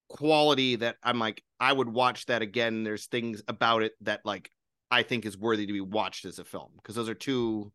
quality 0.09 0.77
that 0.77 0.97
I'm 1.03 1.21
like 1.21 1.43
I 1.61 1.73
would 1.73 1.89
watch 1.89 2.27
that 2.27 2.43
again. 2.43 2.83
There's 2.83 3.07
things 3.07 3.43
about 3.47 3.83
it 3.83 3.93
that 4.01 4.21
like 4.25 4.51
I 4.91 5.03
think 5.03 5.25
is 5.27 5.39
worthy 5.39 5.67
to 5.67 5.73
be 5.73 5.81
watched 5.81 6.25
as 6.25 6.39
a 6.39 6.45
film 6.45 6.71
because 6.77 6.95
those 6.97 7.09
are 7.09 7.15
two 7.15 7.73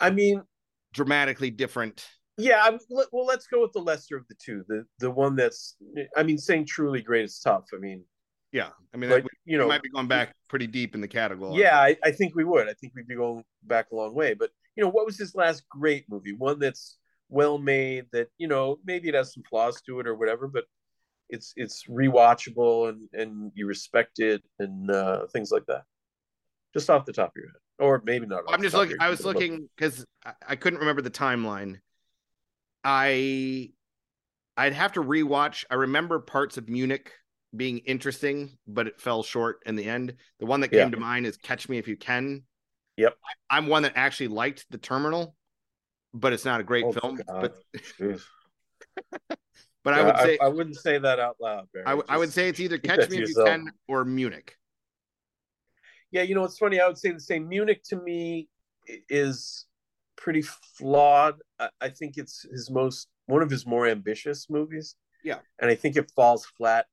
I 0.00 0.10
mean, 0.10 0.42
dramatically 0.92 1.50
different. 1.50 2.06
yeah. 2.36 2.62
I'm, 2.64 2.78
well, 2.90 3.26
let's 3.26 3.46
go 3.46 3.62
with 3.62 3.72
the 3.72 3.80
lesser 3.80 4.16
of 4.16 4.26
the 4.28 4.34
two. 4.36 4.64
The 4.68 4.84
the 4.98 5.10
one 5.10 5.36
that's 5.36 5.76
I 6.16 6.22
mean, 6.22 6.38
saying 6.38 6.66
truly 6.66 7.02
great 7.02 7.24
is 7.24 7.38
tough. 7.40 7.64
I 7.74 7.78
mean, 7.78 8.04
Yeah, 8.52 8.70
I 8.94 8.96
mean, 8.96 9.10
that, 9.10 9.24
you 9.44 9.58
we 9.58 9.58
know, 9.58 9.68
might 9.68 9.82
be 9.82 9.90
going 9.90 10.08
back 10.08 10.34
pretty 10.48 10.66
deep 10.66 10.94
in 10.94 11.00
the 11.00 11.08
category. 11.08 11.60
Yeah, 11.60 11.78
I, 11.78 11.96
I 12.02 12.12
think 12.12 12.34
we 12.34 12.44
would. 12.44 12.68
I 12.68 12.74
think 12.74 12.94
we'd 12.94 13.06
be 13.06 13.14
going 13.16 13.44
back 13.62 13.90
a 13.92 13.96
long 13.96 14.14
way. 14.14 14.34
But 14.34 14.50
you 14.76 14.82
know, 14.84 14.90
what 14.90 15.06
was 15.06 15.18
his 15.18 15.34
last 15.34 15.68
great 15.68 16.06
movie? 16.08 16.32
One 16.32 16.58
that's 16.58 16.96
well 17.28 17.58
made. 17.58 18.06
That 18.12 18.28
you 18.38 18.48
know, 18.48 18.78
maybe 18.84 19.08
it 19.08 19.14
has 19.14 19.34
some 19.34 19.42
flaws 19.48 19.80
to 19.82 20.00
it 20.00 20.06
or 20.06 20.14
whatever, 20.14 20.48
but 20.48 20.64
it's 21.30 21.52
it's 21.56 21.84
rewatchable 21.84 22.88
and 22.88 23.08
and 23.12 23.52
you 23.54 23.66
respect 23.66 24.18
it 24.18 24.42
and 24.58 24.90
uh, 24.90 25.26
things 25.26 25.50
like 25.50 25.66
that. 25.66 25.82
Just 26.74 26.90
off 26.90 27.04
the 27.06 27.12
top 27.12 27.30
of 27.30 27.36
your 27.36 27.46
head, 27.46 27.60
or 27.78 28.02
maybe 28.04 28.26
not. 28.26 28.42
I'm 28.48 28.62
just 28.62 28.74
looking. 28.74 28.96
I 29.00 29.10
was 29.10 29.24
looking 29.24 29.68
because 29.76 30.04
I, 30.24 30.32
I 30.48 30.56
couldn't 30.56 30.80
remember 30.80 31.02
the 31.02 31.10
timeline. 31.10 31.80
I 32.84 33.70
I'd 34.56 34.72
have 34.74 34.92
to 34.92 35.02
rewatch. 35.02 35.64
I 35.70 35.74
remember 35.74 36.18
parts 36.18 36.56
of 36.56 36.68
Munich 36.68 37.12
being 37.56 37.78
interesting, 37.78 38.58
but 38.66 38.86
it 38.86 39.00
fell 39.00 39.22
short 39.22 39.60
in 39.66 39.76
the 39.76 39.84
end. 39.84 40.14
The 40.40 40.46
one 40.46 40.60
that 40.60 40.68
came 40.68 40.80
Yeah. 40.80 40.90
to 40.90 40.96
mind 40.98 41.26
is 41.26 41.36
Catch 41.36 41.68
Me 41.68 41.78
If 41.78 41.88
You 41.88 41.96
Can. 41.96 42.42
Yep. 42.96 43.16
I, 43.50 43.58
am 43.58 43.68
one 43.68 43.84
that 43.84 43.92
actually 43.94 44.28
liked 44.28 44.66
The 44.70 44.78
Terminal, 44.78 45.34
but 46.12 46.32
it's 46.32 46.44
not 46.44 46.60
a 46.60 46.64
great 46.64 46.84
Oh, 46.84 46.92
film. 46.92 47.20
God. 47.26 47.52
But 48.00 48.18
But 49.84 49.94
I 49.94 50.02
would 50.02 50.16
say 50.18 50.38
I, 50.42 50.48
wouldn't 50.48 50.76
say 50.76 50.98
that 50.98 51.18
out 51.18 51.36
loud. 51.40 51.68
Barry. 51.72 51.86
I, 51.86 51.90
w- 51.90 52.04
I 52.08 52.18
would 52.18 52.32
say 52.32 52.48
it's 52.48 52.60
either 52.60 52.78
Catch 52.78 53.10
Me 53.10 53.22
If 53.22 53.28
You. 53.30 53.44
Can 53.44 53.70
or 53.86 54.04
Munich. 54.04 54.56
Yeah, 56.10 56.22
you 56.22 56.34
know 56.34 56.40
what's 56.42 56.58
funny? 56.58 56.80
I 56.80 56.86
would 56.86 56.98
say 56.98 57.10
the 57.12 57.20
same. 57.20 57.48
Munich 57.48 57.82
to 57.84 57.96
me 57.96 58.48
is 59.08 59.66
pretty 60.16 60.42
flawed. 60.42 61.36
I, 61.58 61.68
I 61.80 61.88
think 61.90 62.16
it's 62.16 62.42
his 62.50 62.70
most 62.70 63.08
one 63.26 63.42
of 63.42 63.50
his 63.50 63.66
more 63.66 63.86
ambitious 63.86 64.48
movies. 64.50 64.94
Yeah. 65.24 65.38
and 65.58 65.70
I 65.70 65.74
think 65.74 65.96
it 65.96 66.10
falls 66.14 66.46
flat 66.46 66.86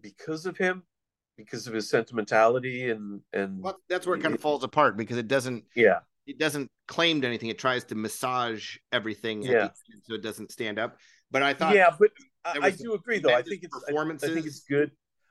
because 0.00 0.46
of 0.46 0.56
him, 0.56 0.84
because 1.36 1.66
of 1.66 1.74
his 1.74 1.88
sentimentality 1.90 2.90
and 2.90 3.20
and 3.32 3.62
Well, 3.62 3.78
that's 3.88 4.06
where 4.06 4.16
it 4.16 4.22
kind 4.22 4.34
of 4.34 4.40
falls 4.40 4.64
apart 4.64 4.96
because 4.96 5.16
it 5.16 5.28
doesn't 5.28 5.64
yeah, 5.74 6.00
it 6.26 6.38
doesn't 6.38 6.70
claim 6.88 7.20
to 7.20 7.26
anything. 7.26 7.48
It 7.50 7.58
tries 7.58 7.84
to 7.84 7.94
massage 7.94 8.76
everything, 8.92 9.44
at 9.46 9.52
Yeah. 9.52 9.62
end 9.62 9.70
so 10.02 10.14
it 10.14 10.22
doesn't 10.22 10.52
stand 10.52 10.78
up. 10.78 10.96
But 11.30 11.42
I 11.42 11.54
thought, 11.54 11.74
yeah. 11.74 11.90
But 11.98 12.10
I, 12.44 12.66
I 12.66 12.70
do 12.70 12.94
agree, 12.94 13.18
though. 13.18 13.34
I 13.34 13.42
think 13.42 13.62
it's 13.64 13.74
I- 13.88 13.92
I, 13.94 14.16
think 14.28 14.46
it's 14.46 14.60
good. 14.60 14.90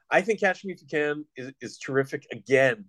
I 0.10 0.22
think 0.22 0.40
Catch 0.40 0.66
Me 0.66 0.74
If 0.74 0.82
You 0.82 0.88
Can 0.88 1.26
is 1.36 1.52
is 1.62 1.78
terrific. 1.78 2.26
Again, 2.32 2.86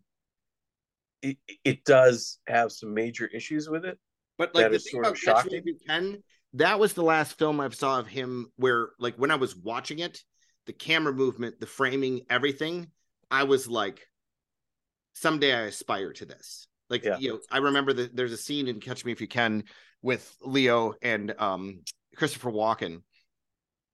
it 1.22 1.36
it 1.64 1.84
does 1.84 2.38
have 2.46 2.72
some 2.72 2.92
major 2.94 3.26
issues 3.26 3.68
with 3.68 3.84
it. 3.84 3.98
but 4.38 4.54
like 4.54 4.70
the 4.72 4.78
thing 4.78 5.00
about 5.00 5.16
Catch 5.20 5.46
Me. 5.46 5.58
If 5.58 5.64
You 5.66 5.76
Can, 5.86 6.22
that 6.54 6.78
was 6.78 6.94
the 6.94 7.02
last 7.02 7.38
film 7.38 7.60
I 7.60 7.68
saw 7.70 8.00
of 8.00 8.06
him 8.06 8.50
where, 8.56 8.90
like, 8.98 9.16
when 9.16 9.30
I 9.30 9.36
was 9.36 9.54
watching 9.56 10.00
it, 10.00 10.22
the 10.66 10.72
camera 10.72 11.12
movement, 11.12 11.60
the 11.60 11.66
framing, 11.66 12.22
everything, 12.30 12.88
I 13.30 13.44
was 13.44 13.68
like, 13.68 14.06
someday 15.14 15.52
I 15.54 15.60
aspire 15.62 16.12
to 16.14 16.24
this. 16.24 16.66
Like, 16.90 17.04
Yeah. 17.04 17.18
you 17.18 17.30
know, 17.30 17.40
I 17.50 17.58
remember 17.58 17.92
that 17.94 18.14
there's 18.16 18.32
a 18.32 18.36
scene 18.36 18.68
in 18.68 18.80
Catch 18.80 19.04
Me 19.04 19.12
If 19.12 19.20
You 19.20 19.28
Can 19.28 19.64
with 20.02 20.36
Leo 20.42 20.94
and 21.00 21.34
um 21.38 21.80
Christopher 22.16 22.50
Walken, 22.50 23.02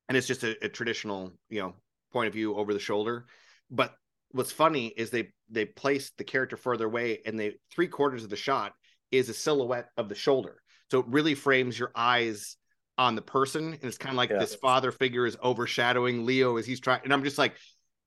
and 0.09 0.17
it's 0.17 0.27
just 0.27 0.45
a, 0.45 0.57
a 0.65 0.69
traditional, 0.69 1.33
you 1.49 1.61
know, 1.61 1.75
point 2.13 2.29
of 2.29 2.33
view 2.33 2.55
over 2.57 2.73
the 2.73 2.81
shoulder. 2.81 3.27
But 3.71 3.95
what's 4.33 4.53
funny 4.53 4.89
is 4.89 5.11
they 5.11 5.31
they 5.51 5.65
placed 5.65 6.17
the 6.19 6.25
character 6.25 6.57
further 6.57 6.87
away, 6.87 7.21
and 7.27 7.39
they 7.39 7.55
three 7.71 7.89
quarters 7.89 8.25
of 8.25 8.31
the 8.31 8.37
shot 8.37 8.73
is 9.11 9.29
a 9.29 9.35
silhouette 9.35 9.89
of 9.97 10.09
the 10.09 10.15
shoulder. 10.15 10.63
So 10.91 11.01
it 11.01 11.07
really 11.09 11.35
frames 11.35 11.79
your 11.79 11.93
eyes 11.95 12.57
on 12.99 13.15
the 13.15 13.23
person. 13.23 13.73
And 13.73 13.85
it's 13.85 13.99
kind 13.99 14.13
of 14.13 14.17
like 14.17 14.31
Yeah. 14.31 14.39
this 14.39 14.55
father 14.55 14.93
figure 14.93 15.27
is 15.27 15.37
overshadowing 15.43 16.27
Leo 16.27 16.57
as 16.59 16.67
he's 16.67 16.81
trying. 16.81 17.01
And 17.05 17.13
I'm 17.13 17.25
just 17.25 17.39
like, 17.39 17.57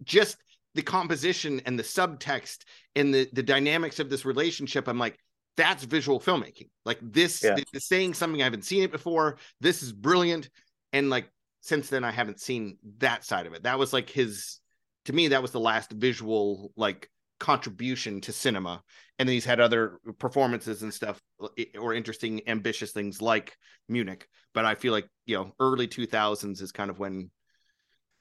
just 0.04 0.38
the 0.76 0.82
composition 0.82 1.62
and 1.66 1.78
the 1.78 1.84
subtext 1.84 2.60
and 2.96 3.14
the, 3.14 3.28
the 3.34 3.44
dynamics 3.44 4.00
of 4.00 4.10
this 4.10 4.24
relationship. 4.24 4.88
I'm 4.88 5.00
like, 5.00 5.18
that's 5.56 5.84
visual 5.84 6.20
filmmaking. 6.20 6.70
Like 6.86 7.00
this 7.02 7.44
Yeah. 7.44 7.58
is 7.74 7.88
saying 7.88 8.14
something 8.16 8.42
I 8.42 8.46
haven't 8.46 8.66
seen 8.66 8.84
it 8.84 8.92
before. 8.92 9.38
This 9.62 9.84
is 9.84 9.92
brilliant. 9.92 10.50
And 10.92 11.10
like 11.10 11.30
since 11.62 11.90
then, 11.90 12.04
I 12.04 12.12
haven't 12.12 12.40
seen 12.40 12.78
that 12.98 13.24
side 13.24 13.46
of 13.46 13.54
it. 13.54 13.64
That 13.64 13.80
was 13.80 13.94
like 13.94 14.10
his, 14.10 14.60
to 15.06 15.14
me, 15.14 15.30
that 15.30 15.42
was 15.42 15.52
the 15.52 15.60
last 15.60 15.92
visual 15.92 16.72
like 16.76 17.10
contribution 17.40 18.22
to 18.22 18.32
cinema 18.32 18.82
and 19.20 19.28
then 19.28 19.34
he's 19.34 19.44
had 19.44 19.60
other 19.60 20.00
performances 20.18 20.82
and 20.82 20.94
stuff 20.94 21.22
eh, 21.58 21.66
or 21.78 21.94
interesting 21.94 22.42
ambitious 22.48 22.92
things 22.92 23.22
like 23.22 23.58
munich 23.90 24.30
but 24.54 24.64
i 24.64 24.76
feel 24.76 24.94
like 24.94 25.10
you 25.26 25.36
know 25.36 25.52
early 25.60 25.86
2000s 25.86 26.62
is 26.62 26.72
kind 26.72 26.90
of 26.90 27.00
when 27.00 27.30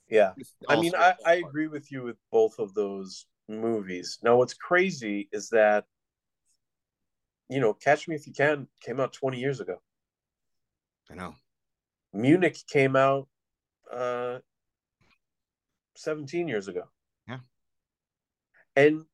Yeah. 0.09 0.33
I 0.69 0.81
mean, 0.81 0.93
I, 0.97 1.15
I 1.25 1.35
agree 1.35 1.69
with 1.69 1.91
you 1.91 2.03
with 2.03 2.17
both 2.31 2.59
of 2.59 2.75
those 2.75 3.27
movies. 3.49 4.19
Now, 4.23 4.37
what's 4.37 4.55
crazy 4.55 5.29
is 5.33 5.49
that, 5.51 5.85
you 7.53 7.61
know, 7.61 7.75
Catch 7.75 8.09
Me 8.09 8.15
If 8.15 8.27
You 8.27 8.33
Can 8.33 8.67
came 8.81 9.01
out 9.01 9.13
20 9.13 9.39
years 9.39 9.61
ago. 9.61 9.77
i 11.11 11.15
know 11.15 11.35
Munich 12.15 12.59
came 12.71 12.97
out 12.97 13.29
uh, 13.93 14.39
17 15.97 16.49
years 16.49 16.69
ago. 16.69 16.83
Yeah. 17.29 17.39
And 18.77 19.05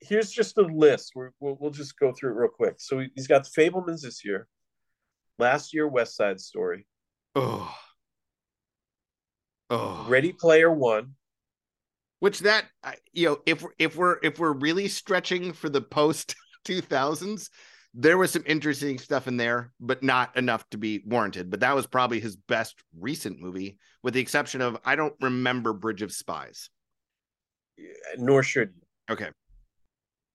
here's 0.00 0.30
just 0.30 0.58
a 0.58 0.62
list. 0.62 1.12
We're, 1.14 1.30
we'll, 1.40 1.56
we'll 1.60 1.70
just 1.70 1.98
go 1.98 2.12
through 2.12 2.30
it 2.32 2.36
real 2.36 2.48
quick. 2.48 2.74
So 2.78 3.04
he's 3.14 3.26
got 3.26 3.44
The 3.44 3.50
Fabelmans 3.62 4.02
this 4.02 4.24
year. 4.24 4.46
Last 5.38 5.74
year, 5.74 5.88
West 5.88 6.16
Side 6.16 6.40
Story. 6.40 6.86
oh 7.34 7.74
oh 9.70 10.06
Ready 10.08 10.32
Player 10.32 10.70
One. 10.70 11.14
which 12.20 12.40
that 12.40 12.66
you 13.12 13.28
know 13.28 13.40
if 13.46 13.64
if 13.78 13.96
we're 13.96 14.18
if 14.22 14.38
we're 14.38 14.52
really 14.52 14.86
stretching 14.88 15.52
for 15.52 15.68
the 15.68 15.80
post 15.80 16.36
2000s 16.64 17.48
there 17.94 18.16
was 18.16 18.30
some 18.30 18.44
interesting 18.46 18.98
stuff 18.98 19.28
in 19.28 19.36
there 19.36 19.72
but 19.78 20.02
not 20.02 20.36
enough 20.36 20.68
to 20.70 20.78
be 20.78 21.02
warranted. 21.06 21.50
But 21.50 21.60
that 21.60 21.74
was 21.74 21.86
probably 21.86 22.20
his 22.20 22.36
best 22.36 22.82
recent 22.98 23.40
movie 23.40 23.78
with 24.02 24.14
the 24.14 24.20
exception 24.20 24.60
of 24.60 24.78
i 24.84 24.96
don't 24.96 25.14
remember 25.20 25.72
bridge 25.72 26.02
of 26.02 26.12
spies. 26.12 26.70
Nor 28.16 28.42
should 28.42 28.72
you. 28.74 29.14
okay. 29.14 29.30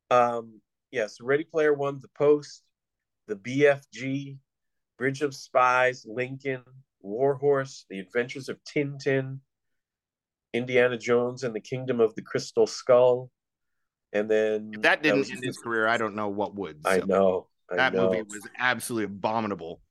Um, 0.09 0.61
yes, 0.91 1.19
Ready 1.19 1.43
Player 1.43 1.73
One, 1.73 1.99
The 1.99 2.07
Post, 2.17 2.63
The 3.27 3.35
BFG, 3.35 4.37
Bridge 4.97 5.21
of 5.21 5.35
Spies, 5.35 6.05
Lincoln, 6.07 6.63
Warhorse, 7.01 7.85
The 7.89 7.99
Adventures 7.99 8.47
of 8.49 8.57
Tintin, 8.63 9.39
Indiana 10.53 10.97
Jones 10.97 11.43
and 11.43 11.53
the 11.53 11.59
Kingdom 11.59 11.99
of 11.99 12.15
the 12.15 12.21
Crystal 12.21 12.67
Skull, 12.67 13.29
and 14.13 14.29
then 14.29 14.71
if 14.73 14.81
that 14.81 15.03
didn't 15.03 15.19
was 15.19 15.31
end 15.31 15.43
his 15.43 15.57
career. 15.57 15.87
I 15.87 15.97
don't 15.97 16.15
know 16.15 16.29
what 16.29 16.55
would 16.55 16.81
I 16.85 16.99
know. 16.99 17.47
I 17.71 17.75
that 17.75 17.93
know. 17.93 18.09
movie 18.09 18.23
was 18.23 18.47
absolutely 18.57 19.05
abominable. 19.05 19.81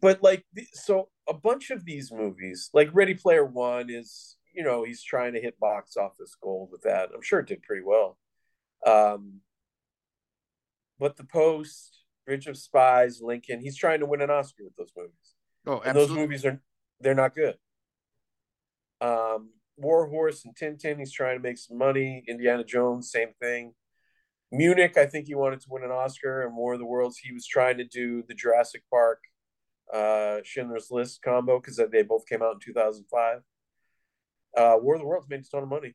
But 0.00 0.22
like 0.22 0.44
so 0.72 1.08
a 1.28 1.34
bunch 1.34 1.70
of 1.70 1.84
these 1.84 2.12
movies 2.12 2.70
like 2.72 2.88
ready 2.92 3.14
player 3.14 3.44
one 3.44 3.90
is 3.90 4.36
you 4.54 4.62
know 4.62 4.84
he's 4.84 5.02
trying 5.02 5.34
to 5.34 5.40
hit 5.40 5.58
box 5.58 5.96
office 5.96 6.36
gold 6.40 6.70
with 6.70 6.82
that. 6.82 7.10
I'm 7.14 7.22
sure 7.22 7.40
it 7.40 7.48
did 7.48 7.62
pretty 7.62 7.82
well. 7.84 8.18
Um 8.86 9.40
but 10.98 11.16
the 11.16 11.24
post 11.24 12.04
bridge 12.26 12.46
of 12.46 12.56
spies 12.56 13.20
lincoln 13.20 13.60
he's 13.60 13.76
trying 13.76 14.00
to 14.00 14.06
win 14.06 14.20
an 14.20 14.30
oscar 14.30 14.64
with 14.64 14.76
those 14.76 14.92
movies. 14.96 15.34
Oh 15.66 15.80
and 15.84 15.96
those 15.96 16.10
movies 16.10 16.44
are 16.44 16.60
they're 17.00 17.14
not 17.14 17.34
good. 17.34 17.56
Um 19.00 19.50
war 19.80 20.08
horse 20.08 20.44
and 20.44 20.54
tintin 20.56 20.98
he's 20.98 21.12
trying 21.12 21.36
to 21.36 21.42
make 21.42 21.58
some 21.58 21.78
money 21.78 22.22
indiana 22.28 22.64
jones 22.64 23.10
same 23.10 23.30
thing 23.40 23.72
munich 24.52 24.96
i 24.96 25.06
think 25.06 25.26
he 25.26 25.34
wanted 25.34 25.60
to 25.60 25.66
win 25.70 25.84
an 25.84 25.90
oscar 25.90 26.42
and 26.42 26.56
war 26.56 26.74
of 26.74 26.78
the 26.78 26.86
worlds 26.86 27.18
he 27.18 27.32
was 27.32 27.46
trying 27.46 27.78
to 27.78 27.84
do 27.84 28.22
the 28.28 28.34
jurassic 28.34 28.82
park 28.90 29.20
uh, 29.92 30.38
Schindler's 30.44 30.90
List 30.90 31.22
combo 31.22 31.58
because 31.58 31.80
they 31.90 32.02
both 32.02 32.26
came 32.26 32.42
out 32.42 32.54
in 32.54 32.60
2005. 32.60 33.38
Uh, 34.56 34.76
War 34.80 34.94
of 34.94 35.00
the 35.00 35.06
Worlds 35.06 35.28
made 35.28 35.40
a 35.40 35.42
ton 35.44 35.62
of 35.62 35.68
money. 35.68 35.94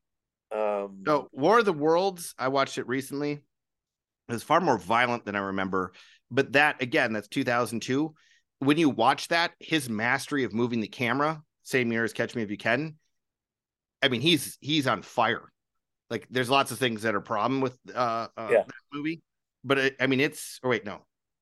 Um, 0.51 1.03
no, 1.05 1.27
War 1.31 1.59
of 1.59 1.65
the 1.65 1.73
Worlds, 1.73 2.33
I 2.37 2.49
watched 2.49 2.77
it 2.77 2.87
recently. 2.87 3.31
It 3.33 4.31
was 4.31 4.43
far 4.43 4.61
more 4.61 4.77
violent 4.77 5.25
than 5.25 5.35
I 5.35 5.39
remember. 5.39 5.93
But 6.31 6.53
that, 6.53 6.81
again, 6.81 7.13
that's 7.13 7.27
2002. 7.27 8.13
When 8.59 8.77
you 8.77 8.89
watch 8.89 9.27
that, 9.29 9.51
his 9.59 9.89
mastery 9.89 10.43
of 10.43 10.53
moving 10.53 10.81
the 10.81 10.87
camera, 10.87 11.41
same 11.63 11.91
year 11.91 12.03
as 12.03 12.13
Catch 12.13 12.35
Me 12.35 12.41
If 12.41 12.49
You 12.49 12.57
Can, 12.57 12.95
I 14.05 14.09
mean, 14.09 14.21
he's 14.21 14.57
he's 14.61 14.87
on 14.87 15.01
fire. 15.01 15.51
Like, 16.09 16.27
there's 16.29 16.49
lots 16.49 16.71
of 16.71 16.77
things 16.77 17.01
that 17.01 17.15
are 17.15 17.21
problem 17.21 17.61
with 17.61 17.77
uh, 17.93 18.27
uh 18.37 18.49
yeah. 18.51 18.63
that 18.65 18.75
movie, 18.93 19.23
but 19.63 19.77
it, 19.79 19.95
I 19.99 20.07
mean, 20.07 20.19
it's. 20.19 20.59
Or 20.61 20.69
wait, 20.69 20.85
no, 20.85 21.01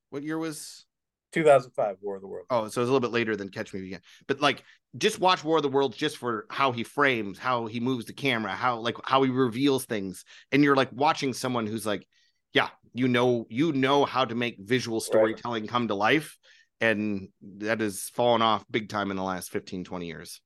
what 0.10 0.24
year 0.24 0.38
was 0.38 0.86
2005 1.34 1.98
War 2.02 2.16
of 2.16 2.22
the 2.22 2.28
Worlds. 2.28 2.48
Oh, 2.50 2.62
so 2.62 2.68
it's 2.68 2.78
a 2.78 2.80
little 2.82 3.02
bit 3.02 3.12
later 3.12 3.36
than 3.36 3.50
Catch 3.50 3.74
Me 3.74 3.86
Again. 3.86 4.00
But 4.28 4.40
like, 4.40 4.64
just 4.98 5.20
watch 5.20 5.44
War 5.44 5.58
of 5.58 5.64
the 5.64 5.70
Worlds 5.70 5.98
just 5.98 6.18
for 6.18 6.46
how 6.50 6.72
he 6.72 6.84
frames, 6.84 7.38
how 7.38 7.66
he 7.66 7.82
moves 7.82 8.06
the 8.06 8.14
camera, 8.14 8.52
how 8.52 8.78
like 8.78 8.96
how 9.04 9.24
he 9.24 9.30
reveals 9.30 9.84
things, 9.86 10.24
and 10.52 10.64
you're 10.64 10.78
like 10.78 10.90
watching 10.94 11.34
someone 11.34 11.68
who's 11.68 11.86
like, 11.86 12.08
yeah, 12.54 12.70
you 12.94 13.10
know, 13.10 13.46
you 13.50 13.74
know 13.74 14.06
how 14.06 14.24
to 14.24 14.36
make 14.36 14.56
visual 14.60 15.02
storytelling 15.02 15.64
right. 15.64 15.70
come 15.70 15.90
to 15.90 15.96
life, 15.96 16.38
and 16.80 17.28
that 17.42 17.82
has 17.82 18.10
fallen 18.14 18.42
off 18.42 18.64
big 18.72 18.88
time 18.88 19.12
in 19.12 19.18
the 19.18 19.24
last 19.24 19.50
15, 19.52 19.84
20 19.84 20.06
years. 20.06 20.40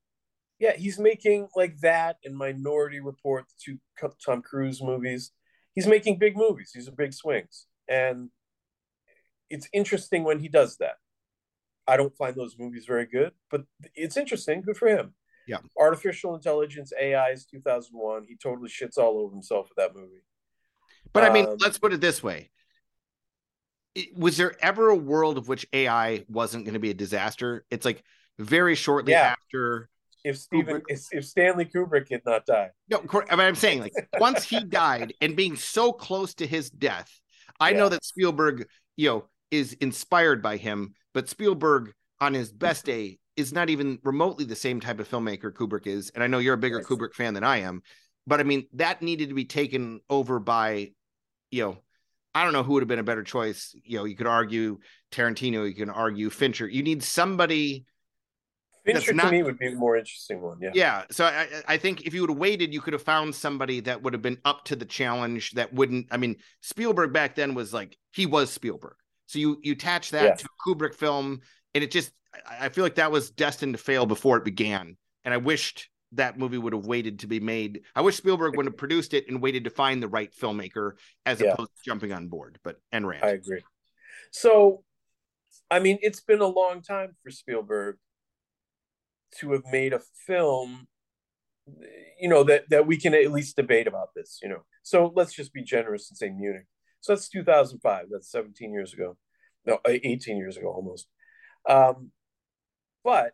Yeah, 0.59 0.75
he's 0.75 0.97
making 0.97 1.49
like 1.55 1.79
that 1.81 2.17
and 2.23 2.35
Minority 2.35 2.99
Report, 2.99 3.45
the 3.47 3.77
two 3.99 4.11
Tom 4.25 4.41
Cruise 4.41 4.81
movies. 4.81 5.31
He's 5.73 5.87
making 5.87 6.17
big 6.17 6.35
movies. 6.35 6.71
These 6.73 6.87
are 6.87 6.91
big 6.91 7.13
swings, 7.13 7.67
and 7.87 8.29
it's 9.49 9.67
interesting 9.71 10.23
when 10.23 10.39
he 10.39 10.47
does 10.47 10.77
that. 10.77 10.95
I 11.87 11.95
don't 11.95 12.15
find 12.17 12.35
those 12.35 12.57
movies 12.59 12.85
very 12.85 13.05
good, 13.05 13.31
but 13.49 13.63
it's 13.95 14.17
interesting. 14.17 14.61
Good 14.61 14.77
for 14.77 14.87
him. 14.87 15.13
Yeah. 15.47 15.59
Artificial 15.79 16.35
intelligence, 16.35 16.91
AI 16.99 17.29
is 17.29 17.45
2001. 17.45 18.25
He 18.27 18.35
totally 18.35 18.69
shits 18.69 18.97
all 18.97 19.17
over 19.19 19.33
himself 19.33 19.69
with 19.69 19.77
that 19.77 19.95
movie. 19.95 20.23
But 21.13 21.23
I 21.23 21.31
mean, 21.31 21.45
um, 21.45 21.57
let's 21.59 21.77
put 21.77 21.93
it 21.93 22.01
this 22.01 22.21
way. 22.21 22.51
Was 24.15 24.37
there 24.37 24.53
ever 24.61 24.89
a 24.89 24.95
world 24.95 25.37
of 25.37 25.47
which 25.47 25.65
AI 25.71 26.25
wasn't 26.27 26.65
going 26.65 26.73
to 26.73 26.79
be 26.79 26.89
a 26.89 26.93
disaster? 26.93 27.65
It's 27.71 27.85
like 27.85 28.03
very 28.37 28.75
shortly 28.75 29.13
yeah. 29.13 29.35
after. 29.39 29.89
If 30.23 30.37
Steven, 30.37 30.81
if, 30.87 31.07
if, 31.11 31.25
Stanley 31.25 31.65
Kubrick 31.65 32.11
had 32.11 32.21
not 32.25 32.45
died. 32.45 32.71
No, 32.89 33.03
I 33.29 33.35
mean, 33.35 33.45
I'm 33.47 33.55
saying 33.55 33.81
like 33.81 33.93
once 34.19 34.43
he 34.43 34.63
died 34.63 35.13
and 35.21 35.35
being 35.35 35.55
so 35.55 35.91
close 35.91 36.33
to 36.35 36.47
his 36.47 36.69
death, 36.69 37.09
I 37.59 37.71
yeah. 37.71 37.77
know 37.77 37.89
that 37.89 38.03
Spielberg, 38.03 38.67
you 38.95 39.09
know, 39.09 39.25
is 39.51 39.73
inspired 39.73 40.41
by 40.41 40.57
him, 40.57 40.93
but 41.13 41.29
Spielberg 41.29 41.93
on 42.19 42.33
his 42.33 42.51
best 42.51 42.85
day 42.85 43.19
is 43.35 43.53
not 43.53 43.69
even 43.69 43.99
remotely 44.03 44.45
the 44.45 44.55
same 44.55 44.79
type 44.79 44.99
of 44.99 45.09
filmmaker 45.09 45.51
Kubrick 45.51 45.87
is. 45.87 46.09
And 46.09 46.23
I 46.23 46.27
know 46.27 46.39
you're 46.39 46.55
a 46.55 46.57
bigger 46.57 46.79
yes. 46.79 46.87
Kubrick 46.87 47.13
fan 47.13 47.35
than 47.35 47.43
I 47.43 47.57
am, 47.57 47.81
but 48.25 48.39
I 48.39 48.43
mean 48.43 48.67
that 48.73 49.01
needed 49.01 49.29
to 49.29 49.35
be 49.35 49.45
taken 49.45 50.01
over 50.09 50.39
by, 50.39 50.91
you 51.51 51.63
know, 51.63 51.77
I 52.33 52.43
don't 52.43 52.53
know 52.53 52.63
who 52.63 52.73
would 52.73 52.83
have 52.83 52.87
been 52.87 52.99
a 52.99 53.03
better 53.03 53.23
choice. 53.23 53.75
You 53.83 53.97
know, 53.97 54.05
you 54.05 54.15
could 54.15 54.27
argue 54.27 54.79
Tarantino, 55.11 55.67
you 55.67 55.73
can 55.73 55.89
argue 55.89 56.29
Fincher. 56.29 56.67
You 56.67 56.83
need 56.83 57.01
somebody. 57.01 57.85
Fincher 58.93 59.13
not, 59.13 59.25
to 59.25 59.31
me 59.31 59.43
would 59.43 59.59
be 59.59 59.67
a 59.67 59.75
more 59.75 59.97
interesting 59.97 60.41
one. 60.41 60.57
Yeah. 60.61 60.71
Yeah. 60.73 61.03
So 61.11 61.25
I, 61.25 61.47
I 61.67 61.77
think 61.77 62.05
if 62.05 62.13
you 62.13 62.21
would 62.21 62.29
have 62.29 62.39
waited, 62.39 62.73
you 62.73 62.81
could 62.81 62.93
have 62.93 63.01
found 63.01 63.35
somebody 63.35 63.81
that 63.81 64.01
would 64.01 64.13
have 64.13 64.21
been 64.21 64.39
up 64.45 64.65
to 64.65 64.75
the 64.75 64.85
challenge. 64.85 65.51
That 65.51 65.73
wouldn't. 65.73 66.07
I 66.11 66.17
mean, 66.17 66.37
Spielberg 66.61 67.13
back 67.13 67.35
then 67.35 67.53
was 67.53 67.73
like 67.73 67.97
he 68.11 68.25
was 68.25 68.51
Spielberg. 68.51 68.95
So 69.27 69.39
you 69.39 69.59
you 69.61 69.73
attach 69.73 70.11
that 70.11 70.39
to 70.39 70.47
Kubrick 70.65 70.95
film, 70.95 71.41
and 71.75 71.83
it 71.83 71.91
just 71.91 72.11
I 72.47 72.69
feel 72.69 72.83
like 72.83 72.95
that 72.95 73.11
was 73.11 73.29
destined 73.29 73.73
to 73.73 73.77
fail 73.77 74.05
before 74.05 74.37
it 74.37 74.45
began. 74.45 74.97
And 75.25 75.33
I 75.33 75.37
wished 75.37 75.89
that 76.13 76.39
movie 76.39 76.57
would 76.57 76.73
have 76.73 76.85
waited 76.85 77.19
to 77.19 77.27
be 77.27 77.39
made. 77.39 77.81
I 77.95 78.01
wish 78.01 78.15
Spielberg 78.15 78.55
would 78.55 78.65
have 78.65 78.77
produced 78.77 79.13
it 79.13 79.27
and 79.27 79.41
waited 79.41 79.65
to 79.65 79.69
find 79.69 80.01
the 80.01 80.07
right 80.07 80.33
filmmaker 80.33 80.93
as 81.25 81.41
yeah. 81.41 81.51
opposed 81.51 81.71
to 81.75 81.83
jumping 81.85 82.13
on 82.13 82.29
board. 82.29 82.59
But 82.63 82.77
and 82.91 83.05
rant. 83.05 83.23
I 83.23 83.31
agree. 83.31 83.61
So, 84.31 84.83
I 85.69 85.79
mean, 85.79 85.99
it's 86.01 86.21
been 86.21 86.39
a 86.39 86.47
long 86.47 86.81
time 86.81 87.15
for 87.23 87.31
Spielberg 87.31 87.97
to 89.35 89.51
have 89.51 89.63
made 89.71 89.93
a 89.93 90.01
film 90.25 90.87
you 92.19 92.29
know 92.29 92.43
that 92.43 92.69
that 92.69 92.87
we 92.87 92.97
can 92.97 93.13
at 93.13 93.31
least 93.31 93.57
debate 93.57 93.87
about 93.87 94.09
this 94.15 94.39
you 94.41 94.47
know 94.47 94.63
so 94.83 95.11
let's 95.15 95.33
just 95.33 95.53
be 95.53 95.63
generous 95.63 96.09
and 96.09 96.17
say 96.17 96.29
munich 96.29 96.65
so 97.01 97.13
that's 97.13 97.29
2005. 97.29 98.07
That's 98.11 98.29
17 98.29 98.73
years 98.73 98.93
ago. 98.93 99.17
No, 99.65 99.79
18 99.87 100.37
years 100.37 100.57
ago 100.57 100.67
almost. 100.67 101.07
Um, 101.67 102.11
but, 103.03 103.31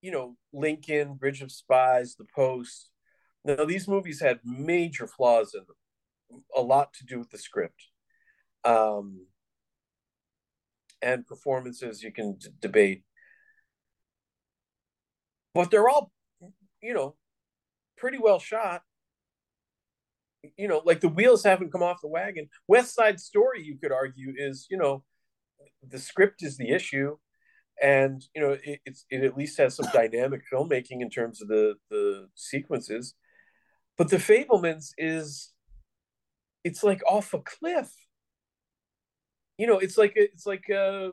you 0.00 0.10
know, 0.10 0.36
Lincoln, 0.52 1.14
Bridge 1.14 1.42
of 1.42 1.52
Spies, 1.52 2.16
The 2.16 2.26
Post. 2.34 2.90
Now, 3.44 3.64
these 3.64 3.88
movies 3.88 4.20
had 4.20 4.38
major 4.44 5.06
flaws 5.06 5.54
in 5.54 5.62
them, 5.66 6.42
a 6.56 6.60
lot 6.60 6.92
to 6.94 7.04
do 7.04 7.18
with 7.18 7.30
the 7.30 7.38
script. 7.38 7.88
Um, 8.64 9.26
and 11.02 11.26
performances 11.26 12.02
you 12.02 12.12
can 12.12 12.36
d- 12.36 12.48
debate. 12.60 13.02
But 15.54 15.70
they're 15.70 15.88
all, 15.88 16.10
you 16.82 16.94
know, 16.94 17.14
pretty 17.96 18.18
well 18.18 18.38
shot 18.38 18.82
you 20.56 20.68
know, 20.68 20.82
like 20.84 21.00
the 21.00 21.08
wheels 21.08 21.44
haven't 21.44 21.72
come 21.72 21.82
off 21.82 22.00
the 22.00 22.08
wagon. 22.08 22.48
West 22.68 22.94
Side 22.94 23.20
Story, 23.20 23.62
you 23.62 23.78
could 23.78 23.92
argue, 23.92 24.32
is 24.36 24.66
you 24.70 24.76
know, 24.76 25.02
the 25.86 25.98
script 25.98 26.42
is 26.42 26.56
the 26.56 26.70
issue, 26.70 27.16
and 27.82 28.22
you 28.34 28.42
know, 28.42 28.58
it, 28.62 28.80
it's 28.84 29.04
it 29.10 29.24
at 29.24 29.36
least 29.36 29.58
has 29.58 29.76
some 29.76 29.86
dynamic 29.92 30.42
filmmaking 30.52 31.00
in 31.00 31.10
terms 31.10 31.42
of 31.42 31.48
the 31.48 31.74
the 31.90 32.28
sequences. 32.34 33.14
But 33.96 34.10
the 34.10 34.16
Fabelmans 34.16 34.90
is, 34.98 35.52
it's 36.64 36.82
like 36.82 37.02
off 37.06 37.32
a 37.32 37.40
cliff. 37.40 37.92
You 39.58 39.66
know, 39.66 39.78
it's 39.78 39.96
like 39.96 40.14
it's 40.16 40.46
like 40.46 40.68
a, 40.68 41.12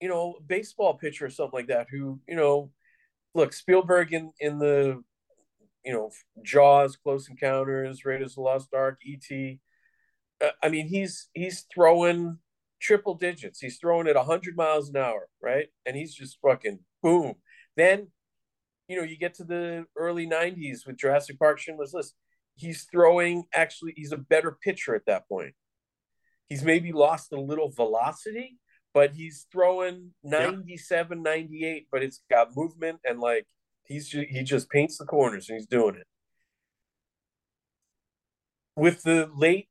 you 0.00 0.08
know, 0.08 0.36
baseball 0.46 0.94
pitcher 0.94 1.26
or 1.26 1.30
something 1.30 1.58
like 1.58 1.68
that. 1.68 1.88
Who 1.90 2.20
you 2.26 2.36
know, 2.36 2.70
look 3.34 3.52
Spielberg 3.52 4.12
in 4.12 4.32
in 4.40 4.58
the 4.58 5.02
you 5.84 5.94
know, 5.94 6.10
Jaws, 6.42 6.96
Close 6.96 7.28
Encounters, 7.30 8.04
Raiders 8.04 8.32
of 8.32 8.36
the 8.36 8.40
Lost 8.42 8.74
Ark, 8.74 8.98
E.T. 9.04 9.58
Uh, 10.38 10.50
I 10.62 10.68
mean, 10.68 10.86
he's 10.86 11.28
he's 11.32 11.64
throwing 11.72 12.38
triple 12.80 13.14
digits. 13.14 13.60
He's 13.60 13.78
throwing 13.78 14.06
at 14.06 14.14
100 14.14 14.54
miles 14.54 14.90
an 14.90 14.96
hour, 14.96 15.28
right? 15.42 15.68
And 15.86 15.96
he's 15.96 16.14
just 16.14 16.38
fucking 16.46 16.80
boom. 17.02 17.34
Then, 17.76 18.08
you 18.86 18.98
know, 18.98 19.02
you 19.02 19.16
get 19.16 19.34
to 19.34 19.44
the 19.44 19.86
early 19.96 20.26
90s 20.26 20.86
with 20.86 20.98
Jurassic 20.98 21.38
Park, 21.38 21.58
Schindler's 21.58 21.94
List. 21.94 22.14
He's 22.54 22.86
throwing, 22.90 23.44
actually, 23.54 23.94
he's 23.96 24.12
a 24.12 24.18
better 24.18 24.58
pitcher 24.62 24.94
at 24.94 25.06
that 25.06 25.26
point. 25.26 25.54
He's 26.48 26.62
maybe 26.62 26.92
lost 26.92 27.32
a 27.32 27.40
little 27.40 27.70
velocity, 27.70 28.58
but 28.94 29.12
he's 29.12 29.46
throwing 29.52 30.10
97, 30.24 31.18
yeah. 31.18 31.30
98, 31.30 31.86
but 31.90 32.02
it's 32.02 32.22
got 32.30 32.56
movement 32.56 33.00
and 33.04 33.20
like 33.20 33.46
He's 33.88 34.06
just, 34.06 34.28
he 34.28 34.42
just 34.42 34.68
paints 34.68 34.98
the 34.98 35.06
corners 35.06 35.48
and 35.48 35.56
he's 35.58 35.66
doing 35.66 35.96
it. 35.96 36.06
With 38.76 39.02
the 39.02 39.30
late 39.34 39.68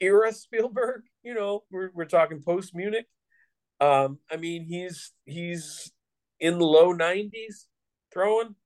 era 0.00 0.32
Spielberg, 0.32 1.02
you 1.22 1.34
know, 1.34 1.64
we're 1.70 1.90
we're 1.94 2.06
talking 2.06 2.42
post 2.42 2.74
Munich. 2.74 3.06
Um, 3.78 4.18
I 4.30 4.36
mean, 4.36 4.64
he's 4.64 5.12
he's 5.26 5.92
in 6.40 6.58
the 6.58 6.64
low 6.64 6.92
nineties 6.92 7.68
throwing. 8.12 8.56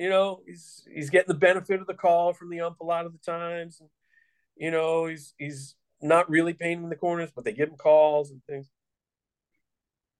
You 0.00 0.10
know, 0.10 0.40
he's 0.46 0.82
he's 0.92 1.10
getting 1.10 1.28
the 1.28 1.34
benefit 1.34 1.80
of 1.80 1.86
the 1.86 1.94
call 1.94 2.32
from 2.32 2.50
the 2.50 2.60
ump 2.60 2.80
a 2.80 2.84
lot 2.84 3.06
of 3.06 3.12
the 3.12 3.18
times. 3.18 3.80
You 4.56 4.72
know, 4.72 5.06
he's 5.06 5.32
he's 5.38 5.76
not 6.02 6.30
really 6.30 6.54
painting 6.54 6.88
the 6.88 6.96
corners, 6.96 7.30
but 7.34 7.44
they 7.44 7.52
give 7.52 7.68
him 7.68 7.76
calls 7.76 8.30
and 8.30 8.42
things. 8.48 8.68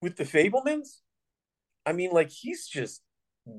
With 0.01 0.17
the 0.17 0.23
Fabelmans, 0.23 0.99
I 1.85 1.93
mean, 1.93 2.11
like 2.11 2.29
he's 2.29 2.67
just 2.67 3.01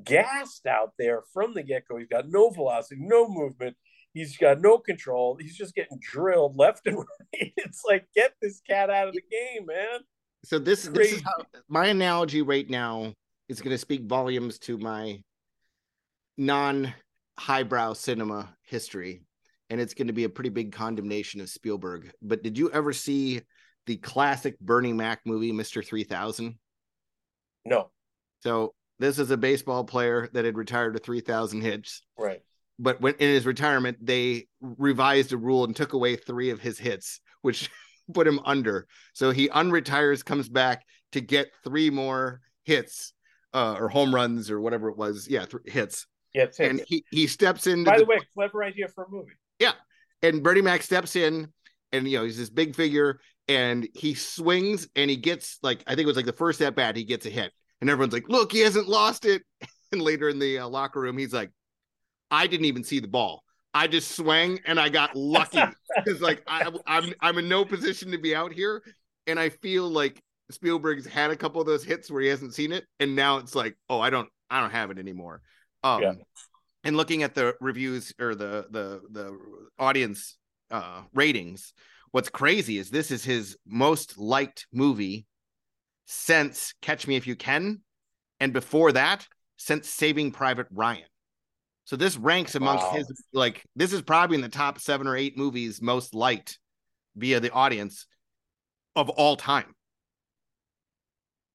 gassed 0.05 0.67
out 0.67 0.93
there 0.99 1.23
from 1.33 1.55
the 1.55 1.63
get 1.63 1.87
go. 1.89 1.97
He's 1.97 2.09
got 2.09 2.29
no 2.29 2.51
velocity, 2.51 3.01
no 3.03 3.29
movement. 3.29 3.77
He's 4.13 4.37
got 4.37 4.61
no 4.61 4.79
control. 4.79 5.39
He's 5.41 5.57
just 5.57 5.75
getting 5.75 5.99
drilled 6.01 6.57
left 6.57 6.87
and 6.87 6.97
right. 6.99 7.53
It's 7.57 7.83
like, 7.87 8.07
get 8.15 8.35
this 8.43 8.61
cat 8.69 8.91
out 8.91 9.09
of 9.09 9.15
the 9.15 9.23
game, 9.23 9.67
man. 9.67 10.01
So 10.45 10.59
this 10.59 10.85
this 10.85 11.13
is 11.13 11.23
how 11.23 11.45
my 11.69 11.87
analogy 11.87 12.43
right 12.43 12.69
now 12.69 13.15
is 13.49 13.61
going 13.61 13.71
to 13.71 13.79
speak 13.79 14.03
volumes 14.07 14.59
to 14.61 14.77
my 14.77 15.23
non 16.37 16.93
highbrow 17.39 17.93
cinema 17.93 18.55
history, 18.63 19.23
and 19.73 19.81
it's 19.81 19.95
going 19.95 20.09
to 20.09 20.13
be 20.13 20.25
a 20.25 20.29
pretty 20.29 20.51
big 20.51 20.71
condemnation 20.71 21.41
of 21.41 21.49
Spielberg. 21.49 22.13
But 22.21 22.43
did 22.43 22.59
you 22.59 22.71
ever 22.73 22.93
see 22.93 23.41
the 23.87 23.97
classic 23.97 24.61
Bernie 24.61 24.93
Mac 24.93 25.21
movie, 25.25 25.51
Three 25.63 26.05
Thousand? 26.05 26.59
No. 27.65 27.91
So 28.41 28.75
this 28.99 29.19
is 29.19 29.31
a 29.31 29.37
baseball 29.39 29.85
player 29.85 30.29
that 30.35 30.45
had 30.45 30.59
retired 30.59 30.93
to 30.93 30.99
three 30.99 31.21
thousand 31.21 31.63
hits. 31.63 32.03
Right. 32.19 32.43
But 32.79 33.01
when 33.01 33.15
in 33.15 33.31
his 33.31 33.47
retirement, 33.47 33.97
they 34.03 34.47
revised 34.61 35.33
a 35.33 35.39
rule 35.39 35.65
and 35.65 35.75
took 35.75 35.95
away 35.95 36.17
three 36.17 36.51
of 36.51 36.61
his 36.61 36.79
hits, 36.79 37.21
which 37.41 37.71
put 38.13 38.27
him 38.27 38.41
under. 38.45 38.87
So 39.15 39.31
he 39.31 39.49
unretires, 39.49 40.23
comes 40.23 40.51
back 40.51 40.85
to 41.13 41.23
get 41.23 41.51
three 41.65 41.89
more 41.89 42.43
hits 42.65 43.15
uh, 43.55 43.77
or 43.79 43.89
home 43.89 44.15
runs 44.15 44.51
or 44.51 44.61
whatever 44.61 44.91
it 44.91 44.99
was. 44.99 45.29
Yeah, 45.31 45.47
th- 45.47 45.63
hits. 45.65 46.07
Yeah, 46.35 46.47
and 46.59 46.83
he 46.87 47.05
he 47.11 47.27
steps 47.27 47.67
in. 47.67 47.85
By 47.85 47.97
the, 47.97 48.05
the 48.05 48.11
way, 48.11 48.19
clever 48.35 48.63
idea 48.63 48.89
for 48.89 49.05
a 49.05 49.11
movie. 49.11 49.33
Yeah, 49.63 49.73
and 50.23 50.43
Bernie 50.43 50.61
Mac 50.61 50.83
steps 50.83 51.15
in, 51.15 51.53
and 51.93 52.09
you 52.09 52.19
know 52.19 52.25
he's 52.25 52.37
this 52.37 52.51
big 52.51 52.75
figure, 52.75 53.21
and 53.47 53.89
he 53.95 54.15
swings, 54.15 54.89
and 54.97 55.09
he 55.09 55.17
gets 55.17 55.59
like 55.63 55.85
I 55.87 55.91
think 55.91 56.01
it 56.01 56.07
was 56.07 56.17
like 56.17 56.27
the 56.27 56.33
first 56.33 56.61
at 56.61 56.75
bat, 56.75 56.97
he 56.97 57.05
gets 57.05 57.27
a 57.27 57.31
hit, 57.31 57.53
and 57.81 57.89
everyone's 57.89 58.13
like, 58.13 58.29
"Look, 58.29 58.51
he 58.51 58.61
hasn't 58.61 58.89
lost 58.89 59.25
it." 59.25 59.43
And 59.93 60.01
later 60.01 60.31
in 60.31 60.39
the 60.39 60.61
uh, 60.61 60.69
locker 60.69 61.03
room, 61.03 61.19
he's 61.19 61.35
like, 61.35 61.51
"I 62.31 62.47
didn't 62.47 62.65
even 62.65 62.83
see 62.83 62.99
the 62.99 63.09
ball. 63.09 63.43
I 63.75 63.89
just 63.89 64.17
swang 64.17 64.59
and 64.65 64.81
I 64.81 64.89
got 64.89 65.15
lucky 65.15 65.63
because 65.97 66.19
like 66.23 66.43
I, 66.47 66.71
I'm 66.87 67.13
I'm 67.21 67.37
in 67.37 67.47
no 67.47 67.67
position 67.67 68.11
to 68.13 68.19
be 68.19 68.35
out 68.35 68.55
here, 68.55 68.83
and 69.27 69.39
I 69.39 69.51
feel 69.51 69.87
like 69.87 70.19
Spielberg's 70.51 71.07
had 71.07 71.31
a 71.31 71.37
couple 71.37 71.61
of 71.61 71.67
those 71.67 71.85
hits 71.85 72.11
where 72.11 72.23
he 72.23 72.29
hasn't 72.29 72.55
seen 72.55 72.73
it, 72.73 72.87
and 73.01 73.15
now 73.15 73.37
it's 73.37 73.55
like, 73.55 73.77
oh, 73.91 74.01
I 74.01 74.09
don't 74.09 74.31
I 74.51 74.61
don't 74.61 74.71
have 74.71 74.91
it 74.91 74.99
anymore. 74.99 75.43
Um, 75.85 76.03
yeah. 76.03 76.13
And 76.85 76.97
looking 76.97 77.23
at 77.23 77.35
the 77.35 77.55
reviews 77.61 78.13
or 78.19 78.35
the 78.35 78.67
the 78.71 79.01
the 79.11 79.39
audience 79.79 80.37
uh, 80.71 81.03
ratings, 81.15 81.73
what's 82.11 82.29
crazy 82.29 82.79
is 82.79 82.91
this 82.91 83.11
is 83.11 83.25
his 83.25 83.57
most 83.67 84.19
liked 84.19 84.67
movie 84.73 85.27
since 86.07 86.75
Catch 86.83 87.07
Me 87.07 87.17
If 87.17 87.27
You 87.27 87.37
Can, 87.37 87.83
and 88.41 88.53
before 88.53 88.93
that, 88.93 89.27
since 89.57 89.89
Saving 89.89 90.33
Private 90.33 90.67
Ryan. 90.73 91.05
So 91.85 91.97
this 91.97 92.17
ranks 92.17 92.55
amongst 92.55 92.85
wow. 92.87 92.95
his 92.95 93.25
like 93.33 93.65
this 93.77 93.93
is 93.93 94.03
probably 94.03 94.37
in 94.37 94.41
the 94.41 94.49
top 94.49 94.79
seven 94.79 95.07
or 95.07 95.17
eight 95.17 95.37
movies 95.37 95.81
most 95.81 96.15
liked 96.15 96.59
via 97.17 97.41
the 97.41 97.51
audience 97.53 98.07
of 98.97 99.09
all 99.09 99.37
time. 99.37 99.75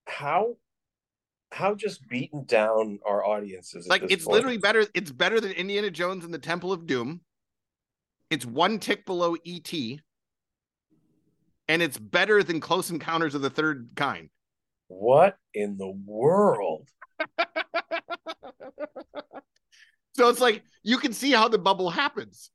How 0.05 0.55
how 1.51 1.75
just 1.75 2.07
beaten 2.07 2.45
down 2.45 2.99
our 3.05 3.25
audiences. 3.25 3.87
Like 3.87 4.03
it's 4.09 4.25
point. 4.25 4.35
literally 4.35 4.57
better. 4.57 4.85
It's 4.93 5.11
better 5.11 5.39
than 5.39 5.51
Indiana 5.51 5.89
Jones 5.91 6.25
and 6.25 6.33
the 6.33 6.39
Temple 6.39 6.71
of 6.71 6.85
Doom. 6.85 7.21
It's 8.29 8.45
one 8.45 8.79
tick 8.79 9.05
below 9.05 9.35
ET, 9.45 9.73
and 11.67 11.81
it's 11.81 11.97
better 11.97 12.43
than 12.43 12.59
Close 12.59 12.91
Encounters 12.91 13.35
of 13.35 13.41
the 13.41 13.49
Third 13.49 13.89
Kind. 13.95 14.29
What 14.87 15.37
in 15.53 15.77
the 15.77 15.89
world? 16.05 16.89
So 20.17 20.29
it's 20.29 20.41
like 20.41 20.63
you 20.81 20.97
can 20.97 21.13
see 21.13 21.31
how 21.31 21.47
the 21.47 21.59
bubble 21.59 21.91
happens. 21.91 22.49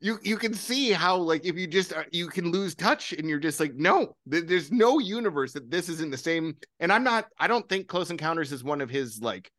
You 0.00 0.18
you 0.22 0.36
can 0.36 0.52
see 0.52 0.90
how 0.90 1.16
like 1.16 1.46
if 1.46 1.56
you 1.56 1.66
just 1.66 1.92
uh, 1.92 2.04
you 2.12 2.28
can 2.28 2.50
lose 2.50 2.74
touch 2.74 3.12
and 3.12 3.28
you're 3.28 3.38
just 3.38 3.58
like 3.58 3.74
no, 3.74 4.14
there's 4.26 4.70
no 4.70 4.98
universe 4.98 5.52
that 5.54 5.70
this 5.70 5.88
isn't 5.88 6.10
the 6.10 6.18
same. 6.18 6.56
And 6.80 6.92
I'm 6.92 7.02
not. 7.02 7.26
I 7.38 7.46
don't 7.46 7.66
think 7.68 7.88
Close 7.88 8.10
Encounters 8.10 8.52
is 8.52 8.62
one 8.62 8.82
of 8.82 8.90
his 8.90 9.22
like, 9.22 9.50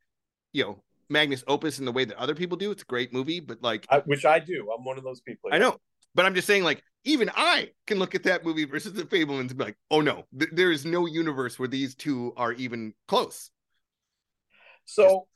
you 0.53 0.63
know, 0.63 0.83
Magnus 1.09 1.43
Opus 1.47 1.79
in 1.79 1.85
the 1.85 1.91
way 1.91 2.05
that 2.05 2.17
other 2.17 2.35
people 2.35 2.57
do. 2.57 2.69
It's 2.71 2.83
a 2.83 2.85
great 2.85 3.13
movie, 3.13 3.39
but 3.39 3.63
like, 3.63 3.87
I, 3.89 3.99
which 3.99 4.25
I 4.25 4.39
do. 4.39 4.69
I'm 4.77 4.83
one 4.83 4.97
of 4.97 5.03
those 5.03 5.21
people. 5.21 5.49
I 5.51 5.57
know, 5.57 5.77
but 6.13 6.25
I'm 6.25 6.35
just 6.35 6.47
saying, 6.47 6.63
like, 6.63 6.83
even 7.03 7.31
I 7.35 7.69
can 7.85 7.99
look 7.99 8.15
at 8.15 8.23
that 8.23 8.45
movie 8.45 8.65
versus 8.65 8.93
the 8.93 9.03
Fabelmans 9.03 9.49
and 9.49 9.57
be 9.57 9.63
like, 9.63 9.77
oh 9.89 10.01
no, 10.01 10.25
th- 10.37 10.51
there 10.53 10.71
is 10.71 10.85
no 10.85 11.05
universe 11.05 11.57
where 11.57 11.67
these 11.67 11.95
two 11.95 12.33
are 12.37 12.53
even 12.53 12.93
close. 13.07 13.49
So 14.85 15.27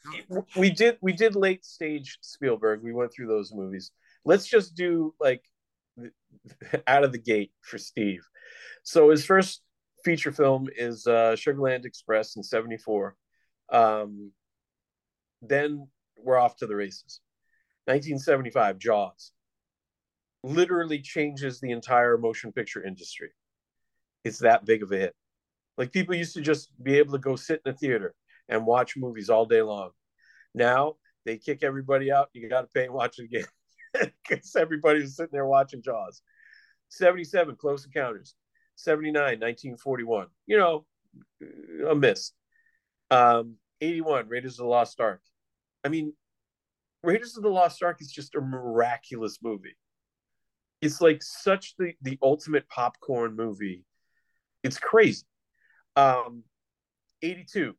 we 0.56 0.70
did 0.70 0.98
we 1.02 1.14
did 1.14 1.36
late 1.36 1.66
stage 1.66 2.18
Spielberg. 2.22 2.84
We 2.84 2.94
went 2.94 3.14
through 3.14 3.28
those 3.28 3.52
movies. 3.54 3.92
Let's 4.26 4.48
just 4.48 4.76
do 4.76 5.14
like 5.20 5.44
out 6.88 7.04
of 7.04 7.12
the 7.12 7.18
gate 7.18 7.52
for 7.62 7.78
Steve. 7.78 8.28
So 8.84 9.10
his 9.10 9.26
first 9.26 9.62
feature 10.04 10.32
film 10.32 10.68
is 10.76 11.06
uh, 11.08 11.36
Sugarland 11.36 11.86
Express 11.86 12.36
in 12.36 12.44
'74. 12.44 13.16
Um, 13.72 14.32
then 15.42 15.88
we're 16.18 16.38
off 16.38 16.58
to 16.58 16.68
the 16.68 16.76
races. 16.76 17.22
1975, 17.86 18.78
Jaws 18.78 19.32
literally 20.44 21.02
changes 21.02 21.60
the 21.60 21.72
entire 21.72 22.18
motion 22.18 22.52
picture 22.52 22.84
industry. 22.84 23.30
It's 24.24 24.40
that 24.40 24.66
big 24.66 24.84
of 24.84 24.92
a 24.92 24.98
hit. 24.98 25.16
Like 25.78 25.92
people 25.92 26.16
used 26.16 26.36
to 26.36 26.42
just 26.42 26.72
be 26.82 26.98
able 26.98 27.14
to 27.14 27.20
go 27.20 27.36
sit 27.36 27.62
in 27.66 27.72
a 27.72 27.76
theater 27.76 28.14
and 28.50 28.66
watch 28.66 28.98
movies 28.98 29.30
all 29.30 29.46
day 29.46 29.62
long. 29.62 29.92
Now 30.54 30.96
they 31.26 31.38
kick 31.38 31.64
everybody 31.64 32.12
out. 32.12 32.30
You 32.34 32.48
got 32.50 32.62
to 32.62 32.68
pay 32.68 32.86
and 32.86 32.94
watch 32.94 33.20
it 33.20 33.26
again 33.26 33.46
because 34.28 34.56
everybody 34.56 35.02
was 35.02 35.16
sitting 35.16 35.32
there 35.32 35.46
watching 35.46 35.82
Jaws. 35.82 36.22
77, 36.90 37.56
Close 37.56 37.86
Encounters. 37.86 38.36
79, 38.76 39.22
1941. 39.22 40.28
You 40.48 40.58
know, 40.58 40.86
a 41.90 41.96
miss. 41.96 42.32
Um, 43.10 43.56
81, 43.82 44.28
Raiders 44.28 44.54
of 44.54 44.66
the 44.66 44.70
Lost 44.70 45.00
Ark. 45.00 45.22
I 45.84 45.90
mean, 45.90 46.14
Raiders 47.04 47.36
of 47.38 47.44
the 47.44 47.50
Lost 47.50 47.82
Ark 47.84 47.98
is 48.02 48.12
just 48.12 48.36
a 48.36 48.42
miraculous 48.42 49.40
movie. 49.42 49.76
It's 50.82 51.02
like 51.02 51.22
such 51.22 51.76
the 51.78 51.94
the 52.02 52.18
ultimate 52.22 52.68
popcorn 52.70 53.36
movie. 53.36 53.84
It's 54.64 54.78
crazy. 54.78 55.26
Um, 55.96 56.44
82, 57.22 57.76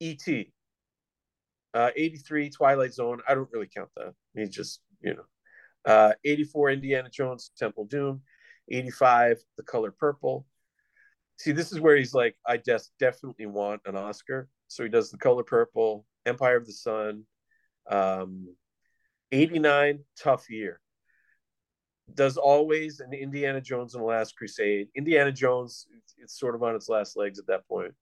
E.T. 0.00 0.52
Uh, 1.72 1.90
83, 1.96 2.50
Twilight 2.50 2.94
Zone. 2.94 3.20
I 3.28 3.34
don't 3.34 3.48
really 3.52 3.68
count 3.72 3.90
that. 3.96 4.14
He's 4.34 4.50
just, 4.50 4.80
you 5.04 5.14
know. 5.14 5.24
Uh, 5.86 6.12
84, 6.24 6.70
Indiana 6.70 7.10
Jones, 7.10 7.50
Temple 7.58 7.84
Doom. 7.84 8.22
85, 8.70 9.38
The 9.58 9.62
Color 9.62 9.90
Purple. 9.92 10.46
See, 11.38 11.52
this 11.52 11.72
is 11.72 11.80
where 11.80 11.96
he's 11.96 12.14
like, 12.14 12.36
I 12.46 12.56
just 12.56 12.92
definitely 12.98 13.46
want 13.46 13.82
an 13.84 13.96
Oscar. 13.96 14.48
So 14.68 14.82
he 14.82 14.88
does 14.88 15.10
The 15.10 15.18
Color 15.18 15.42
Purple, 15.42 16.06
Empire 16.24 16.56
of 16.56 16.66
the 16.66 16.72
Sun. 16.72 17.24
Um, 17.90 18.54
89, 19.30 20.00
Tough 20.18 20.48
Year. 20.48 20.80
Does 22.12 22.38
always 22.38 23.00
an 23.00 23.12
Indiana 23.12 23.60
Jones 23.60 23.94
and 23.94 24.02
the 24.02 24.06
Last 24.06 24.36
Crusade. 24.36 24.88
Indiana 24.96 25.32
Jones, 25.32 25.86
it's 26.18 26.38
sort 26.38 26.54
of 26.54 26.62
on 26.62 26.74
its 26.74 26.88
last 26.88 27.16
legs 27.16 27.38
at 27.38 27.46
that 27.48 27.68
point 27.68 27.94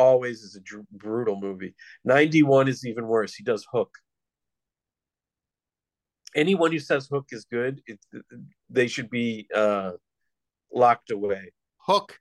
always 0.00 0.42
is 0.42 0.56
a 0.56 0.60
dr- 0.60 0.88
brutal 0.90 1.38
movie. 1.38 1.74
91 2.04 2.68
is 2.68 2.86
even 2.86 3.06
worse. 3.06 3.34
He 3.34 3.44
does 3.44 3.66
Hook. 3.70 3.90
Anyone 6.34 6.72
who 6.72 6.78
says 6.78 7.08
Hook 7.08 7.26
is 7.30 7.44
good, 7.50 7.80
it, 7.86 7.98
they 8.68 8.86
should 8.86 9.10
be 9.10 9.48
uh, 9.54 9.92
locked 10.72 11.10
away. 11.10 11.52
Hook 11.78 12.18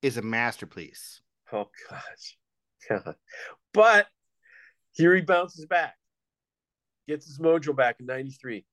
is 0.00 0.16
a 0.16 0.22
masterpiece. 0.22 1.20
Oh 1.52 1.68
gosh, 1.90 2.38
God. 2.88 3.14
But 3.74 4.06
here 4.92 5.14
he 5.14 5.20
bounces 5.20 5.66
back, 5.66 5.94
gets 7.06 7.26
his 7.26 7.38
mojo 7.38 7.76
back 7.76 7.96
in 8.00 8.06
'93, 8.06 8.64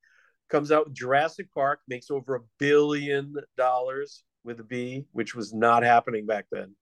comes 0.49 0.71
out 0.71 0.86
with 0.86 0.95
Jurassic 0.95 1.53
Park, 1.53 1.80
makes 1.88 2.09
over 2.09 2.36
a 2.36 2.41
billion 2.57 3.34
dollars 3.57 4.23
with 4.43 4.59
a 4.59 4.63
B, 4.63 5.05
which 5.11 5.36
was 5.36 5.53
not 5.53 5.84
happening 5.84 6.25
back 6.25 6.45
then, 6.51 6.73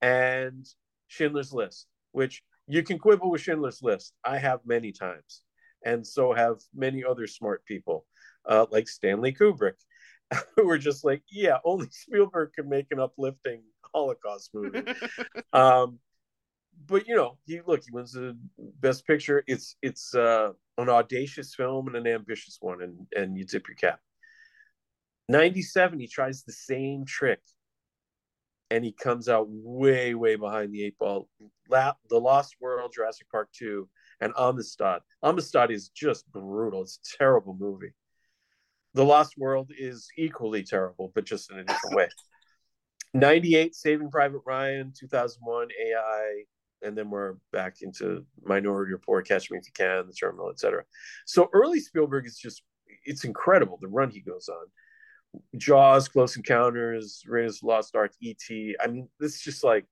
and 0.00 0.66
Schindler's 1.08 1.52
List, 1.52 1.86
which 2.12 2.42
you 2.66 2.82
can 2.82 2.98
quibble 2.98 3.30
with 3.30 3.42
Schindler's 3.42 3.82
List. 3.82 4.14
I 4.24 4.38
have 4.38 4.60
many 4.64 4.92
times, 4.92 5.42
and 5.84 6.06
so 6.06 6.32
have 6.32 6.56
many 6.74 7.04
other 7.04 7.26
smart 7.26 7.64
people, 7.64 8.06
uh, 8.46 8.66
like 8.70 8.88
Stanley 8.88 9.32
Kubrick, 9.32 9.78
who 10.56 10.66
were 10.66 10.78
just 10.78 11.04
like, 11.04 11.22
yeah, 11.30 11.58
only 11.64 11.88
Spielberg 11.90 12.52
can 12.54 12.68
make 12.68 12.86
an 12.90 13.00
uplifting 13.00 13.62
Holocaust 13.92 14.50
movie. 14.54 14.82
um, 15.52 15.98
but 16.86 17.06
you 17.08 17.16
know, 17.16 17.38
he 17.46 17.60
look, 17.66 17.82
he 17.84 17.90
wins 17.90 18.12
the 18.12 18.36
best 18.80 19.06
picture. 19.06 19.42
It's 19.46 19.76
it's 19.82 20.14
uh, 20.14 20.52
an 20.78 20.88
audacious 20.88 21.54
film 21.54 21.88
and 21.88 21.96
an 21.96 22.06
ambitious 22.06 22.58
one, 22.60 22.82
and 22.82 23.06
and 23.16 23.36
you 23.36 23.44
tip 23.44 23.68
your 23.68 23.76
cap. 23.76 24.00
97, 25.30 25.98
he 25.98 26.06
tries 26.06 26.42
the 26.42 26.52
same 26.52 27.04
trick 27.04 27.40
and 28.70 28.84
he 28.84 28.92
comes 28.92 29.28
out 29.28 29.46
way, 29.48 30.14
way 30.14 30.36
behind 30.36 30.72
the 30.72 30.84
eight 30.84 30.98
ball. 30.98 31.28
La- 31.68 31.94
the 32.10 32.18
Lost 32.18 32.56
World, 32.60 32.92
Jurassic 32.94 33.30
Park 33.30 33.48
2, 33.52 33.88
and 34.20 34.32
Amistad. 34.36 35.00
Amistad 35.22 35.70
is 35.70 35.88
just 35.88 36.30
brutal. 36.32 36.82
It's 36.82 36.98
a 37.14 37.18
terrible 37.18 37.56
movie. 37.58 37.92
The 38.94 39.04
Lost 39.04 39.34
World 39.36 39.70
is 39.76 40.08
equally 40.16 40.64
terrible, 40.64 41.12
but 41.14 41.24
just 41.24 41.50
in 41.50 41.58
a 41.58 41.64
different 41.64 41.96
way. 41.96 42.08
98 43.14 43.74
Saving 43.74 44.10
Private 44.10 44.42
Ryan, 44.44 44.92
2001 44.98 45.68
AI, 45.86 46.42
and 46.82 46.96
then 46.96 47.10
we're 47.10 47.34
back 47.52 47.76
into 47.80 48.24
Minority 48.42 48.92
Report, 48.92 49.26
Catch 49.26 49.50
Me 49.50 49.58
If 49.58 49.66
You 49.66 49.72
Can, 49.74 50.06
The 50.06 50.12
Terminal, 50.12 50.50
etc. 50.50 50.84
So 51.26 51.48
early 51.52 51.80
Spielberg 51.80 52.26
is 52.26 52.38
just 52.38 52.62
it's 53.04 53.24
incredible 53.24 53.78
the 53.80 53.88
run 53.88 54.10
he 54.10 54.20
goes 54.20 54.48
on. 54.48 54.66
Jaws, 55.56 56.08
Close 56.08 56.36
Encounters, 56.36 57.22
Raiders 57.26 57.56
of 57.56 57.60
the 57.60 57.66
Lost 57.66 57.94
Ark, 57.94 58.12
E.T. 58.20 58.76
I 58.82 58.86
mean, 58.86 59.08
this 59.20 59.36
is 59.36 59.42
just 59.42 59.62
like 59.62 59.84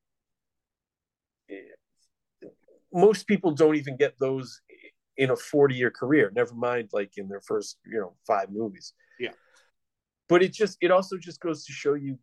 eh, 1.51 1.55
most 2.97 3.27
people 3.27 3.53
don't 3.53 3.77
even 3.77 3.97
get 3.97 4.19
those 4.19 4.61
in 5.17 5.31
a 5.31 5.37
40 5.37 5.75
year 5.75 5.91
career, 5.91 6.33
never 6.35 6.55
mind 6.55 6.91
like 6.93 7.13
in 7.17 7.29
their 7.29 7.41
first, 7.41 7.79
you 7.87 8.01
know, 8.01 8.17
five 8.27 8.51
movies. 8.51 8.93
Yeah. 9.19 9.31
But 10.29 10.43
it 10.43 10.53
just, 10.53 10.79
it 10.81 10.91
also 10.91 11.17
just 11.17 11.41
goes 11.41 11.65
to 11.67 11.73
show 11.73 11.95
you 11.95 12.19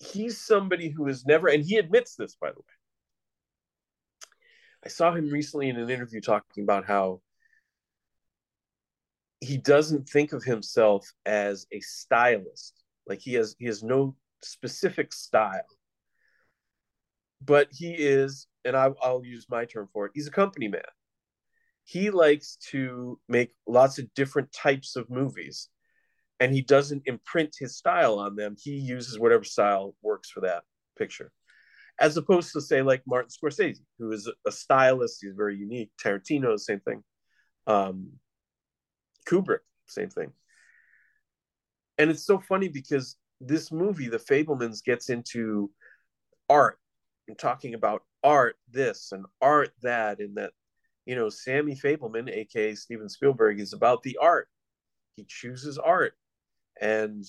he's 0.00 0.40
somebody 0.40 0.88
who 0.90 1.06
has 1.06 1.24
never, 1.24 1.48
and 1.48 1.64
he 1.64 1.76
admits 1.76 2.16
this, 2.16 2.36
by 2.40 2.50
the 2.50 2.58
way. 2.58 2.74
I 4.84 4.88
saw 4.88 5.14
him 5.14 5.30
recently 5.30 5.68
in 5.68 5.76
an 5.76 5.88
interview 5.88 6.20
talking 6.20 6.62
about 6.62 6.84
how 6.84 7.20
he 9.40 9.56
doesn't 9.56 10.08
think 10.08 10.32
of 10.32 10.44
himself 10.44 11.10
as 11.24 11.66
a 11.72 11.80
stylist. 11.80 12.82
Like 13.06 13.20
he 13.20 13.34
has 13.34 13.56
he 13.58 13.66
has 13.66 13.82
no 13.82 14.16
specific 14.42 15.12
style. 15.12 15.66
But 17.42 17.68
he 17.70 17.92
is, 17.92 18.46
and 18.64 18.76
I, 18.76 18.90
I'll 19.02 19.24
use 19.24 19.46
my 19.50 19.64
term 19.64 19.88
for 19.92 20.06
it, 20.06 20.12
he's 20.14 20.28
a 20.28 20.32
company 20.32 20.68
man. 20.68 20.82
He 21.84 22.10
likes 22.10 22.56
to 22.70 23.18
make 23.28 23.54
lots 23.66 23.98
of 23.98 24.12
different 24.14 24.52
types 24.52 24.96
of 24.96 25.10
movies 25.10 25.68
and 26.40 26.52
he 26.52 26.62
doesn't 26.62 27.02
imprint 27.06 27.54
his 27.58 27.76
style 27.76 28.18
on 28.18 28.36
them. 28.36 28.56
He 28.58 28.72
uses 28.72 29.18
whatever 29.18 29.44
style 29.44 29.94
works 30.02 30.30
for 30.30 30.40
that 30.40 30.64
picture. 30.98 31.30
As 32.00 32.16
opposed 32.16 32.52
to 32.52 32.60
say 32.60 32.82
like 32.82 33.02
Martin 33.06 33.30
Scorsese, 33.30 33.78
who 33.98 34.10
is 34.12 34.30
a 34.46 34.50
stylist, 34.50 35.18
he's 35.20 35.34
very 35.36 35.56
unique. 35.56 35.90
Tarantino, 36.02 36.58
same 36.58 36.80
thing. 36.80 37.04
Um, 37.66 38.12
Kubrick, 39.28 39.60
same 39.86 40.10
thing. 40.10 40.32
And 41.98 42.10
it's 42.10 42.26
so 42.26 42.40
funny 42.40 42.68
because 42.68 43.16
this 43.40 43.70
movie, 43.70 44.08
The 44.08 44.18
Fabelmans, 44.18 44.82
gets 44.84 45.10
into 45.10 45.70
art 46.48 46.78
and 47.28 47.38
talking 47.38 47.74
about 47.74 48.02
art 48.24 48.56
this 48.72 49.12
and 49.12 49.26
art 49.40 49.70
that, 49.82 50.18
and 50.18 50.36
that, 50.36 50.50
you 51.06 51.14
know, 51.14 51.28
Sammy 51.28 51.76
Fabelman, 51.76 52.28
aka 52.28 52.74
Steven 52.74 53.08
Spielberg, 53.08 53.60
is 53.60 53.72
about 53.72 54.02
the 54.02 54.18
art. 54.20 54.48
He 55.16 55.24
chooses 55.28 55.78
art, 55.78 56.14
and 56.80 57.24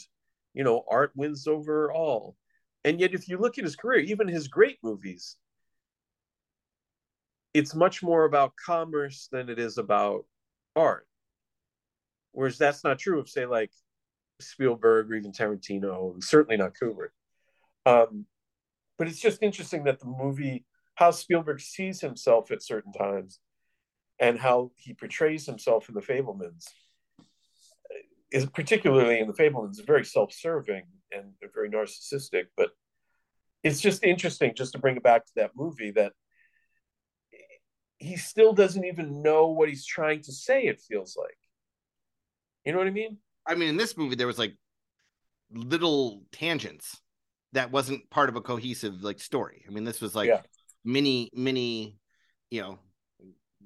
you 0.56 0.64
know, 0.64 0.84
art 0.90 1.12
wins 1.16 1.48
over 1.48 1.92
all. 1.92 2.36
And 2.84 3.00
yet, 3.00 3.14
if 3.14 3.28
you 3.28 3.38
look 3.38 3.58
at 3.58 3.64
his 3.64 3.76
career, 3.76 4.00
even 4.00 4.28
his 4.28 4.48
great 4.48 4.78
movies, 4.82 5.36
it's 7.54 7.76
much 7.76 8.02
more 8.02 8.26
about 8.26 8.54
commerce 8.56 9.28
than 9.32 9.50
it 9.50 9.60
is 9.60 9.78
about 9.78 10.26
art. 10.76 11.08
Whereas 12.32 12.58
that's 12.58 12.84
not 12.84 13.00
true 13.00 13.20
of, 13.20 13.30
say, 13.30 13.46
like 13.46 13.72
Spielberg 14.40 15.10
or 15.10 15.16
even 15.16 15.32
Tarantino, 15.32 16.14
and 16.14 16.24
certainly 16.24 16.58
not 16.58 16.74
Kubrick. 16.82 17.12
Um, 17.86 18.26
but 18.98 19.08
it's 19.08 19.20
just 19.20 19.42
interesting 19.42 19.86
that 19.86 20.00
the 20.00 20.08
movie, 20.08 20.66
how 20.96 21.12
Spielberg 21.12 21.60
sees 21.60 22.02
himself 22.02 22.52
at 22.52 22.64
certain 22.64 22.92
times, 22.92 23.40
and 24.20 24.40
how 24.40 24.72
he 24.76 24.94
portrays 24.94 25.46
himself 25.46 25.90
in 25.90 25.96
the 25.96 26.02
Fabelmans, 26.02 26.66
is 28.32 28.46
particularly 28.48 29.20
in 29.20 29.28
the 29.28 29.34
Fabelmans, 29.34 29.86
very 29.86 30.06
self-serving 30.06 30.84
and 31.12 31.34
very 31.54 31.70
narcissistic. 31.70 32.46
But 32.58 32.70
it's 33.64 33.82
just 33.82 34.04
interesting, 34.04 34.54
just 34.56 34.74
to 34.74 34.80
bring 34.80 34.98
it 34.98 35.04
back 35.04 35.26
to 35.26 35.32
that 35.38 35.52
movie, 35.56 35.92
that 35.92 36.14
he 37.98 38.18
still 38.18 38.54
doesn't 38.54 38.86
even 38.86 39.22
know 39.22 39.48
what 39.48 39.70
he's 39.70 39.86
trying 39.86 40.22
to 40.24 40.32
say. 40.32 40.64
It 40.64 40.82
feels 40.82 41.16
like 41.18 41.38
you 42.66 42.72
know 42.72 42.80
what 42.80 42.88
I 42.88 42.92
mean? 42.92 43.18
I 43.48 43.56
mean, 43.56 43.70
in 43.70 43.78
this 43.78 43.96
movie, 43.96 44.16
there 44.16 44.28
was 44.28 44.40
like 44.40 44.56
little 45.52 46.24
tangents 46.32 47.00
that 47.54 47.72
wasn't 47.72 48.10
part 48.10 48.28
of 48.28 48.36
a 48.36 48.42
cohesive 48.42 49.04
like 49.04 49.20
story. 49.20 49.64
I 49.68 49.72
mean, 49.72 49.84
this 49.84 50.02
was 50.02 50.16
like 50.16 50.28
yeah. 50.28 50.42
Mini, 50.86 51.30
many 51.34 51.98
you 52.50 52.62
know, 52.62 52.80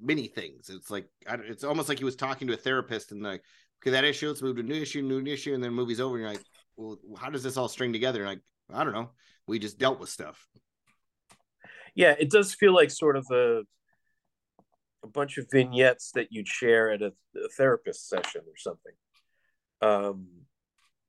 many 0.00 0.26
things. 0.26 0.70
It's 0.70 0.90
like 0.90 1.08
it's 1.28 1.64
almost 1.64 1.88
like 1.88 1.98
he 1.98 2.04
was 2.04 2.16
talking 2.16 2.48
to 2.48 2.54
a 2.54 2.56
therapist 2.56 3.12
and 3.12 3.22
like, 3.22 3.42
okay, 3.80 3.92
that 3.92 4.04
issue, 4.04 4.28
let's 4.28 4.42
move 4.42 4.56
to 4.56 4.62
a 4.62 4.64
new 4.64 4.80
issue, 4.80 5.02
new 5.02 5.24
issue, 5.24 5.54
and 5.54 5.62
then 5.62 5.72
movie's 5.72 6.00
over. 6.00 6.16
And 6.16 6.22
you're 6.22 6.32
like, 6.32 6.44
well, 6.76 6.98
how 7.18 7.30
does 7.30 7.42
this 7.42 7.56
all 7.56 7.68
string 7.68 7.92
together? 7.92 8.20
And 8.20 8.28
like, 8.28 8.40
I 8.72 8.84
don't 8.84 8.92
know. 8.92 9.10
We 9.46 9.58
just 9.58 9.78
dealt 9.78 10.00
with 10.00 10.08
stuff. 10.08 10.46
Yeah, 11.94 12.14
it 12.18 12.30
does 12.30 12.54
feel 12.54 12.74
like 12.74 12.90
sort 12.90 13.16
of 13.16 13.26
a 13.30 13.62
a 15.02 15.08
bunch 15.08 15.38
of 15.38 15.46
vignettes 15.50 16.12
that 16.12 16.28
you'd 16.30 16.46
share 16.46 16.90
at 16.90 17.00
a, 17.00 17.12
a 17.36 17.48
therapist 17.56 18.08
session 18.08 18.42
or 18.46 18.56
something. 18.56 18.92
Um, 19.80 20.26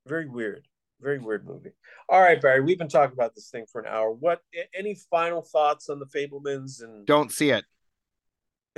very 0.07 0.29
weird, 0.29 0.65
very 1.01 1.19
weird 1.19 1.45
movie. 1.45 1.71
All 2.09 2.21
right, 2.21 2.41
Barry, 2.41 2.61
we've 2.61 2.77
been 2.77 2.89
talking 2.89 3.13
about 3.13 3.35
this 3.35 3.49
thing 3.49 3.65
for 3.71 3.81
an 3.81 3.87
hour. 3.87 4.11
What? 4.11 4.41
Any 4.77 4.95
final 5.09 5.41
thoughts 5.41 5.89
on 5.89 5.99
the 5.99 6.05
Fabelmans 6.05 6.83
And 6.83 7.05
don't 7.05 7.31
see 7.31 7.49
it. 7.51 7.65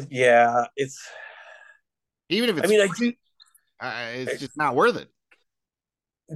Yeah, 0.10 0.66
it's 0.76 1.08
even 2.30 2.50
if 2.50 2.58
it's. 2.58 2.68
I 2.68 2.70
mean, 2.70 2.82
I 2.82 2.88
do. 2.98 3.14
Uh, 3.80 4.04
it's 4.14 4.40
just 4.40 4.58
not 4.58 4.76
worth 4.76 4.98
it. 4.98 5.10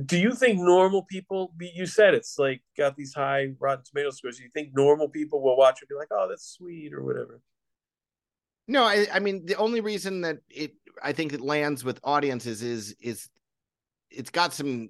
Do 0.06 0.18
you 0.18 0.34
think 0.34 0.60
normal 0.60 1.04
people? 1.04 1.54
You 1.60 1.86
said 1.86 2.14
it's 2.14 2.38
like 2.38 2.62
got 2.78 2.96
these 2.96 3.14
high 3.14 3.54
Rotten 3.60 3.84
Tomato 3.84 4.12
scores. 4.12 4.38
Do 4.38 4.44
you 4.44 4.50
think 4.54 4.70
normal 4.76 5.10
people 5.10 5.42
will 5.42 5.58
watch 5.58 5.78
it 5.78 5.84
and 5.84 5.90
be 5.90 5.96
like, 5.96 6.10
"Oh, 6.12 6.28
that's 6.30 6.46
sweet" 6.46 6.94
or 6.94 7.04
whatever? 7.04 7.42
No, 8.68 8.84
I, 8.84 9.08
I 9.12 9.20
mean 9.20 9.46
the 9.46 9.56
only 9.56 9.82
reason 9.82 10.22
that 10.22 10.40
it 10.50 10.74
I 11.02 11.14
think 11.14 11.34
it 11.34 11.42
lands 11.42 11.84
with 11.84 12.00
audiences 12.04 12.62
is 12.62 12.96
is 13.00 13.30
it's 14.12 14.30
got 14.30 14.54
some 14.54 14.90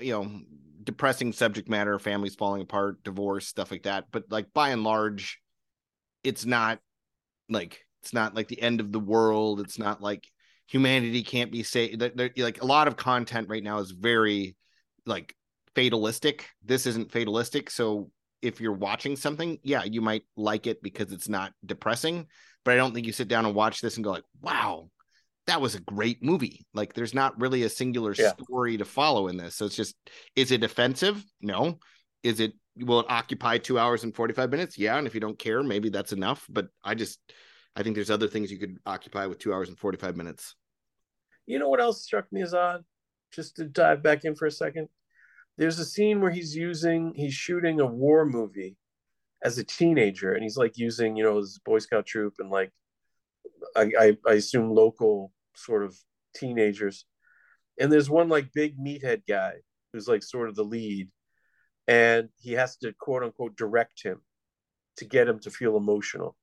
you 0.00 0.12
know 0.12 0.40
depressing 0.84 1.32
subject 1.32 1.68
matter, 1.68 1.98
families 1.98 2.34
falling 2.34 2.62
apart, 2.62 3.02
divorce, 3.04 3.46
stuff 3.46 3.70
like 3.70 3.82
that. 3.82 4.06
But 4.10 4.24
like 4.30 4.52
by 4.52 4.70
and 4.70 4.84
large, 4.84 5.40
it's 6.24 6.44
not 6.44 6.80
like 7.48 7.80
it's 8.02 8.12
not 8.12 8.34
like 8.34 8.48
the 8.48 8.62
end 8.62 8.80
of 8.80 8.92
the 8.92 9.00
world. 9.00 9.60
It's 9.60 9.78
not 9.78 10.00
like 10.00 10.26
humanity 10.66 11.22
can't 11.22 11.52
be 11.52 11.62
saved. 11.62 12.02
Like 12.36 12.62
a 12.62 12.66
lot 12.66 12.88
of 12.88 12.96
content 12.96 13.48
right 13.48 13.62
now 13.62 13.78
is 13.78 13.90
very 13.90 14.56
like 15.06 15.34
fatalistic. 15.74 16.48
This 16.64 16.86
isn't 16.86 17.12
fatalistic, 17.12 17.70
so 17.70 18.10
if 18.40 18.60
you're 18.60 18.72
watching 18.72 19.16
something, 19.16 19.58
yeah, 19.64 19.82
you 19.82 20.00
might 20.00 20.22
like 20.36 20.68
it 20.68 20.80
because 20.80 21.12
it's 21.12 21.28
not 21.28 21.52
depressing 21.66 22.26
but 22.68 22.74
I 22.74 22.76
don't 22.76 22.92
think 22.92 23.06
you 23.06 23.14
sit 23.14 23.28
down 23.28 23.46
and 23.46 23.54
watch 23.54 23.80
this 23.80 23.96
and 23.96 24.04
go 24.04 24.10
like, 24.10 24.24
wow, 24.42 24.90
that 25.48 25.60
was 25.60 25.74
a 25.74 25.80
great 25.80 26.22
movie. 26.22 26.66
Like 26.74 26.92
there's 26.92 27.14
not 27.14 27.38
really 27.40 27.62
a 27.62 27.68
singular 27.68 28.14
yeah. 28.16 28.32
story 28.32 28.76
to 28.76 28.84
follow 28.84 29.28
in 29.28 29.36
this. 29.36 29.54
So 29.54 29.64
it's 29.64 29.76
just, 29.76 29.96
is 30.36 30.52
it 30.52 30.62
offensive? 30.62 31.24
No. 31.40 31.78
Is 32.22 32.40
it, 32.40 32.52
will 32.76 33.00
it 33.00 33.06
occupy 33.08 33.58
two 33.58 33.78
hours 33.78 34.04
and 34.04 34.14
45 34.14 34.50
minutes? 34.50 34.78
Yeah. 34.78 34.98
And 34.98 35.06
if 35.06 35.14
you 35.14 35.20
don't 35.20 35.38
care, 35.38 35.62
maybe 35.62 35.88
that's 35.88 36.12
enough. 36.12 36.46
But 36.50 36.68
I 36.84 36.94
just, 36.94 37.18
I 37.74 37.82
think 37.82 37.94
there's 37.96 38.10
other 38.10 38.28
things 38.28 38.52
you 38.52 38.58
could 38.58 38.76
occupy 38.84 39.26
with 39.26 39.38
two 39.38 39.52
hours 39.52 39.68
and 39.68 39.78
45 39.78 40.16
minutes. 40.16 40.54
You 41.46 41.58
know 41.58 41.68
what 41.68 41.80
else 41.80 42.02
struck 42.02 42.30
me 42.30 42.42
as 42.42 42.52
odd? 42.52 42.84
Just 43.32 43.56
to 43.56 43.64
dive 43.64 44.02
back 44.02 44.24
in 44.24 44.34
for 44.34 44.46
a 44.46 44.50
second. 44.50 44.88
There's 45.56 45.78
a 45.78 45.84
scene 45.84 46.20
where 46.20 46.30
he's 46.30 46.54
using, 46.54 47.14
he's 47.16 47.34
shooting 47.34 47.80
a 47.80 47.86
war 47.86 48.26
movie 48.26 48.76
as 49.42 49.56
a 49.56 49.64
teenager 49.64 50.32
and 50.32 50.42
he's 50.42 50.56
like 50.56 50.76
using 50.76 51.16
you 51.16 51.22
know 51.22 51.36
his 51.36 51.60
boy 51.64 51.78
scout 51.78 52.04
troop 52.04 52.34
and 52.40 52.50
like 52.50 52.72
I, 53.76 53.90
I, 53.98 54.16
I 54.26 54.32
assume 54.32 54.74
local 54.74 55.32
sort 55.58 55.84
of 55.84 55.96
teenagers. 56.34 57.04
And 57.80 57.92
there's 57.92 58.10
one 58.10 58.28
like 58.28 58.52
big 58.52 58.78
meathead 58.78 59.22
guy 59.28 59.54
who's 59.92 60.08
like 60.08 60.22
sort 60.22 60.48
of 60.48 60.54
the 60.54 60.64
lead 60.64 61.08
and 61.86 62.28
he 62.38 62.52
has 62.52 62.76
to 62.78 62.92
quote 62.92 63.22
unquote 63.22 63.56
direct 63.56 64.02
him 64.02 64.20
to 64.96 65.04
get 65.04 65.28
him 65.28 65.38
to 65.40 65.50
feel 65.50 65.76
emotional. 65.76 66.36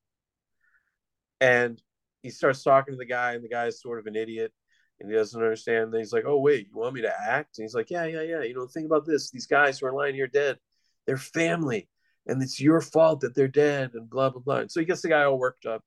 And 1.41 1.81
he 2.23 2.29
starts 2.29 2.63
talking 2.63 2.93
to 2.93 2.97
the 2.97 3.05
guy 3.05 3.33
and 3.33 3.43
the 3.43 3.49
guy 3.49 3.65
is 3.67 3.81
sort 3.81 3.99
of 3.99 4.07
an 4.07 4.15
idiot 4.15 4.51
and 4.99 5.09
he 5.09 5.15
doesn't 5.15 5.41
understand. 5.41 5.93
And 5.93 5.95
he's 5.95 6.13
like 6.13 6.25
oh 6.25 6.39
wait 6.39 6.67
you 6.71 6.77
want 6.77 6.95
me 6.95 7.01
to 7.01 7.13
act? 7.21 7.57
And 7.57 7.65
he's 7.65 7.75
like 7.75 7.89
yeah 7.89 8.05
yeah 8.05 8.21
yeah 8.21 8.43
you 8.43 8.53
know 8.53 8.67
think 8.67 8.85
about 8.85 9.05
this. 9.05 9.29
These 9.29 9.47
guys 9.47 9.79
who 9.79 9.87
are 9.87 9.93
lying 9.93 10.15
here 10.15 10.27
dead 10.27 10.57
they're 11.05 11.17
family 11.17 11.87
and 12.27 12.41
it's 12.41 12.59
your 12.59 12.81
fault 12.81 13.21
that 13.21 13.35
they're 13.35 13.47
dead 13.47 13.91
and 13.93 14.09
blah 14.09 14.29
blah 14.29 14.41
blah. 14.41 14.57
And 14.57 14.71
so 14.71 14.79
he 14.79 14.85
gets 14.85 15.01
the 15.01 15.09
guy 15.09 15.23
all 15.23 15.37
worked 15.37 15.65
up, 15.65 15.83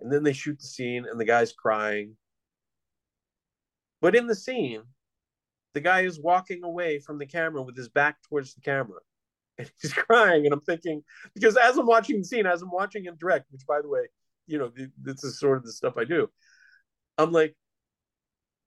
and 0.00 0.12
then 0.12 0.22
they 0.22 0.32
shoot 0.32 0.58
the 0.58 0.66
scene, 0.66 1.06
and 1.10 1.20
the 1.20 1.24
guy's 1.24 1.52
crying. 1.52 2.16
But 4.00 4.14
in 4.14 4.26
the 4.26 4.34
scene, 4.34 4.82
the 5.74 5.80
guy 5.80 6.02
is 6.02 6.20
walking 6.20 6.64
away 6.64 7.00
from 7.00 7.18
the 7.18 7.26
camera 7.26 7.62
with 7.62 7.76
his 7.76 7.88
back 7.88 8.16
towards 8.28 8.54
the 8.54 8.60
camera, 8.60 9.00
and 9.58 9.70
he's 9.80 9.92
crying. 9.92 10.44
And 10.44 10.52
I'm 10.52 10.60
thinking, 10.60 11.02
because 11.34 11.56
as 11.56 11.76
I'm 11.76 11.86
watching 11.86 12.18
the 12.18 12.24
scene, 12.24 12.46
as 12.46 12.62
I'm 12.62 12.70
watching 12.70 13.04
him 13.04 13.16
direct, 13.18 13.46
which 13.50 13.66
by 13.66 13.80
the 13.80 13.88
way, 13.88 14.08
you 14.46 14.58
know, 14.58 14.70
this 15.02 15.24
is 15.24 15.40
sort 15.40 15.58
of 15.58 15.64
the 15.64 15.72
stuff 15.72 15.96
I 15.96 16.04
do. 16.04 16.28
I'm 17.18 17.32
like, 17.32 17.56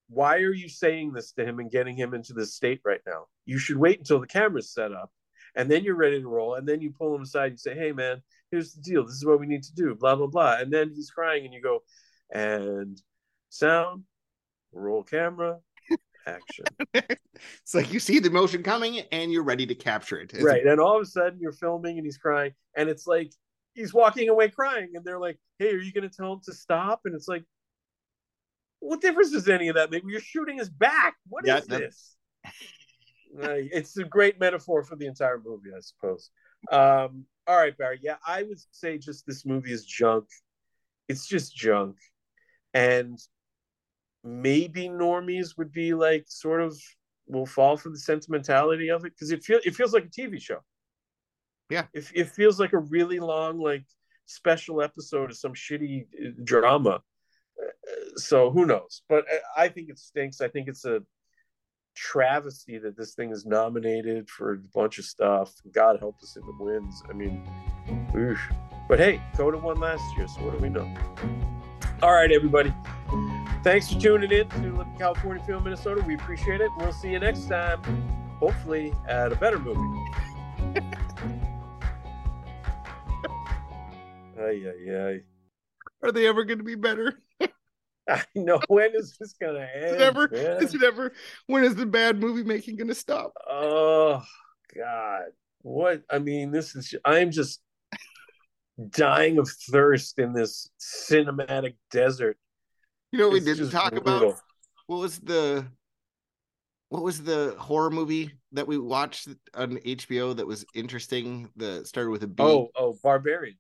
why 0.09 0.38
are 0.38 0.51
you 0.51 0.67
saying 0.67 1.13
this 1.13 1.32
to 1.34 1.45
him 1.45 1.59
and 1.59 1.71
getting 1.71 1.95
him 1.95 2.13
into 2.13 2.34
this 2.34 2.55
state 2.55 2.82
right 2.84 3.01
now? 3.05 3.25
You 3.45 3.59
should 3.59 3.77
wait 3.77 3.99
until 3.99 4.19
the 4.19 4.27
camera's 4.27 4.73
set 4.73 4.91
up 4.91 5.11
and 5.55 5.69
then 5.69 5.84
you're 5.84 5.95
ready 5.95 6.21
to 6.21 6.27
roll. 6.27 6.55
And 6.55 6.67
then 6.67 6.82
you 6.82 6.91
pull 6.91 7.15
him 7.15 7.21
aside 7.21 7.51
and 7.51 7.59
say, 7.59 7.75
Hey 7.75 7.91
man, 7.91 8.21
here's 8.51 8.73
the 8.73 8.82
deal. 8.82 9.05
This 9.05 9.15
is 9.15 9.25
what 9.25 9.39
we 9.39 9.47
need 9.47 9.63
to 9.63 9.73
do, 9.73 9.95
blah, 9.95 10.15
blah, 10.15 10.27
blah. 10.27 10.57
And 10.57 10.71
then 10.71 10.91
he's 10.93 11.11
crying 11.11 11.45
and 11.45 11.53
you 11.53 11.61
go, 11.61 11.84
and 12.32 12.99
sound, 13.49 14.03
roll 14.72 15.03
camera, 15.03 15.59
action. 16.28 16.65
it's 16.93 17.74
like 17.74 17.91
you 17.91 17.99
see 17.99 18.20
the 18.20 18.30
motion 18.30 18.63
coming 18.63 18.99
and 19.11 19.32
you're 19.32 19.43
ready 19.43 19.65
to 19.65 19.76
capture 19.76 20.20
it. 20.20 20.34
It's 20.34 20.43
right. 20.43 20.65
And 20.65 20.80
all 20.80 20.97
of 20.97 21.03
a 21.03 21.05
sudden 21.05 21.39
you're 21.39 21.51
filming 21.51 21.97
and 21.97 22.05
he's 22.05 22.17
crying. 22.17 22.53
And 22.76 22.89
it's 22.89 23.07
like 23.07 23.32
he's 23.74 23.93
walking 23.93 24.30
away 24.30 24.49
crying. 24.49 24.91
And 24.93 25.03
they're 25.03 25.20
like, 25.20 25.39
Hey, 25.57 25.72
are 25.72 25.80
you 25.80 25.91
gonna 25.91 26.09
tell 26.09 26.34
him 26.34 26.41
to 26.45 26.53
stop? 26.53 27.01
And 27.05 27.15
it's 27.15 27.28
like, 27.28 27.43
what 28.80 29.01
difference 29.01 29.32
does 29.32 29.49
any 29.49 29.67
of 29.67 29.76
that 29.76 29.91
make? 29.91 30.03
You're 30.07 30.22
shooting 30.22 30.57
his 30.57 30.70
back. 30.70 31.15
What 31.28 31.45
yeah, 31.45 31.57
is 31.57 31.65
this? 31.65 32.15
uh, 32.45 32.51
it's 33.72 33.97
a 33.97 34.05
great 34.05 34.39
metaphor 34.39 34.84
for 34.84 34.95
the 34.95 35.05
entire 35.05 35.41
movie, 35.43 35.72
I 35.76 35.82
suppose. 35.82 36.32
Um, 36.72 37.26
all 37.45 37.57
right, 37.57 37.78
Barry. 37.78 37.99
Yeah, 38.01 38.15
I 38.26 38.43
would 38.43 38.59
say 38.72 38.97
just 38.97 39.26
this 39.26 39.45
movie 39.45 39.72
is 39.72 39.86
junk. 39.86 40.26
It's 41.09 41.28
just 41.28 41.55
junk. 41.55 41.97
And 42.74 43.20
maybe 44.30 44.88
normies 44.88 45.57
would 45.57 45.71
be 45.71 45.93
like 45.93 46.25
sort 46.27 46.61
of 46.61 46.77
will 47.27 47.45
fall 47.45 47.77
for 47.77 47.89
the 47.89 47.97
sentimentality 47.97 48.89
of 48.89 49.05
it 49.05 49.13
because 49.13 49.32
it 49.32 49.43
feels 49.43 49.61
it 49.65 49.75
feels 49.75 49.93
like 49.93 50.05
a 50.05 50.09
TV 50.09 50.41
show. 50.41 50.59
Yeah, 51.69 51.86
it, 51.93 52.11
it 52.13 52.30
feels 52.30 52.59
like 52.59 52.73
a 52.73 52.80
really 52.80 53.19
long 53.19 53.59
like 53.59 53.86
special 54.25 54.82
episode 54.82 55.32
of 55.32 55.38
some 55.38 55.53
shitty 55.53 56.03
uh, 56.03 56.32
drama. 56.43 57.01
Uh, 57.61 58.15
so 58.15 58.49
who 58.51 58.65
knows? 58.65 59.03
But 59.07 59.25
I 59.55 59.69
think 59.69 59.89
it 59.89 59.99
stinks. 59.99 60.41
I 60.41 60.47
think 60.47 60.67
it's 60.67 60.86
a 60.86 61.01
travesty 61.95 62.77
that 62.80 62.97
this 62.97 63.13
thing 63.13 63.32
is 63.32 63.45
nominated 63.45 64.30
for 64.30 64.53
a 64.53 64.57
bunch 64.73 64.99
of 64.99 65.05
stuff. 65.05 65.53
God 65.71 65.99
help 65.99 66.15
us 66.23 66.38
if 66.38 66.43
it 66.43 66.63
wins. 66.63 67.03
I 67.09 67.13
mean, 67.13 67.43
oof. 68.15 68.39
but 68.88 68.99
hey, 68.99 69.21
Coda 69.36 69.57
won 69.57 69.80
last 69.80 70.03
year, 70.17 70.27
so 70.27 70.41
what 70.41 70.53
do 70.53 70.59
we 70.59 70.69
know? 70.69 70.91
All 72.01 72.13
right, 72.13 72.32
everybody. 72.32 72.73
Thanks 73.62 73.91
for 73.91 73.99
tuning 73.99 74.32
in 74.32 74.47
to 74.47 74.86
California 74.97 75.43
Film 75.43 75.66
Minnesota. 75.66 76.01
We 76.07 76.16
appreciate 76.16 76.62
it. 76.62 76.70
We'll 76.78 76.93
see 76.93 77.12
you 77.12 77.20
next 77.20 77.49
time, 77.49 77.82
hopefully 78.39 78.93
at 79.05 79.34
a 79.34 79.36
better 79.36 79.60
movie. 79.60 79.82
ay, 84.39 84.64
ay, 84.66 84.95
ay. 84.95 85.20
Are 86.01 86.14
they 86.14 86.26
ever 86.26 86.45
going 86.45 86.60
to 86.60 86.64
be 86.64 86.76
better? 86.76 87.22
I 88.10 88.24
know. 88.34 88.62
When 88.70 88.91
is 88.95 89.18
this 89.20 89.34
going 89.34 89.55
to 89.55 89.76
end? 89.76 89.86
Is 89.88 89.93
it 89.93 90.01
ever? 90.01 90.30
Is 90.32 90.74
it 90.74 90.84
ever? 90.84 91.12
When 91.47 91.66
is 91.66 91.76
the 91.76 91.86
bad 91.86 92.18
movie 92.18 92.43
making 92.43 92.78
going 92.78 92.88
to 92.88 92.95
stop? 92.95 93.34
Oh 93.45 94.24
God! 94.74 95.24
What? 95.64 96.03
I 96.10 96.20
mean, 96.20 96.51
this 96.51 96.78
is. 96.78 96.95
I'm 97.03 97.30
just 97.30 97.60
dying 98.89 99.38
of 99.38 99.49
thirst 99.49 100.18
in 100.18 100.32
this 100.32 100.70
cinematic 100.80 101.76
desert 101.91 102.38
you 103.12 103.20
know, 103.20 103.28
what 103.28 103.34
we 103.34 103.39
didn't 103.39 103.70
talk 103.72 103.91
brutal. 103.91 104.18
about 104.18 104.41
what 104.88 104.99
was 104.99 105.20
the 105.20 105.66
what 106.89 107.03
was 107.03 107.22
the 107.22 107.55
horror 107.60 107.91
movie 107.91 108.32
that 108.51 108.68
we 108.68 108.78
watched 108.78 109.28
on 109.53 109.78
HBO 109.78 110.36
that 110.36 110.47
was 110.47 110.66
interesting? 110.74 111.49
That 111.55 111.88
started 111.88 112.10
with 112.10 112.24
a 112.24 112.28
B. 112.28 112.43
Oh, 112.43 112.70
oh, 112.76 112.97
Barbarian. 113.03 113.57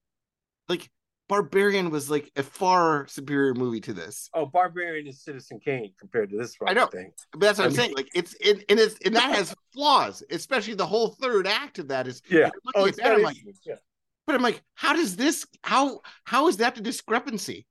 Like 0.67 0.89
Barbarian 1.27 1.91
was 1.91 2.09
like 2.09 2.31
a 2.35 2.43
far 2.43 3.05
superior 3.07 3.53
movie 3.53 3.79
to 3.81 3.93
this. 3.93 4.29
Oh, 4.33 4.47
Barbarian 4.47 5.05
is 5.07 5.23
Citizen 5.23 5.59
Kane 5.63 5.93
compared 5.99 6.31
to 6.31 6.37
this. 6.37 6.55
One. 6.57 6.71
I 6.71 6.73
know, 6.73 6.87
thing. 6.87 7.11
but 7.31 7.41
that's 7.41 7.59
what 7.59 7.65
I 7.65 7.67
am 7.67 7.75
saying. 7.75 7.93
Like 7.95 8.09
it's 8.15 8.35
it, 8.41 8.65
and 8.67 8.79
it's 8.79 8.95
and 9.05 9.15
that 9.15 9.35
has 9.35 9.55
flaws, 9.71 10.23
especially 10.31 10.73
the 10.73 10.87
whole 10.87 11.09
third 11.21 11.45
act 11.45 11.77
of 11.77 11.87
that 11.89 12.07
is. 12.07 12.23
Yeah. 12.29 12.49
Oh, 12.73 12.85
it's 12.85 12.97
that, 12.97 13.13
I'm 13.13 13.21
like, 13.21 13.37
yeah. 13.63 13.75
But 14.25 14.35
I'm 14.35 14.41
like, 14.41 14.63
how 14.73 14.93
does 14.93 15.15
this? 15.15 15.45
How 15.63 16.01
how 16.23 16.47
is 16.47 16.57
that 16.57 16.73
the 16.73 16.81
discrepancy? 16.81 17.67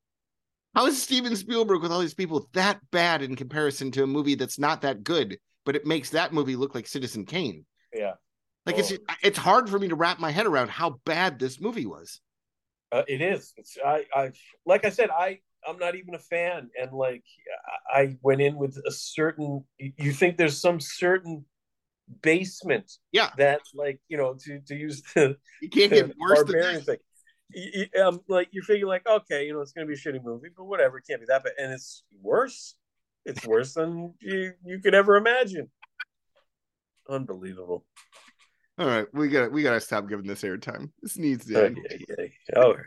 How 0.79 0.87
is 0.87 1.03
Steven 1.03 1.35
Spielberg 1.35 1.83
with 1.83 1.91
all 1.91 1.99
these 1.99 2.15
people 2.15 2.49
that 2.53 2.79
bad 2.93 3.21
in 3.21 3.35
comparison 3.35 3.91
to 3.91 4.05
a 4.05 4.07
movie 4.07 4.37
that's 4.37 4.61
not 4.61 4.83
that 4.83 5.03
good, 5.03 5.37
but 5.67 5.75
it 5.75 5.85
makes 5.85 6.11
that 6.11 6.33
movie 6.33 6.55
look 6.55 6.73
like 6.73 6.87
Citizen 6.87 7.27
Kane? 7.27 7.67
Yeah. 7.93 8.13
Like 8.65 8.77
oh. 8.77 8.79
it's 8.79 8.93
it's 9.21 9.39
hard 9.39 9.69
for 9.69 9.81
me 9.81 9.89
to 9.89 9.97
wrap 9.97 10.21
my 10.21 10.31
head 10.31 10.47
around 10.47 10.71
how 10.71 11.01
bad 11.05 11.41
this 11.41 11.61
movie 11.61 11.85
was. 11.85 12.21
Uh, 12.93 13.03
it 13.09 13.21
is. 13.21 13.53
It's 13.57 13.77
I 13.85 14.05
I 14.15 14.31
like 14.67 14.85
I 14.85 14.91
said 14.91 15.11
I 15.11 15.41
I'm 15.67 15.79
not 15.81 15.97
even 15.97 16.15
a 16.15 16.21
fan 16.21 16.71
and 16.81 16.93
like 16.93 17.25
I 17.93 18.17
went 18.23 18.41
in 18.41 18.55
with 18.55 18.81
a 18.87 18.93
certain 18.93 19.65
you 19.79 20.13
think 20.13 20.37
there's 20.37 20.61
some 20.61 20.79
certain 20.79 21.45
basement 22.23 22.89
yeah 23.11 23.31
that 23.37 23.63
like 23.75 23.99
you 24.07 24.17
know 24.17 24.37
to 24.45 24.61
to 24.61 24.77
use 24.77 25.03
the 25.17 25.37
you 25.61 25.71
can't 25.71 25.91
get 25.91 26.15
worse 26.21 26.45
than 26.45 26.61
this. 26.61 26.85
thing 26.85 26.99
you, 27.51 27.87
um, 28.03 28.21
like 28.29 28.49
you're 28.53 28.65
figure 28.65 28.87
like 28.87 29.07
okay, 29.07 29.47
you 29.47 29.53
know, 29.53 29.61
it's 29.61 29.73
gonna 29.73 29.87
be 29.87 29.95
a 29.95 29.97
shitty 29.97 30.23
movie, 30.23 30.49
but 30.57 30.65
whatever, 30.65 30.99
it 30.99 31.05
can't 31.09 31.21
be 31.21 31.27
that 31.27 31.45
bad, 31.45 31.55
and 31.59 31.73
it's 31.73 32.05
worse. 32.21 32.75
It's 33.25 33.47
worse 33.47 33.75
than 33.75 34.15
you 34.21 34.53
you 34.65 34.81
could 34.81 34.95
ever 34.95 35.17
imagine. 35.17 35.71
Unbelievable. 37.09 37.85
All 38.79 38.87
right, 38.87 39.07
we 39.13 39.29
got 39.29 39.51
we 39.51 39.63
got 39.63 39.73
to 39.73 39.81
stop 39.81 40.09
giving 40.09 40.27
this 40.27 40.43
airtime. 40.43 40.91
This 41.03 41.19
needs 41.19 41.47
to. 41.47 41.67
End. 41.67 41.79
Oh, 41.79 41.97
yeah, 42.09 42.27
yeah. 42.53 42.61
All 42.61 42.75
right. 42.75 42.85